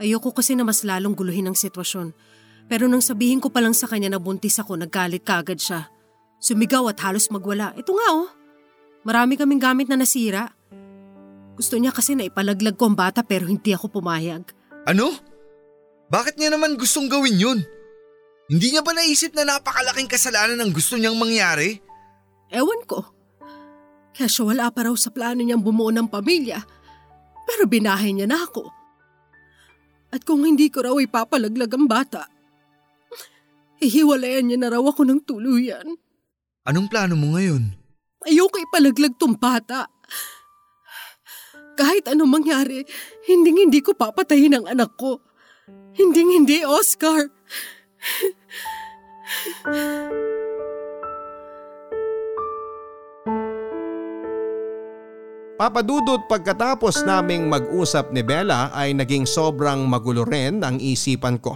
Ayoko 0.00 0.32
kasi 0.32 0.56
na 0.56 0.64
mas 0.64 0.84
lalong 0.84 1.16
guluhin 1.16 1.48
ang 1.48 1.56
sitwasyon. 1.56 2.12
Pero 2.68 2.88
nang 2.88 3.04
sabihin 3.04 3.40
ko 3.40 3.48
pa 3.48 3.60
lang 3.60 3.76
sa 3.76 3.88
kanya 3.88 4.12
na 4.12 4.20
buntis 4.20 4.56
ako, 4.60 4.76
naggalit 4.76 5.24
kaagad 5.24 5.60
siya. 5.60 5.88
Sumigaw 6.40 6.88
at 6.88 7.00
halos 7.04 7.28
magwala. 7.28 7.76
Ito 7.76 7.92
nga 7.92 8.08
oh. 8.16 8.28
Marami 9.04 9.36
kaming 9.36 9.60
gamit 9.60 9.88
na 9.88 9.96
nasira. 9.96 10.52
Gusto 11.56 11.76
niya 11.76 11.92
kasi 11.92 12.16
na 12.16 12.24
ipalaglag 12.24 12.76
ko 12.76 12.88
ang 12.88 12.96
bata 12.96 13.20
pero 13.20 13.44
hindi 13.44 13.76
ako 13.76 14.00
pumayag. 14.00 14.48
Ano? 14.88 15.12
Bakit 16.08 16.40
niya 16.40 16.52
naman 16.52 16.80
gustong 16.80 17.08
gawin 17.08 17.36
yun? 17.36 17.58
Hindi 18.50 18.74
niya 18.74 18.82
ba 18.82 18.90
naisip 18.90 19.30
na 19.38 19.46
napakalaking 19.46 20.10
kasalanan 20.10 20.58
ang 20.58 20.74
gusto 20.74 20.98
niyang 20.98 21.14
mangyari? 21.14 21.78
Ewan 22.50 22.82
ko. 22.82 23.06
Kesyo 24.10 24.50
wala 24.50 24.66
pa 24.74 24.90
raw 24.90 24.94
sa 24.98 25.14
plano 25.14 25.38
niyang 25.38 25.62
bumuo 25.62 25.94
ng 25.94 26.10
pamilya. 26.10 26.58
Pero 27.46 27.70
binahay 27.70 28.10
niya 28.10 28.26
na 28.26 28.42
ako. 28.42 28.66
At 30.10 30.26
kung 30.26 30.42
hindi 30.42 30.66
ko 30.66 30.82
raw 30.82 30.98
ipapalaglag 30.98 31.70
ang 31.70 31.86
bata, 31.86 32.26
ihiwalayan 33.78 34.50
niya 34.50 34.58
na 34.58 34.74
raw 34.74 34.82
ako 34.82 35.06
ng 35.06 35.22
tuluyan. 35.22 35.86
Anong 36.66 36.90
plano 36.90 37.14
mo 37.14 37.38
ngayon? 37.38 37.70
Ayoko 38.26 38.58
ipalaglag 38.58 39.14
tong 39.14 39.38
bata. 39.38 39.86
Kahit 41.78 42.10
anong 42.10 42.42
mangyari, 42.42 42.82
hindi 43.30 43.54
hindi 43.54 43.78
ko 43.78 43.94
papatayin 43.94 44.58
ang 44.58 44.66
anak 44.66 44.98
ko. 44.98 45.22
Hindi 45.94 46.26
hindi, 46.26 46.66
Oscar. 46.66 47.30
Papadudot 55.60 56.24
pagkatapos 56.24 57.04
naming 57.04 57.44
mag-usap 57.44 58.16
ni 58.16 58.24
Bella 58.24 58.72
ay 58.72 58.96
naging 58.96 59.28
sobrang 59.28 59.84
magulo 59.84 60.24
rin 60.24 60.64
ang 60.64 60.80
isipan 60.80 61.36
ko. 61.36 61.52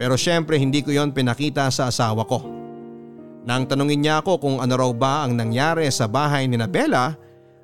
Pero 0.00 0.16
syempre 0.16 0.56
hindi 0.56 0.80
ko 0.80 0.88
yon 0.88 1.12
pinakita 1.12 1.68
sa 1.68 1.92
asawa 1.92 2.24
ko. 2.24 2.40
Nang 3.44 3.68
tanungin 3.68 4.00
niya 4.00 4.24
ako 4.24 4.40
kung 4.40 4.56
ano 4.56 4.72
raw 4.72 4.88
ba 4.96 5.28
ang 5.28 5.36
nangyari 5.36 5.84
sa 5.92 6.08
bahay 6.08 6.48
ni 6.48 6.56
Bella 6.64 7.12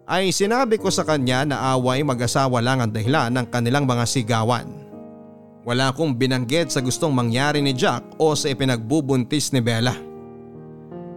ay 0.05 0.29
sinabi 0.29 0.77
ko 0.77 0.93
sa 0.93 1.09
kanya 1.09 1.49
na 1.49 1.73
away 1.73 2.05
mag-asawa 2.05 2.61
lang 2.61 2.85
ang 2.85 2.93
dahilan 2.93 3.33
ng 3.33 3.47
kanilang 3.49 3.89
mga 3.89 4.05
sigawan. 4.05 4.90
Wala 5.71 5.95
akong 5.95 6.19
binanggit 6.19 6.75
sa 6.75 6.83
gustong 6.83 7.15
mangyari 7.15 7.63
ni 7.63 7.71
Jack 7.71 8.03
o 8.19 8.35
sa 8.35 8.51
ipinagbubuntis 8.51 9.55
ni 9.55 9.63
Bella. 9.63 9.95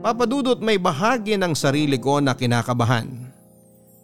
Papadudot 0.06 0.62
may 0.62 0.78
bahagi 0.78 1.42
ng 1.42 1.58
sarili 1.58 1.98
ko 1.98 2.22
na 2.22 2.38
kinakabahan. 2.38 3.10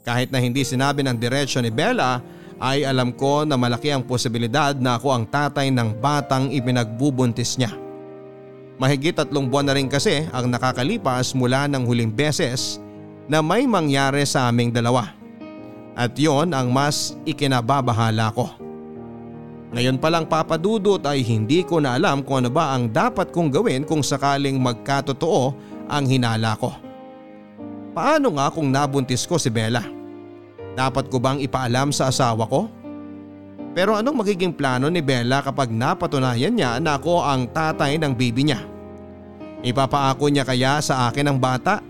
Kahit 0.02 0.34
na 0.34 0.42
hindi 0.42 0.66
sinabi 0.66 1.06
ng 1.06 1.22
diretsyo 1.22 1.62
ni 1.62 1.70
Bella 1.70 2.18
ay 2.58 2.82
alam 2.82 3.14
ko 3.14 3.46
na 3.46 3.62
malaki 3.62 3.94
ang 3.94 4.02
posibilidad 4.02 4.74
na 4.74 4.98
ako 4.98 5.22
ang 5.22 5.30
tatay 5.30 5.70
ng 5.70 6.02
batang 6.02 6.50
ipinagbubuntis 6.50 7.62
niya. 7.62 7.70
Mahigit 8.82 9.22
tatlong 9.22 9.46
buwan 9.46 9.70
na 9.70 9.78
rin 9.78 9.86
kasi 9.86 10.26
ang 10.34 10.50
nakakalipas 10.50 11.38
mula 11.38 11.70
ng 11.70 11.86
huling 11.86 12.10
beses 12.10 12.82
na 13.30 13.46
may 13.46 13.70
mangyari 13.70 14.26
sa 14.26 14.50
aming 14.50 14.74
dalawa. 14.74 15.14
At 15.94 16.18
yon 16.18 16.58
ang 16.58 16.74
mas 16.74 17.14
ikinababahala 17.22 18.34
ko. 18.34 18.69
Ngayon 19.70 20.02
palang 20.02 20.26
papadudot 20.26 20.98
ay 21.06 21.22
hindi 21.22 21.62
ko 21.62 21.78
na 21.78 21.94
alam 21.94 22.26
kung 22.26 22.42
ano 22.42 22.50
ba 22.50 22.74
ang 22.74 22.90
dapat 22.90 23.30
kong 23.30 23.54
gawin 23.54 23.86
kung 23.86 24.02
sakaling 24.02 24.58
magkatotoo 24.58 25.54
ang 25.86 26.10
hinala 26.10 26.58
ko. 26.58 26.74
Paano 27.94 28.34
nga 28.34 28.50
kung 28.50 28.74
nabuntis 28.74 29.30
ko 29.30 29.38
si 29.38 29.54
Bella? 29.54 29.86
Dapat 30.74 31.14
ko 31.14 31.22
bang 31.22 31.38
ipaalam 31.38 31.94
sa 31.94 32.10
asawa 32.10 32.50
ko? 32.50 32.66
Pero 33.78 33.94
anong 33.94 34.26
magiging 34.26 34.58
plano 34.58 34.90
ni 34.90 35.06
Bella 35.06 35.46
kapag 35.46 35.70
napatunayan 35.70 36.58
niya 36.58 36.82
na 36.82 36.98
ako 36.98 37.22
ang 37.22 37.46
tatay 37.54 38.02
ng 38.02 38.14
baby 38.18 38.50
niya? 38.50 38.66
Ipapaako 39.62 40.34
niya 40.34 40.50
kaya 40.50 40.82
sa 40.82 41.14
akin 41.14 41.30
ang 41.30 41.38
bata? 41.38 41.86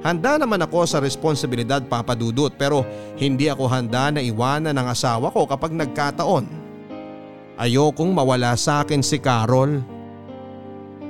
Handa 0.00 0.40
naman 0.40 0.62
ako 0.62 0.88
sa 0.88 1.02
responsibilidad 1.02 1.82
papadudot 1.84 2.54
pero 2.54 2.86
hindi 3.18 3.50
ako 3.50 3.66
handa 3.68 4.08
na 4.08 4.22
iwanan 4.24 4.72
ng 4.72 4.88
asawa 4.88 5.28
ko 5.28 5.44
kapag 5.44 5.74
nagkataon. 5.74 6.67
Ayokong 7.58 8.14
mawala 8.14 8.54
sa 8.54 8.86
akin 8.86 9.02
si 9.02 9.18
Carol. 9.18 9.82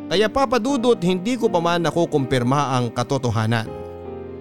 Kaya 0.08 0.32
papadudot 0.32 0.96
hindi 1.04 1.36
ko 1.36 1.52
pa 1.52 1.60
man 1.60 1.84
ako 1.84 2.08
kumpirma 2.08 2.72
ang 2.72 2.88
katotohanan. 2.88 3.68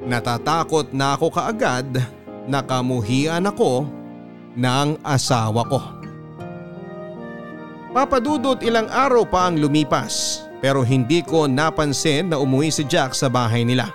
Natatakot 0.08 0.96
na 0.96 1.20
ako 1.20 1.28
kaagad 1.36 2.00
na 2.48 2.64
kamuhian 2.64 3.44
ako 3.44 3.84
ng 4.56 5.04
asawa 5.04 5.68
ko. 5.68 5.84
Papadudot 7.92 8.64
ilang 8.64 8.88
araw 8.88 9.28
pa 9.28 9.52
ang 9.52 9.60
lumipas 9.60 10.48
pero 10.64 10.88
hindi 10.88 11.20
ko 11.20 11.44
napansin 11.44 12.32
na 12.32 12.40
umuwi 12.40 12.72
si 12.72 12.88
Jack 12.88 13.12
sa 13.12 13.28
bahay 13.28 13.68
nila. 13.68 13.92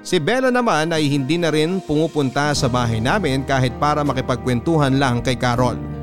Si 0.00 0.16
Bella 0.16 0.48
naman 0.48 0.88
ay 0.88 1.04
hindi 1.10 1.36
na 1.36 1.52
rin 1.52 1.84
pumupunta 1.84 2.56
sa 2.56 2.70
bahay 2.70 3.02
namin 3.02 3.44
kahit 3.44 3.76
para 3.76 4.00
makipagkwentuhan 4.06 4.96
lang 4.96 5.20
kay 5.20 5.36
Carol. 5.36 5.95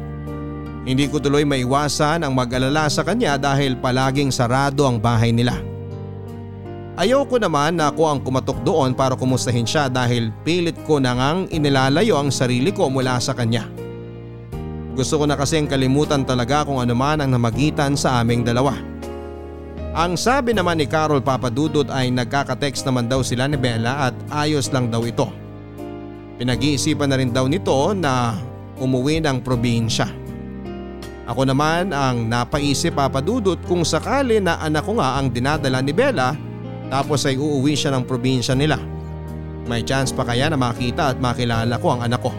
Hindi 0.83 1.07
ko 1.07 1.15
tuloy 1.15 1.47
maiwasan 1.47 2.27
ang 2.27 2.35
mag-alala 2.35 2.91
sa 2.91 3.07
kanya 3.07 3.39
dahil 3.39 3.79
palaging 3.79 4.35
sarado 4.35 4.83
ang 4.83 4.99
bahay 4.99 5.31
nila. 5.31 5.55
Ayoko 6.99 7.39
naman 7.39 7.79
na 7.79 7.89
ako 7.89 8.03
ang 8.05 8.19
kumatok 8.21 8.61
doon 8.61 8.91
para 8.93 9.17
kumustahin 9.17 9.65
siya 9.65 9.89
dahil 9.89 10.29
pilit 10.43 10.77
ko 10.85 10.99
na 10.99 11.15
ngang 11.15 11.49
inilalayo 11.49 12.19
ang 12.19 12.29
sarili 12.29 12.69
ko 12.69 12.91
mula 12.91 13.17
sa 13.17 13.33
kanya. 13.33 13.65
Gusto 14.93 15.17
ko 15.17 15.25
na 15.25 15.33
kasing 15.33 15.65
kalimutan 15.65 16.21
talaga 16.21 16.61
kung 16.67 16.77
ano 16.77 16.93
man 16.93 17.17
ang 17.17 17.33
namagitan 17.33 17.97
sa 17.97 18.21
aming 18.21 18.45
dalawa. 18.45 18.77
Ang 19.93 20.19
sabi 20.19 20.53
naman 20.53 20.77
ni 20.77 20.85
Carol 20.85 21.23
Papadudot 21.23 21.89
ay 21.89 22.13
nagkakatext 22.13 22.85
naman 22.85 23.09
daw 23.09 23.25
sila 23.25 23.49
ni 23.49 23.57
Bella 23.57 24.11
at 24.11 24.15
ayos 24.29 24.69
lang 24.69 24.93
daw 24.93 25.01
ito. 25.01 25.25
Pinag-iisipan 26.37 27.09
na 27.09 27.17
rin 27.17 27.33
daw 27.33 27.49
nito 27.49 27.93
na 27.97 28.37
umuwi 28.77 29.17
ng 29.21 29.41
probinsya. 29.41 30.22
Ako 31.23 31.47
naman 31.47 31.95
ang 31.95 32.27
napaisip 32.27 32.99
Papadudot 32.99 33.55
kung 33.63 33.87
sakali 33.87 34.43
na 34.43 34.59
anak 34.59 34.83
ko 34.83 34.99
nga 34.99 35.15
ang 35.15 35.31
dinadala 35.31 35.79
ni 35.79 35.95
Bella 35.95 36.35
tapos 36.91 37.23
ay 37.23 37.39
uuwi 37.39 37.73
siya 37.79 37.95
ng 37.95 38.03
probinsya 38.03 38.53
nila. 38.53 38.75
May 39.63 39.87
chance 39.87 40.11
pa 40.11 40.27
kaya 40.27 40.51
na 40.51 40.59
makita 40.59 41.15
at 41.15 41.17
makilala 41.23 41.79
ko 41.79 41.95
ang 41.95 42.03
anak 42.03 42.19
ko. 42.19 42.31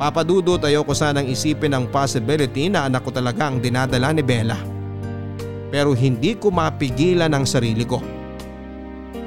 Papadudot 0.00 0.64
ayoko 0.64 0.96
sanang 0.96 1.28
isipin 1.28 1.76
ang 1.76 1.92
possibility 1.92 2.72
na 2.72 2.88
anak 2.88 3.04
ko 3.04 3.12
talaga 3.12 3.52
ang 3.52 3.60
dinadala 3.60 4.16
ni 4.16 4.24
Bella 4.24 4.80
pero 5.70 5.94
hindi 5.94 6.34
ko 6.34 6.50
mapigilan 6.50 7.30
ang 7.30 7.46
sarili 7.46 7.86
ko. 7.86 8.02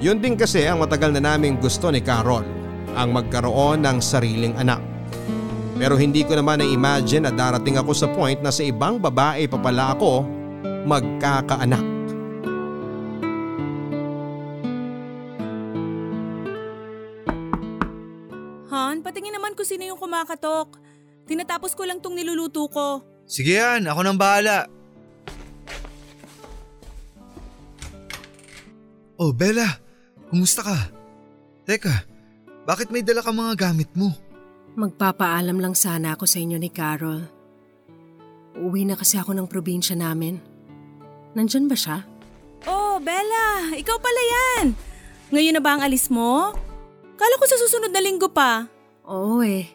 Yun 0.04 0.20
din 0.20 0.36
kasi 0.36 0.68
ang 0.68 0.84
matagal 0.84 1.16
na 1.16 1.24
naming 1.24 1.56
gusto 1.56 1.88
ni 1.88 2.04
Carol, 2.04 2.44
ang 2.92 3.16
magkaroon 3.16 3.88
ng 3.88 3.98
sariling 4.04 4.52
anak. 4.60 4.93
Pero 5.84 6.00
hindi 6.00 6.24
ko 6.24 6.32
naman 6.32 6.64
na-imagine 6.64 7.28
na 7.28 7.36
darating 7.36 7.76
ako 7.76 7.92
sa 7.92 8.08
point 8.08 8.40
na 8.40 8.56
sa 8.56 8.64
ibang 8.64 9.04
babae 9.04 9.52
pa 9.52 9.60
pala 9.60 9.92
ako 9.92 10.24
magkakaanak. 10.88 11.84
Han, 18.72 19.04
patingin 19.04 19.36
naman 19.36 19.60
kung 19.60 19.68
sino 19.68 19.84
yung 19.84 20.00
kumakatok. 20.00 20.80
Tinatapos 21.28 21.76
ko 21.76 21.84
lang 21.84 22.00
tong 22.00 22.16
niluluto 22.16 22.64
ko. 22.72 23.04
Sige 23.28 23.60
yan, 23.60 23.84
ako 23.84 24.08
nang 24.08 24.16
bahala. 24.16 24.72
Oh, 29.20 29.36
Bella. 29.36 29.68
Kumusta 30.32 30.64
ka? 30.64 30.80
Teka, 31.68 32.08
bakit 32.64 32.88
may 32.88 33.04
dala 33.04 33.20
ka 33.20 33.36
mga 33.36 33.68
gamit 33.68 33.92
mo? 34.00 34.16
Magpapaalam 34.74 35.62
lang 35.62 35.78
sana 35.78 36.18
ako 36.18 36.26
sa 36.26 36.42
inyo 36.42 36.58
ni 36.58 36.74
Carol. 36.74 37.22
Uuwi 38.58 38.90
na 38.90 38.98
kasi 38.98 39.22
ako 39.22 39.38
ng 39.38 39.46
probinsya 39.46 39.94
namin. 39.94 40.42
Nandyan 41.38 41.70
ba 41.70 41.78
siya? 41.78 42.02
Oh, 42.66 42.98
Bella, 42.98 43.70
ikaw 43.78 44.02
pala 44.02 44.22
yan. 44.22 44.74
Ngayon 45.30 45.54
na 45.58 45.62
ba 45.62 45.78
ang 45.78 45.86
alis 45.86 46.10
mo? 46.10 46.58
Kala 47.14 47.38
ko 47.38 47.46
sa 47.46 47.58
susunod 47.62 47.94
na 47.94 48.02
linggo 48.02 48.34
pa. 48.34 48.66
Oo 49.06 49.46
eh. 49.46 49.70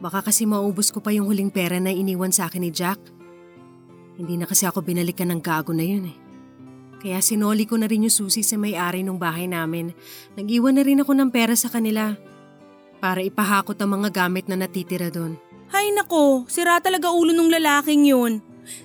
Baka 0.00 0.24
kasi 0.24 0.48
maubos 0.48 0.88
ko 0.88 1.04
pa 1.04 1.12
yung 1.12 1.28
huling 1.28 1.52
pera 1.52 1.76
na 1.76 1.92
iniwan 1.92 2.32
sa 2.32 2.48
akin 2.48 2.64
ni 2.64 2.72
Jack. 2.72 3.00
Hindi 4.16 4.40
na 4.40 4.48
kasi 4.48 4.64
ako 4.64 4.80
binalikan 4.80 5.28
ng 5.28 5.44
gago 5.44 5.76
na 5.76 5.84
yun 5.84 6.08
eh. 6.08 6.16
Kaya 7.04 7.20
sinoli 7.20 7.68
ko 7.68 7.76
na 7.76 7.84
rin 7.84 8.08
yung 8.08 8.16
susi 8.16 8.40
sa 8.40 8.56
may-ari 8.56 9.04
ng 9.04 9.20
bahay 9.20 9.44
namin. 9.44 9.92
Nag-iwan 10.40 10.80
na 10.80 10.82
rin 10.88 11.04
ako 11.04 11.12
ng 11.12 11.28
pera 11.28 11.52
sa 11.52 11.68
kanila 11.68 12.16
para 12.98 13.20
ipahakot 13.22 13.76
ang 13.78 14.00
mga 14.00 14.08
gamit 14.12 14.48
na 14.48 14.56
natitira 14.56 15.12
doon. 15.12 15.36
Hay 15.70 15.90
nako, 15.92 16.46
sira 16.46 16.78
talaga 16.78 17.10
ulo 17.10 17.34
ng 17.34 17.50
lalaking 17.50 18.06
yun. 18.08 18.38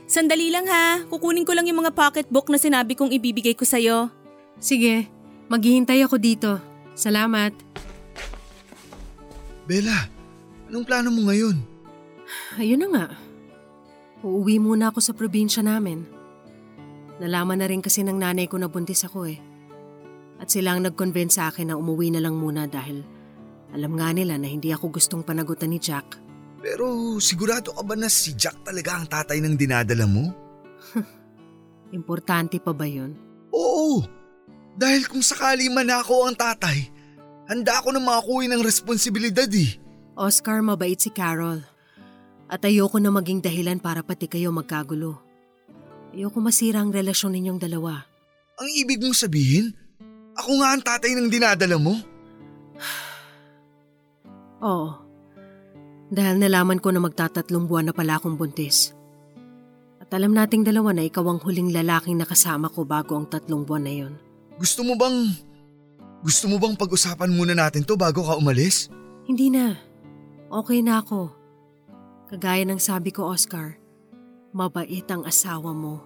Sandali 0.05 0.53
lang 0.53 0.69
ha, 0.69 1.01
kukunin 1.09 1.45
ko 1.45 1.57
lang 1.57 1.65
yung 1.65 1.81
mga 1.81 1.93
pocketbook 1.93 2.49
na 2.49 2.61
sinabi 2.61 2.93
kong 2.93 3.13
ibibigay 3.13 3.57
ko 3.57 3.65
sa'yo. 3.65 4.13
Sige, 4.61 5.09
maghihintay 5.49 6.05
ako 6.05 6.21
dito. 6.21 6.61
Salamat. 6.93 7.53
Bella, 9.65 10.05
anong 10.69 10.85
plano 10.85 11.09
mo 11.09 11.31
ngayon? 11.31 11.57
Ayun 12.61 12.81
na 12.85 12.87
nga. 12.93 13.05
Uuwi 14.21 14.61
muna 14.61 14.93
ako 14.93 14.99
sa 15.01 15.17
probinsya 15.17 15.65
namin. 15.65 16.05
Nalaman 17.17 17.61
na 17.61 17.69
rin 17.69 17.81
kasi 17.81 18.05
ng 18.05 18.17
nanay 18.17 18.45
ko 18.45 18.57
na 18.61 18.69
buntis 18.69 19.05
ako 19.05 19.29
eh. 19.29 19.41
At 20.41 20.49
sila 20.49 20.73
ang 20.73 20.85
nag-convince 20.85 21.37
sa 21.37 21.53
akin 21.53 21.69
na 21.69 21.77
umuwi 21.77 22.09
na 22.13 22.21
lang 22.21 22.37
muna 22.37 22.65
dahil 22.65 23.05
alam 23.71 23.95
nga 23.95 24.11
nila 24.11 24.35
na 24.35 24.47
hindi 24.51 24.75
ako 24.75 24.99
gustong 24.99 25.23
panagutan 25.23 25.71
ni 25.71 25.79
Jack. 25.79 26.19
Pero 26.61 27.17
sigurado 27.17 27.73
ka 27.73 27.81
ba 27.81 27.95
na 27.97 28.11
si 28.11 28.37
Jack 28.37 28.61
talaga 28.67 28.99
ang 28.99 29.09
tatay 29.09 29.41
ng 29.41 29.55
dinadala 29.57 30.05
mo? 30.05 30.29
Importante 31.97 32.61
pa 32.61 32.71
ba 32.75 32.85
yun? 32.85 33.17
Oo! 33.51 34.03
Dahil 34.75 35.07
kung 35.07 35.23
sakali 35.23 35.67
man 35.67 35.91
ako 35.91 36.31
ang 36.31 36.37
tatay, 36.37 36.87
handa 37.51 37.81
ako 37.81 37.91
na 37.91 37.99
makakuha 37.99 38.47
ng 38.47 38.63
responsibilidad 38.63 39.49
eh. 39.51 39.75
Oscar, 40.15 40.63
mabait 40.63 40.99
si 40.99 41.11
Carol. 41.11 41.63
At 42.51 42.63
ayoko 42.67 42.99
na 42.99 43.11
maging 43.11 43.43
dahilan 43.43 43.79
para 43.79 44.03
pati 44.03 44.27
kayo 44.27 44.51
magkagulo. 44.51 45.19
Ayoko 46.11 46.43
masira 46.43 46.83
ang 46.83 46.91
relasyon 46.91 47.35
ninyong 47.35 47.59
dalawa. 47.59 48.03
Ang 48.59 48.69
ibig 48.75 48.99
mong 48.99 49.15
sabihin, 49.15 49.71
ako 50.35 50.59
nga 50.59 50.67
ang 50.75 50.83
tatay 50.83 51.15
ng 51.15 51.27
dinadala 51.31 51.79
mo? 51.79 51.95
Oo. 54.61 54.89
Dahil 56.11 56.37
nalaman 56.37 56.77
ko 56.77 56.93
na 56.93 57.01
magtatatlong 57.01 57.65
buwan 57.65 57.89
na 57.89 57.93
pala 57.95 58.19
akong 58.19 58.37
buntis. 58.37 58.93
At 60.01 60.11
alam 60.11 60.35
nating 60.35 60.67
dalawa 60.67 60.91
na 60.91 61.07
ikaw 61.07 61.23
ang 61.23 61.39
huling 61.39 61.71
lalaking 61.71 62.19
nakasama 62.19 62.67
ko 62.67 62.83
bago 62.83 63.15
ang 63.15 63.25
tatlong 63.31 63.63
buwan 63.63 63.85
na 63.87 63.93
yon. 63.93 64.13
Gusto 64.59 64.83
mo 64.83 64.99
bang… 64.99 65.31
Gusto 66.21 66.45
mo 66.51 66.61
bang 66.61 66.77
pag-usapan 66.77 67.33
muna 67.33 67.57
natin 67.57 67.81
to 67.81 67.97
bago 67.97 68.21
ka 68.21 68.37
umalis? 68.37 68.91
Hindi 69.25 69.49
na. 69.49 69.73
Okay 70.51 70.83
na 70.83 71.01
ako. 71.01 71.31
Kagaya 72.27 72.67
ng 72.67 72.77
sabi 72.77 73.09
ko, 73.15 73.31
Oscar, 73.31 73.79
mabait 74.51 75.07
ang 75.07 75.23
asawa 75.23 75.71
mo. 75.71 76.03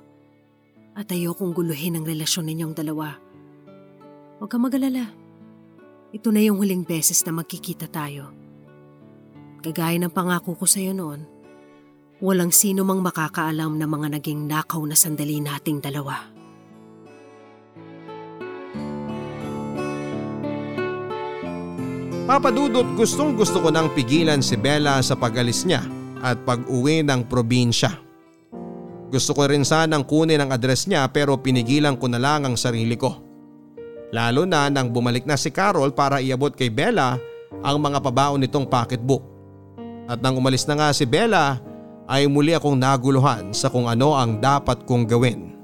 At 0.96 1.12
ayokong 1.12 1.52
guluhin 1.52 1.98
ang 1.98 2.06
relasyon 2.06 2.48
ninyong 2.48 2.78
dalawa. 2.78 3.18
Huwag 4.38 4.54
kang 4.54 4.64
magalala. 4.64 5.12
Ito 6.14 6.30
na 6.30 6.46
yung 6.46 6.62
huling 6.62 6.86
beses 6.86 7.26
na 7.26 7.36
magkikita 7.36 7.90
tayo. 7.90 8.35
Kagaya 9.66 9.98
ng 9.98 10.14
pangako 10.14 10.54
ko 10.54 10.70
sa'yo 10.70 10.94
noon, 10.94 11.26
walang 12.22 12.54
sino 12.54 12.86
mang 12.86 13.02
makakaalam 13.02 13.82
na 13.82 13.90
mga 13.90 14.14
naging 14.14 14.46
nakaw 14.46 14.86
na 14.86 14.94
sandali 14.94 15.42
nating 15.42 15.82
dalawa. 15.82 16.22
Papadudot 22.30 22.86
gustong 22.94 23.34
gusto 23.34 23.58
ko 23.58 23.74
nang 23.74 23.90
pigilan 23.98 24.46
si 24.46 24.54
Bella 24.54 25.02
sa 25.02 25.18
pag-alis 25.18 25.66
niya 25.66 25.82
at 26.22 26.38
pag-uwi 26.46 27.02
ng 27.02 27.26
probinsya. 27.26 27.90
Gusto 29.10 29.34
ko 29.34 29.50
rin 29.50 29.66
sanang 29.66 30.06
kunin 30.06 30.46
ang 30.46 30.54
address 30.54 30.86
niya 30.86 31.10
pero 31.10 31.42
pinigilan 31.42 31.98
ko 31.98 32.06
na 32.06 32.22
lang 32.22 32.46
ang 32.46 32.54
sarili 32.54 32.94
ko. 32.94 33.18
Lalo 34.14 34.46
na 34.46 34.70
nang 34.70 34.94
bumalik 34.94 35.26
na 35.26 35.34
si 35.34 35.50
Carol 35.50 35.90
para 35.90 36.22
iabot 36.22 36.54
kay 36.54 36.70
Bella 36.70 37.18
ang 37.66 37.82
mga 37.82 37.98
pabaon 37.98 38.46
nitong 38.46 38.70
pocketbook. 38.70 39.35
At 40.06 40.22
nang 40.22 40.38
umalis 40.38 40.70
na 40.70 40.78
nga 40.78 40.90
si 40.94 41.06
Bella 41.06 41.58
ay 42.06 42.30
muli 42.30 42.54
akong 42.54 42.78
naguluhan 42.78 43.50
sa 43.54 43.74
kung 43.74 43.90
ano 43.90 44.14
ang 44.14 44.38
dapat 44.38 44.86
kong 44.86 45.10
gawin. 45.10 45.58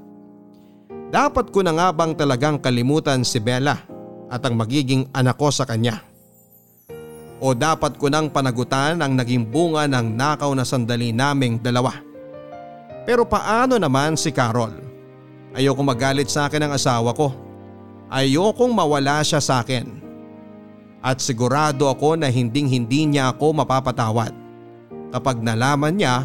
Dapat 1.12 1.54
ko 1.54 1.62
na 1.62 1.70
nga 1.76 1.88
bang 1.94 2.16
talagang 2.18 2.58
kalimutan 2.58 3.22
si 3.22 3.38
Bella 3.38 3.78
at 4.26 4.42
ang 4.42 4.58
magiging 4.58 5.06
anak 5.14 5.38
ko 5.38 5.52
sa 5.54 5.62
kanya? 5.62 6.02
O 7.42 7.54
dapat 7.54 7.98
ko 7.98 8.10
nang 8.10 8.30
panagutan 8.30 8.98
ang 8.98 9.14
naging 9.14 9.46
bunga 9.46 9.86
ng 9.86 10.14
nakaw 10.14 10.50
na 10.54 10.66
sandali 10.66 11.14
naming 11.14 11.58
dalawa? 11.62 11.94
Pero 13.02 13.26
paano 13.26 13.78
naman 13.78 14.14
si 14.18 14.30
Carol? 14.30 14.74
Ayoko 15.52 15.82
magalit 15.84 16.32
sa 16.32 16.48
akin 16.48 16.66
ang 16.66 16.72
asawa 16.74 17.12
ko. 17.12 17.34
Ayokong 18.08 18.72
mawala 18.72 19.20
siya 19.20 19.42
sa 19.42 19.60
akin. 19.60 20.01
At 21.02 21.18
sigurado 21.18 21.90
ako 21.90 22.14
na 22.14 22.30
hinding 22.30 22.70
hindi 22.70 23.10
niya 23.10 23.34
ako 23.34 23.58
mapapatawad 23.58 24.30
kapag 25.10 25.42
nalaman 25.42 25.98
niya 25.98 26.24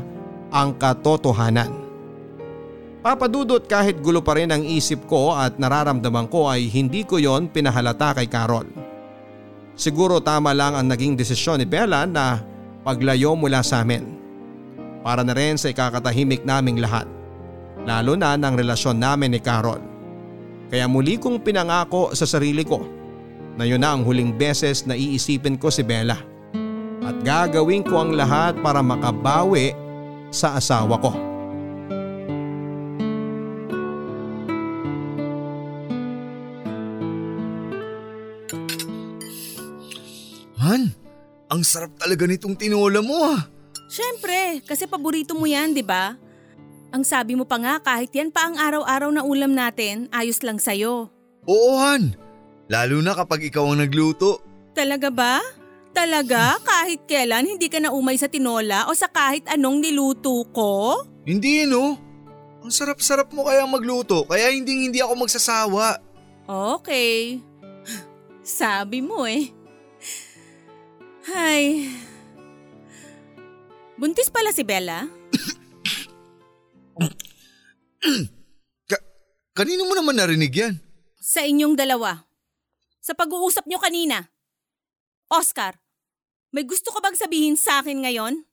ang 0.53 0.77
katotohanan. 0.77 1.73
Papadudot 3.01 3.65
kahit 3.65 3.97
gulo 4.05 4.21
pa 4.21 4.37
rin 4.37 4.53
ang 4.53 4.61
isip 4.61 5.09
ko 5.09 5.33
at 5.33 5.57
nararamdaman 5.57 6.29
ko 6.29 6.45
ay 6.45 6.69
hindi 6.69 7.01
ko 7.01 7.17
yon 7.17 7.49
pinahalata 7.49 8.21
kay 8.21 8.29
Carol. 8.29 8.69
Siguro 9.73 10.21
tama 10.21 10.53
lang 10.53 10.77
ang 10.77 10.85
naging 10.85 11.17
desisyon 11.17 11.61
ni 11.61 11.65
Bella 11.65 12.05
na 12.05 12.41
paglayo 12.85 13.33
mula 13.33 13.65
sa 13.65 13.81
amin. 13.81 14.13
Para 15.01 15.25
na 15.25 15.33
rin 15.33 15.57
sa 15.57 15.73
ikakatahimik 15.73 16.45
naming 16.45 16.77
lahat. 16.77 17.05
Lalo 17.85 18.13
na 18.13 18.35
ng 18.37 18.53
relasyon 18.57 18.97
namin 18.99 19.33
ni 19.33 19.41
Carol. 19.41 19.79
Kaya 20.67 20.85
muli 20.85 21.15
kong 21.15 21.41
pinangako 21.41 22.11
sa 22.11 22.27
sarili 22.27 22.67
ko 22.67 22.96
na 23.57 23.65
yun 23.65 23.81
na 23.81 23.97
ang 23.97 24.05
huling 24.05 24.37
beses 24.37 24.85
na 24.85 24.93
iisipin 24.93 25.57
ko 25.57 25.73
si 25.73 25.81
Bella. 25.81 26.21
At 27.01 27.17
gagawin 27.25 27.81
ko 27.81 28.05
ang 28.05 28.13
lahat 28.13 28.61
para 28.61 28.85
makabawi 28.85 29.73
sa 30.29 30.55
asawa 30.55 30.95
ko. 31.01 31.11
Han, 40.61 40.91
ang 41.47 41.61
sarap 41.63 41.95
talaga 41.97 42.27
nitong 42.27 42.59
tinola 42.59 43.01
mo 43.01 43.17
ah. 43.33 43.47
Siyempre, 43.87 44.59
kasi 44.67 44.83
paborito 44.83 45.31
mo 45.31 45.47
yan, 45.47 45.71
di 45.71 45.81
ba? 45.81 46.19
Ang 46.91 47.07
sabi 47.07 47.39
mo 47.39 47.47
pa 47.47 47.55
nga 47.55 47.79
kahit 47.79 48.11
yan 48.11 48.35
pa 48.35 48.51
ang 48.51 48.59
araw-araw 48.59 49.09
na 49.15 49.23
ulam 49.23 49.55
natin, 49.55 50.11
ayos 50.11 50.43
lang 50.43 50.59
sa'yo. 50.59 51.07
Oo 51.47 51.71
Han, 51.79 52.26
lalo 52.67 52.99
na 52.99 53.15
kapag 53.15 53.47
ikaw 53.47 53.63
ang 53.71 53.83
nagluto. 53.83 54.43
Talaga 54.75 55.09
ba? 55.09 55.39
Talaga? 55.95 56.61
Kahit 56.61 57.09
kailan 57.09 57.57
hindi 57.57 57.67
ka 57.71 57.81
na 57.81 57.89
umay 57.89 58.19
sa 58.21 58.29
tinola 58.29 58.85
o 58.85 58.93
sa 58.93 59.09
kahit 59.09 59.49
anong 59.49 59.81
niluto 59.81 60.45
ko? 60.53 61.01
Hindi 61.25 61.65
no? 61.65 61.97
Ang 62.61 62.69
sarap-sarap 62.69 63.33
mo 63.33 63.47
kaya 63.47 63.65
magluto 63.65 64.27
kaya 64.29 64.53
hindi 64.53 64.85
hindi 64.91 65.01
ako 65.01 65.25
magsasawa. 65.25 65.97
Okay. 66.45 67.41
Sabi 68.45 69.01
mo 69.01 69.25
eh. 69.25 69.49
Hay. 71.27 71.91
Buntis 73.97 74.29
pala 74.29 74.53
si 74.53 74.61
Bella? 74.61 75.03
Ka- 78.87 79.05
kanino 79.57 79.83
mo 79.89 79.97
naman 79.97 80.15
narinig 80.15 80.53
yan? 80.53 80.77
Sa 81.17 81.43
inyong 81.43 81.75
dalawa. 81.75 82.26
Sa 83.07 83.15
pag-uusap 83.15 83.63
nyo 83.71 83.79
kanina. 83.79 84.27
Oscar, 85.31 85.79
may 86.51 86.67
gusto 86.67 86.91
ka 86.91 86.99
bang 86.99 87.15
sabihin 87.15 87.55
sa 87.55 87.79
akin 87.79 88.03
ngayon? 88.03 88.43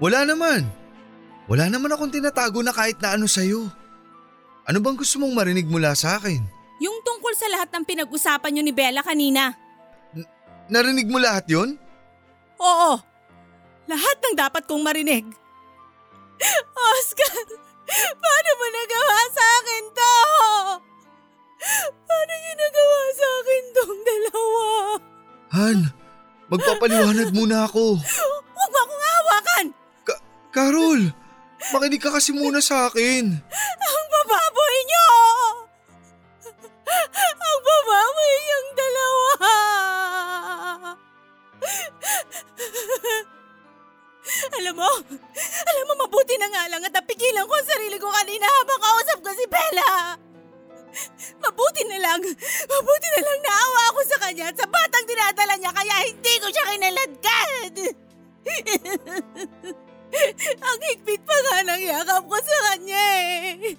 Wala 0.00 0.24
naman. 0.24 0.64
Wala 1.52 1.68
naman 1.68 1.92
akong 1.92 2.08
tinatago 2.08 2.64
na 2.64 2.72
kahit 2.72 2.96
na 3.04 3.20
ano 3.20 3.28
sa'yo. 3.28 3.68
Ano 4.64 4.80
bang 4.80 4.96
gusto 4.96 5.20
mong 5.20 5.36
marinig 5.36 5.68
mula 5.68 5.92
sa 5.92 6.16
akin? 6.16 6.40
Yung 6.80 6.96
tungkol 7.04 7.36
sa 7.36 7.44
lahat 7.52 7.68
ng 7.68 7.84
pinag-usapan 7.84 8.56
nyo 8.56 8.62
ni 8.64 8.72
Bella 8.72 9.04
kanina. 9.04 9.52
Narinig 10.72 11.12
mo 11.12 11.20
lahat 11.20 11.44
yon? 11.52 11.76
Oo. 12.56 12.96
Lahat 13.84 14.16
ng 14.24 14.32
dapat 14.32 14.64
kong 14.64 14.80
marinig. 14.80 15.28
Oscar, 16.96 17.36
paano 18.16 18.50
mo 18.56 18.66
nagawa 18.72 19.18
sa 19.28 19.44
akin 19.60 19.84
to? 19.92 20.14
Paano 21.58 22.32
niyo 22.34 22.52
nagawa 22.54 23.00
sa 23.10 23.26
akin 23.38 23.64
tong 23.72 24.00
dalawa? 24.00 24.66
Han, 25.48 25.78
magpapaliwanag 26.46 27.30
muna 27.32 27.66
ako. 27.66 27.98
Huwag 27.98 28.70
mo 28.70 28.78
akong 28.78 29.04
hawakan! 29.04 29.66
Ka- 30.04 30.22
Carol, 30.50 31.00
makinig 31.70 31.98
ka 31.98 32.10
kasi 32.10 32.30
muna 32.30 32.58
sa 32.58 32.86
akin. 32.86 33.24
Ang 33.80 34.06
bababoy 34.08 34.76
niyo! 34.84 35.08
Ang 37.18 37.60
bababoy 37.60 38.32
niyong 38.38 38.68
dalawa! 38.72 39.32
alam 44.58 44.74
mo, 44.74 44.90
alam 45.64 45.84
mo 45.86 45.94
mabuti 45.98 46.34
na 46.36 46.48
nga 46.48 46.68
lang 46.68 46.82
at 46.82 46.92
napigilan 46.92 47.44
ko 47.44 47.52
ang 47.52 47.68
sarili 47.68 47.96
ko 47.96 48.08
kanina 48.08 48.46
habang 48.60 48.80
kausap 48.80 49.18
ko 49.20 49.30
si 49.32 49.44
Bella. 49.46 50.14
Mabuti 51.38 51.82
na 51.86 51.98
lang, 52.00 52.20
mabuti 52.68 53.08
na 53.12 53.20
lang 53.22 53.40
naawa 53.44 53.80
ako 53.92 54.00
sa 54.08 54.16
kanya 54.26 54.44
at 54.50 54.56
sa 54.56 54.66
batang 54.66 55.08
dinadala 55.08 55.54
niya 55.56 55.72
kaya 55.72 55.96
hindi 56.08 56.32
ko 56.40 56.46
siya 56.50 56.70
kinaladkad. 56.74 57.74
ang 60.68 60.80
higpit 60.88 61.22
pa 61.22 61.36
nga 61.36 61.56
ng 61.68 61.82
yakap 61.84 62.24
ko 62.24 62.38
sa 62.40 62.56
kanya 62.72 63.04
eh. 63.20 63.76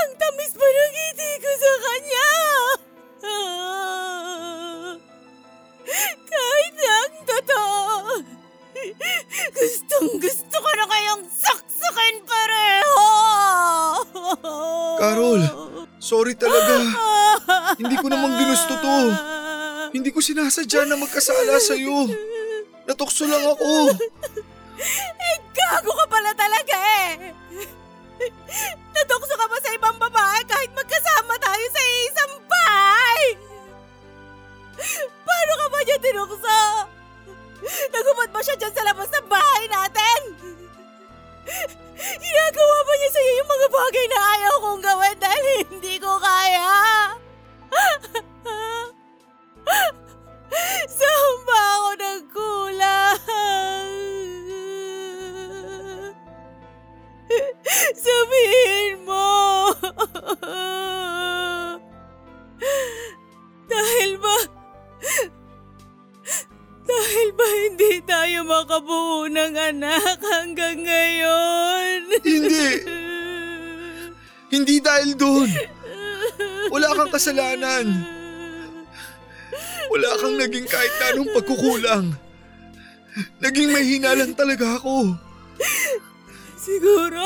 Ang 0.00 0.12
tamis 0.20 0.52
pa 0.54 0.66
ng 0.68 0.92
ngiti 0.94 1.30
ko 1.40 1.50
sa 1.56 1.72
kanya. 1.80 2.28
Kahit 6.30 6.76
ang 6.78 7.14
totoo. 7.24 7.80
Gustong 9.56 10.10
gusto 10.20 10.56
ko 10.56 10.70
na 10.76 10.86
kayong 10.88 11.24
saksakin 11.80 12.16
pareho. 12.28 13.04
Carol, 15.00 15.40
sorry 15.96 16.36
talaga. 16.36 16.76
Hindi 17.80 17.96
ko 17.96 18.06
naman 18.12 18.36
ginusto 18.36 18.76
to. 18.76 18.98
Hindi 19.96 20.12
ko 20.12 20.20
sinasadya 20.20 20.84
na 20.84 21.00
magkasala 21.00 21.56
sa'yo. 21.56 22.04
Natukso 22.84 23.24
lang 23.24 23.42
ako. 23.42 23.96
Eh, 25.16 25.36
gago 25.56 25.92
ka 25.92 26.06
pala 26.08 26.30
talaga 26.36 26.76
eh. 27.08 27.32
Natukso 28.92 29.34
ka 29.34 29.46
pa 29.48 29.58
sa 29.64 29.70
ibang 29.72 29.96
babae 29.96 30.40
kahit 30.44 30.70
magkasama 30.76 31.34
tayo 31.40 31.64
sa 31.72 31.82
isang 32.04 32.34
bahay. 32.44 33.24
Paano 35.24 35.52
ka 35.56 35.66
ba 35.72 35.78
niya 35.84 35.98
tinukso? 36.00 36.60
Nagupad 37.92 38.28
ba 38.32 38.40
siya 38.40 38.56
dyan 38.56 38.72
sa 38.72 38.84
labas 38.88 39.08
ng 39.12 39.28
bahay 39.28 39.64
natin? 39.68 40.20
Ginagawa 42.00 42.76
ba 42.86 42.92
niya 42.96 43.10
sa'yo 43.12 43.32
yung 43.38 43.50
mga 43.50 43.68
bagay 43.68 44.06
na 44.08 44.18
ayaw 44.34 44.54
kong 44.62 44.82
gawin 44.82 45.16
dahil 45.20 45.44
hindi 45.68 45.94
ko 46.00 46.16
kaya? 46.16 46.72
Saan 50.98 51.36
ba 51.46 51.60
ako 51.76 51.90
nagkulang? 52.00 53.20
Sabihin 57.94 59.06
mo! 59.06 59.30
Dahil 63.70 64.12
ba... 64.18 64.34
Dahil 66.90 67.28
ba 67.38 67.46
hindi 67.46 68.02
tayo 68.02 68.38
makabuo 68.42 69.30
ng 69.30 69.54
anak 69.54 70.18
hanggang 70.18 70.82
ngayon? 70.82 71.98
Hindi. 72.18 72.66
Hindi 74.50 74.76
dahil 74.82 75.14
doon. 75.14 75.50
Wala 76.74 76.90
kang 76.98 77.14
kasalanan. 77.14 77.86
Wala 79.90 80.10
kang 80.18 80.34
naging 80.34 80.66
kahit 80.66 80.90
na 80.98 81.06
anong 81.14 81.30
pagkukulang. 81.30 82.06
Naging 83.38 83.70
mahina 83.70 84.18
lang 84.18 84.34
talaga 84.34 84.82
ako. 84.82 85.14
Siguro, 86.58 87.22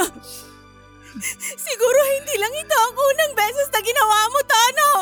siguro 1.56 2.00
hindi 2.20 2.34
lang 2.36 2.52
ito 2.52 2.76
ang 2.76 2.96
unang 2.96 3.32
beses 3.32 3.68
na 3.72 3.80
ginawa 3.80 4.18
mo, 4.28 4.40
Tano. 4.44 4.92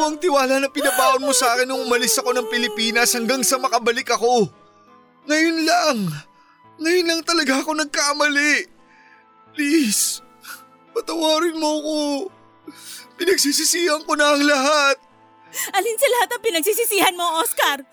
Ko 0.00 0.08
ang 0.08 0.16
tiwala 0.16 0.56
na 0.56 0.72
pinabaon 0.72 1.20
mo 1.20 1.28
sa 1.36 1.52
akin 1.52 1.68
nung 1.68 1.84
umalis 1.84 2.16
ako 2.16 2.32
ng 2.32 2.48
Pilipinas 2.48 3.12
hanggang 3.12 3.44
sa 3.44 3.60
makabalik 3.60 4.08
ako. 4.08 4.48
Ngayon 5.28 5.58
lang. 5.60 6.08
Ngayon 6.80 7.04
lang 7.04 7.20
talaga 7.20 7.60
ako 7.60 7.76
nagkamali. 7.76 8.64
Please, 9.52 10.24
patawarin 10.96 11.60
mo 11.60 11.68
ako. 11.84 11.96
Pinagsisisihan 13.20 14.00
ko 14.08 14.16
na 14.16 14.32
ang 14.32 14.40
lahat. 14.40 14.96
Alin 15.76 16.00
sa 16.00 16.08
lahat 16.08 16.28
ang 16.32 16.42
pinagsisisihan 16.48 17.12
mo, 17.12 17.44
Oscar? 17.44 17.84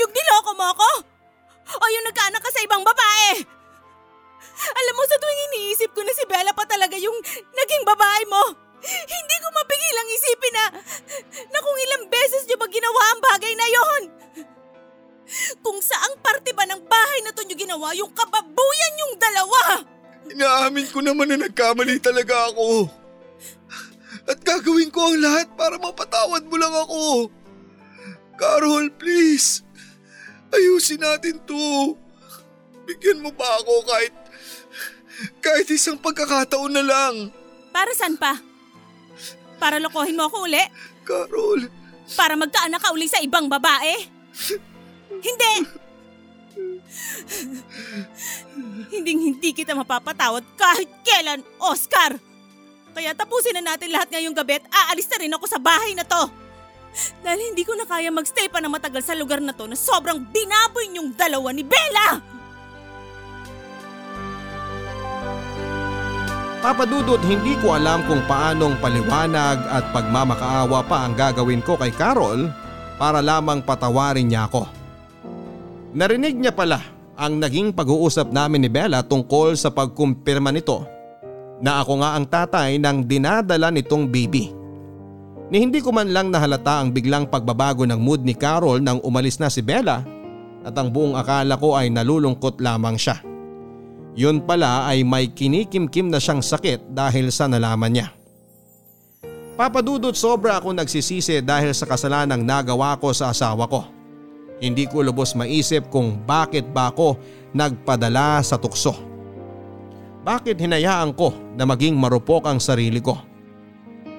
Yung 0.00 0.08
niloko 0.08 0.56
mo 0.56 0.64
ako? 0.64 0.90
O 1.76 1.84
yung 1.92 2.08
nagkaanak 2.08 2.40
ka 2.40 2.48
sa 2.56 2.64
ibang 2.64 2.80
babae? 2.80 3.44
Alam 4.64 4.94
mo, 4.96 5.04
sa 5.04 5.20
tuwing 5.20 5.44
iniisip 5.52 5.92
ko 5.92 6.00
na 6.00 6.16
si 6.16 6.24
Bella 6.24 6.56
pa 6.56 6.64
talaga 6.64 6.96
yung 6.96 7.20
naging 7.52 7.84
babae 7.84 8.24
mo, 8.32 8.67
hindi 8.86 9.36
ko 9.42 9.48
mapigilang 9.50 10.08
isipin 10.14 10.54
na, 10.54 10.66
na 11.50 11.58
kung 11.58 11.78
ilang 11.78 12.04
beses 12.06 12.42
niyo 12.46 12.56
ba 12.60 12.68
ginawa 12.70 13.00
ang 13.10 13.20
bagay 13.22 13.52
na 13.54 13.68
yon. 13.68 14.02
Kung 15.60 15.78
saang 15.84 16.16
parte 16.24 16.56
ba 16.56 16.64
ng 16.64 16.82
bahay 16.88 17.20
na 17.20 17.34
to 17.36 17.44
niyo 17.44 17.56
ginawa 17.58 17.92
yung 17.92 18.08
kababuyan 18.16 19.00
yung 19.04 19.14
dalawa. 19.20 19.60
Inaamin 20.28 20.88
ko 20.88 21.04
naman 21.04 21.28
na 21.28 21.48
nagkamali 21.48 22.00
talaga 22.00 22.48
ako. 22.52 22.88
At 24.28 24.40
gagawin 24.44 24.92
ko 24.92 25.08
ang 25.08 25.20
lahat 25.20 25.48
para 25.56 25.80
mapatawad 25.80 26.44
mo 26.48 26.56
lang 26.60 26.72
ako. 26.72 27.32
Carol, 28.36 28.92
please. 28.92 29.64
Ayusin 30.52 31.00
natin 31.00 31.40
to. 31.44 31.96
Bigyan 32.88 33.20
mo 33.20 33.32
pa 33.32 33.44
ako 33.60 33.84
kahit 33.84 34.14
kahit 35.44 35.68
isang 35.68 36.00
pagkakataon 36.00 36.72
na 36.72 36.84
lang. 36.84 37.14
Para 37.72 37.92
saan 37.92 38.16
pa? 38.16 38.47
Para 39.58 39.82
lokohin 39.82 40.14
mo 40.14 40.30
ako 40.30 40.46
uli? 40.46 40.62
Carol. 41.02 41.66
Para 42.14 42.38
magkaanak 42.38 42.80
ka 42.80 42.94
uli 42.94 43.10
sa 43.10 43.20
ibang 43.20 43.50
babae? 43.50 43.94
Hindi! 45.18 45.52
hindi 48.94 49.12
hindi 49.12 49.50
kita 49.52 49.76
mapapatawad 49.76 50.46
kahit 50.56 50.88
kailan, 51.04 51.42
Oscar! 51.60 52.16
Kaya 52.96 53.14
tapusin 53.14 53.54
na 53.60 53.74
natin 53.74 53.94
lahat 53.94 54.10
ngayong 54.10 54.34
gabi 54.34 54.58
at 54.58 54.66
aalis 54.70 55.06
na 55.12 55.20
rin 55.20 55.34
ako 55.36 55.46
sa 55.46 55.60
bahay 55.60 55.94
na 55.94 56.02
to. 56.02 56.22
Dahil 57.22 57.52
hindi 57.52 57.62
ko 57.62 57.76
na 57.76 57.86
kaya 57.86 58.08
magstay 58.10 58.48
pa 58.50 58.58
na 58.58 58.72
matagal 58.72 59.04
sa 59.04 59.14
lugar 59.14 59.38
na 59.38 59.54
to 59.54 59.68
na 59.68 59.76
sobrang 59.78 60.18
binaboy 60.18 60.88
niyong 60.90 61.14
dalawa 61.14 61.52
ni 61.54 61.62
Bella! 61.62 62.37
Papadudot 66.58 67.22
hindi 67.22 67.54
ko 67.62 67.78
alam 67.78 68.02
kung 68.10 68.18
paanong 68.26 68.82
paliwanag 68.82 69.62
at 69.70 69.94
pagmamakaawa 69.94 70.82
pa 70.90 71.06
ang 71.06 71.14
gagawin 71.14 71.62
ko 71.62 71.78
kay 71.78 71.94
Carol 71.94 72.50
para 72.98 73.22
lamang 73.22 73.62
patawarin 73.62 74.26
niya 74.26 74.50
ako. 74.50 74.66
Narinig 75.94 76.34
niya 76.34 76.50
pala 76.50 76.82
ang 77.14 77.38
naging 77.38 77.70
pag-uusap 77.70 78.34
namin 78.34 78.66
ni 78.66 78.70
Bella 78.70 79.06
tungkol 79.06 79.54
sa 79.54 79.70
pagkumpirma 79.70 80.50
nito 80.50 80.82
na 81.62 81.78
ako 81.78 82.02
nga 82.02 82.18
ang 82.18 82.26
tatay 82.26 82.74
ng 82.82 83.06
dinadala 83.06 83.70
nitong 83.70 84.10
baby. 84.10 84.50
Ni 85.54 85.62
hindi 85.62 85.78
ko 85.78 85.94
man 85.94 86.10
lang 86.10 86.34
nahalata 86.34 86.82
ang 86.82 86.90
biglang 86.90 87.30
pagbabago 87.30 87.86
ng 87.86 88.02
mood 88.02 88.26
ni 88.26 88.34
Carol 88.34 88.82
nang 88.82 88.98
umalis 89.06 89.38
na 89.38 89.46
si 89.46 89.62
Bella 89.62 90.02
at 90.66 90.74
ang 90.74 90.90
buong 90.90 91.14
akala 91.14 91.54
ko 91.54 91.78
ay 91.78 91.86
nalulungkot 91.86 92.58
lamang 92.58 92.98
siya. 92.98 93.27
Yun 94.18 94.42
pala 94.42 94.90
ay 94.90 95.06
may 95.06 95.30
kinikimkim 95.30 96.10
na 96.10 96.18
siyang 96.18 96.42
sakit 96.42 96.90
dahil 96.90 97.30
sa 97.30 97.46
nalaman 97.46 97.94
niya. 97.94 98.10
Papadudot 99.54 100.10
sobra 100.10 100.58
ako 100.58 100.74
nagsisisi 100.74 101.38
dahil 101.38 101.70
sa 101.70 101.86
kasalanang 101.86 102.42
nagawa 102.42 102.98
ko 102.98 103.14
sa 103.14 103.30
asawa 103.30 103.70
ko. 103.70 103.86
Hindi 104.58 104.90
ko 104.90 105.06
lubos 105.06 105.38
maisip 105.38 105.86
kung 105.86 106.18
bakit 106.26 106.66
ba 106.74 106.90
ako 106.90 107.14
nagpadala 107.54 108.42
sa 108.42 108.58
tukso. 108.58 108.90
Bakit 110.26 110.58
hinayaan 110.58 111.14
ko 111.14 111.30
na 111.54 111.62
maging 111.62 111.94
marupok 111.94 112.50
ang 112.50 112.58
sarili 112.58 112.98
ko? 112.98 113.14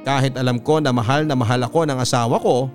Kahit 0.08 0.39
alam 0.39 0.64
ko 0.64 0.80
na 0.80 0.95
mahal 0.95 1.28
na 1.28 1.36
mahal 1.36 1.60
ako 1.68 1.84
ng 1.84 2.00
asawa 2.00 2.39
ko, 2.39 2.72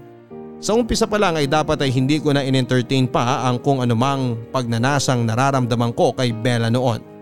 sa 0.60 0.76
umpisa 0.76 1.08
pa 1.08 1.16
lang 1.16 1.40
ay 1.40 1.48
dapat 1.48 1.80
ay 1.80 1.88
hindi 1.88 2.20
ko 2.20 2.36
na 2.36 2.44
in-entertain 2.44 3.08
pa 3.08 3.48
ang 3.48 3.64
kung 3.64 3.80
anumang 3.80 4.36
pagnanasang 4.52 5.24
nararamdaman 5.24 5.96
ko 5.96 6.12
kay 6.12 6.36
Bella 6.36 6.68
noon. 6.68 7.13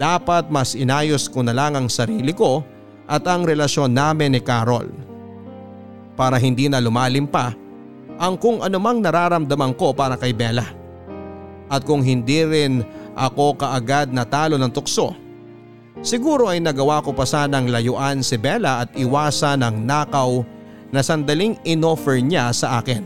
Dapat 0.00 0.48
mas 0.48 0.72
inayos 0.72 1.28
ko 1.28 1.44
na 1.44 1.52
lang 1.52 1.76
ang 1.76 1.92
sarili 1.92 2.32
ko 2.32 2.64
at 3.04 3.20
ang 3.28 3.44
relasyon 3.44 3.92
namin 3.92 4.32
ni 4.32 4.40
Carol. 4.40 4.88
Para 6.16 6.40
hindi 6.40 6.72
na 6.72 6.80
lumalim 6.80 7.28
pa 7.28 7.52
ang 8.16 8.40
kung 8.40 8.64
anumang 8.64 9.04
nararamdaman 9.04 9.76
ko 9.76 9.92
para 9.92 10.16
kay 10.16 10.32
Bella. 10.32 10.64
At 11.68 11.84
kung 11.84 12.00
hindi 12.00 12.40
rin 12.48 12.80
ako 13.12 13.60
kaagad 13.60 14.08
natalo 14.08 14.56
ng 14.56 14.72
tukso, 14.72 15.12
siguro 16.00 16.48
ay 16.48 16.64
nagawa 16.64 17.04
ko 17.04 17.12
pa 17.12 17.28
sanang 17.28 17.68
layuan 17.68 18.24
si 18.24 18.40
Bella 18.40 18.88
at 18.88 18.96
iwasan 18.96 19.60
ang 19.60 19.84
nakaw 19.84 20.40
na 20.88 21.04
sandaling 21.04 21.60
inoffer 21.60 22.24
niya 22.24 22.48
sa 22.56 22.80
akin. 22.80 23.04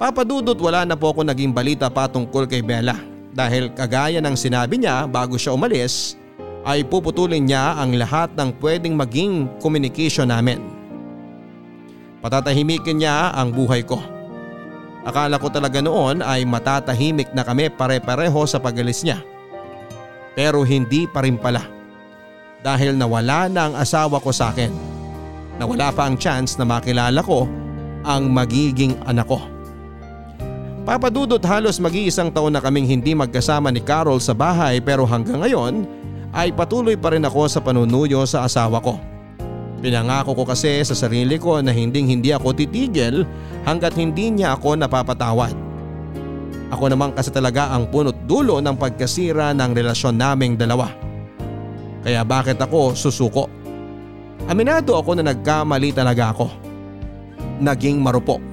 Papadudot 0.00 0.56
wala 0.56 0.88
na 0.88 0.96
po 0.96 1.12
ako 1.12 1.20
naging 1.28 1.52
balita 1.52 1.92
pa 1.92 2.08
tungkol 2.08 2.48
kay 2.48 2.64
Bella 2.64 3.13
dahil 3.34 3.74
kagaya 3.74 4.22
ng 4.22 4.38
sinabi 4.38 4.78
niya 4.78 5.10
bago 5.10 5.34
siya 5.34 5.52
umalis 5.52 6.14
ay 6.64 6.86
puputulin 6.86 7.44
niya 7.44 7.76
ang 7.76 7.92
lahat 7.98 8.32
ng 8.38 8.56
pwedeng 8.62 8.96
maging 8.96 9.50
communication 9.60 10.30
namin. 10.30 10.62
Patatahimikin 12.24 13.04
niya 13.04 13.36
ang 13.36 13.52
buhay 13.52 13.84
ko. 13.84 14.00
Akala 15.04 15.36
ko 15.36 15.52
talaga 15.52 15.84
noon 15.84 16.24
ay 16.24 16.48
matatahimik 16.48 17.36
na 17.36 17.44
kami 17.44 17.68
pare-pareho 17.68 18.48
sa 18.48 18.56
pagalis 18.56 19.04
niya. 19.04 19.20
Pero 20.32 20.64
hindi 20.64 21.04
pa 21.04 21.20
rin 21.20 21.36
pala. 21.36 21.60
Dahil 22.64 22.96
nawala 22.96 23.52
na 23.52 23.68
ang 23.68 23.74
asawa 23.76 24.16
ko 24.24 24.32
sa 24.32 24.48
akin. 24.48 24.72
Nawala 25.60 25.92
pa 25.92 26.08
ang 26.08 26.16
chance 26.16 26.56
na 26.56 26.64
makilala 26.64 27.20
ko 27.20 27.44
ang 28.08 28.32
magiging 28.32 28.96
anak 29.04 29.28
ko. 29.28 29.53
Papadudot 30.84 31.40
halos 31.40 31.80
mag-iisang 31.80 32.28
taon 32.28 32.52
na 32.52 32.60
kaming 32.60 32.84
hindi 32.84 33.16
magkasama 33.16 33.72
ni 33.72 33.80
Carol 33.80 34.20
sa 34.20 34.36
bahay 34.36 34.84
pero 34.84 35.08
hanggang 35.08 35.40
ngayon 35.40 35.88
ay 36.36 36.52
patuloy 36.52 36.92
pa 36.92 37.16
rin 37.16 37.24
ako 37.24 37.48
sa 37.48 37.64
panunuyo 37.64 38.20
sa 38.28 38.44
asawa 38.44 38.84
ko. 38.84 39.00
Pinangako 39.80 40.36
ko 40.36 40.44
kasi 40.44 40.84
sa 40.84 40.92
sarili 40.92 41.40
ko 41.40 41.64
na 41.64 41.72
hinding 41.72 42.04
hindi 42.04 42.36
ako 42.36 42.52
titigil 42.52 43.24
hanggat 43.64 43.96
hindi 43.96 44.28
niya 44.28 44.60
ako 44.60 44.76
napapatawad. 44.76 45.56
Ako 46.68 46.84
naman 46.92 47.16
kasi 47.16 47.32
talaga 47.32 47.72
ang 47.72 47.88
punot 47.88 48.28
dulo 48.28 48.60
ng 48.60 48.76
pagkasira 48.76 49.56
ng 49.56 49.72
relasyon 49.72 50.20
naming 50.20 50.52
dalawa. 50.52 50.92
Kaya 52.04 52.20
bakit 52.28 52.60
ako 52.60 52.92
susuko? 52.92 53.48
Aminado 54.52 55.00
ako 55.00 55.16
na 55.16 55.32
nagkamali 55.32 55.96
talaga 55.96 56.36
ako. 56.36 56.52
Naging 57.64 58.04
marupok 58.04 58.44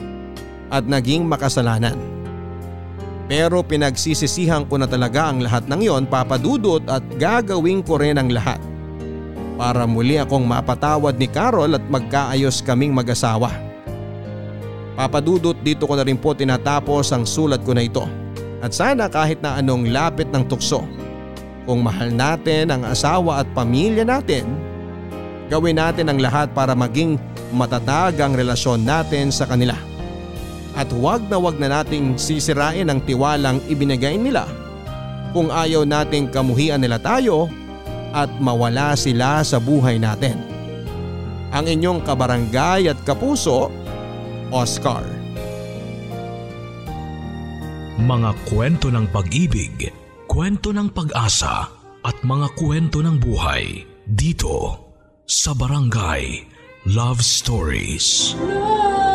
at 0.72 0.88
naging 0.88 1.28
makasalanan. 1.28 2.11
Pero 3.32 3.64
pinagsisisihan 3.64 4.68
ko 4.68 4.76
na 4.76 4.84
talaga 4.84 5.32
ang 5.32 5.40
lahat 5.40 5.64
ng 5.72 5.88
yon 5.88 6.04
papadudot 6.04 6.84
at 6.92 7.00
gagawin 7.16 7.80
ko 7.80 7.96
rin 7.96 8.20
ang 8.20 8.28
lahat. 8.28 8.60
Para 9.56 9.88
muli 9.88 10.20
akong 10.20 10.44
mapatawad 10.44 11.16
ni 11.16 11.32
Carol 11.32 11.80
at 11.80 11.86
magkaayos 11.88 12.60
kaming 12.60 12.92
mag-asawa. 12.92 13.56
Papadudot 15.00 15.56
dito 15.64 15.88
ko 15.88 15.96
na 15.96 16.04
rin 16.04 16.20
po 16.20 16.36
tinatapos 16.36 17.16
ang 17.16 17.24
sulat 17.24 17.64
ko 17.64 17.72
na 17.72 17.88
ito. 17.88 18.04
At 18.60 18.76
sana 18.76 19.08
kahit 19.08 19.40
na 19.40 19.64
anong 19.64 19.96
lapit 19.96 20.28
ng 20.28 20.52
tukso. 20.52 20.84
Kung 21.64 21.88
mahal 21.88 22.12
natin 22.12 22.68
ang 22.68 22.84
asawa 22.84 23.48
at 23.48 23.48
pamilya 23.56 24.04
natin, 24.04 24.44
gawin 25.48 25.80
natin 25.80 26.12
ang 26.12 26.20
lahat 26.20 26.52
para 26.52 26.76
maging 26.76 27.16
matatag 27.56 28.20
ang 28.20 28.36
relasyon 28.36 28.84
natin 28.84 29.32
sa 29.32 29.48
kanila 29.48 29.91
at 30.76 30.88
huwag 30.92 31.28
na 31.28 31.36
huwag 31.36 31.60
na 31.60 31.82
nating 31.82 32.16
sisirain 32.16 32.88
ang 32.88 33.04
tiwalang 33.04 33.60
ibinigay 33.68 34.16
nila 34.16 34.48
kung 35.32 35.48
ayaw 35.52 35.88
nating 35.88 36.32
kamuhian 36.32 36.80
nila 36.80 37.00
tayo 37.00 37.48
at 38.12 38.28
mawala 38.44 38.96
sila 38.96 39.40
sa 39.44 39.58
buhay 39.60 39.96
natin. 40.00 40.36
Ang 41.52 41.68
inyong 41.68 42.04
kabarangay 42.08 42.88
at 42.92 43.00
kapuso, 43.04 43.72
Oscar. 44.52 45.04
Mga 48.00 48.32
kwento 48.48 48.88
ng 48.88 49.08
pag-ibig, 49.12 49.92
kwento 50.28 50.72
ng 50.72 50.92
pag-asa 50.92 51.68
at 52.02 52.18
mga 52.24 52.48
kwento 52.56 53.04
ng 53.04 53.20
buhay 53.20 53.84
dito 54.08 54.80
sa 55.28 55.52
Barangay 55.56 56.48
Love 56.88 57.22
Stories. 57.24 58.34
Love 58.40 59.11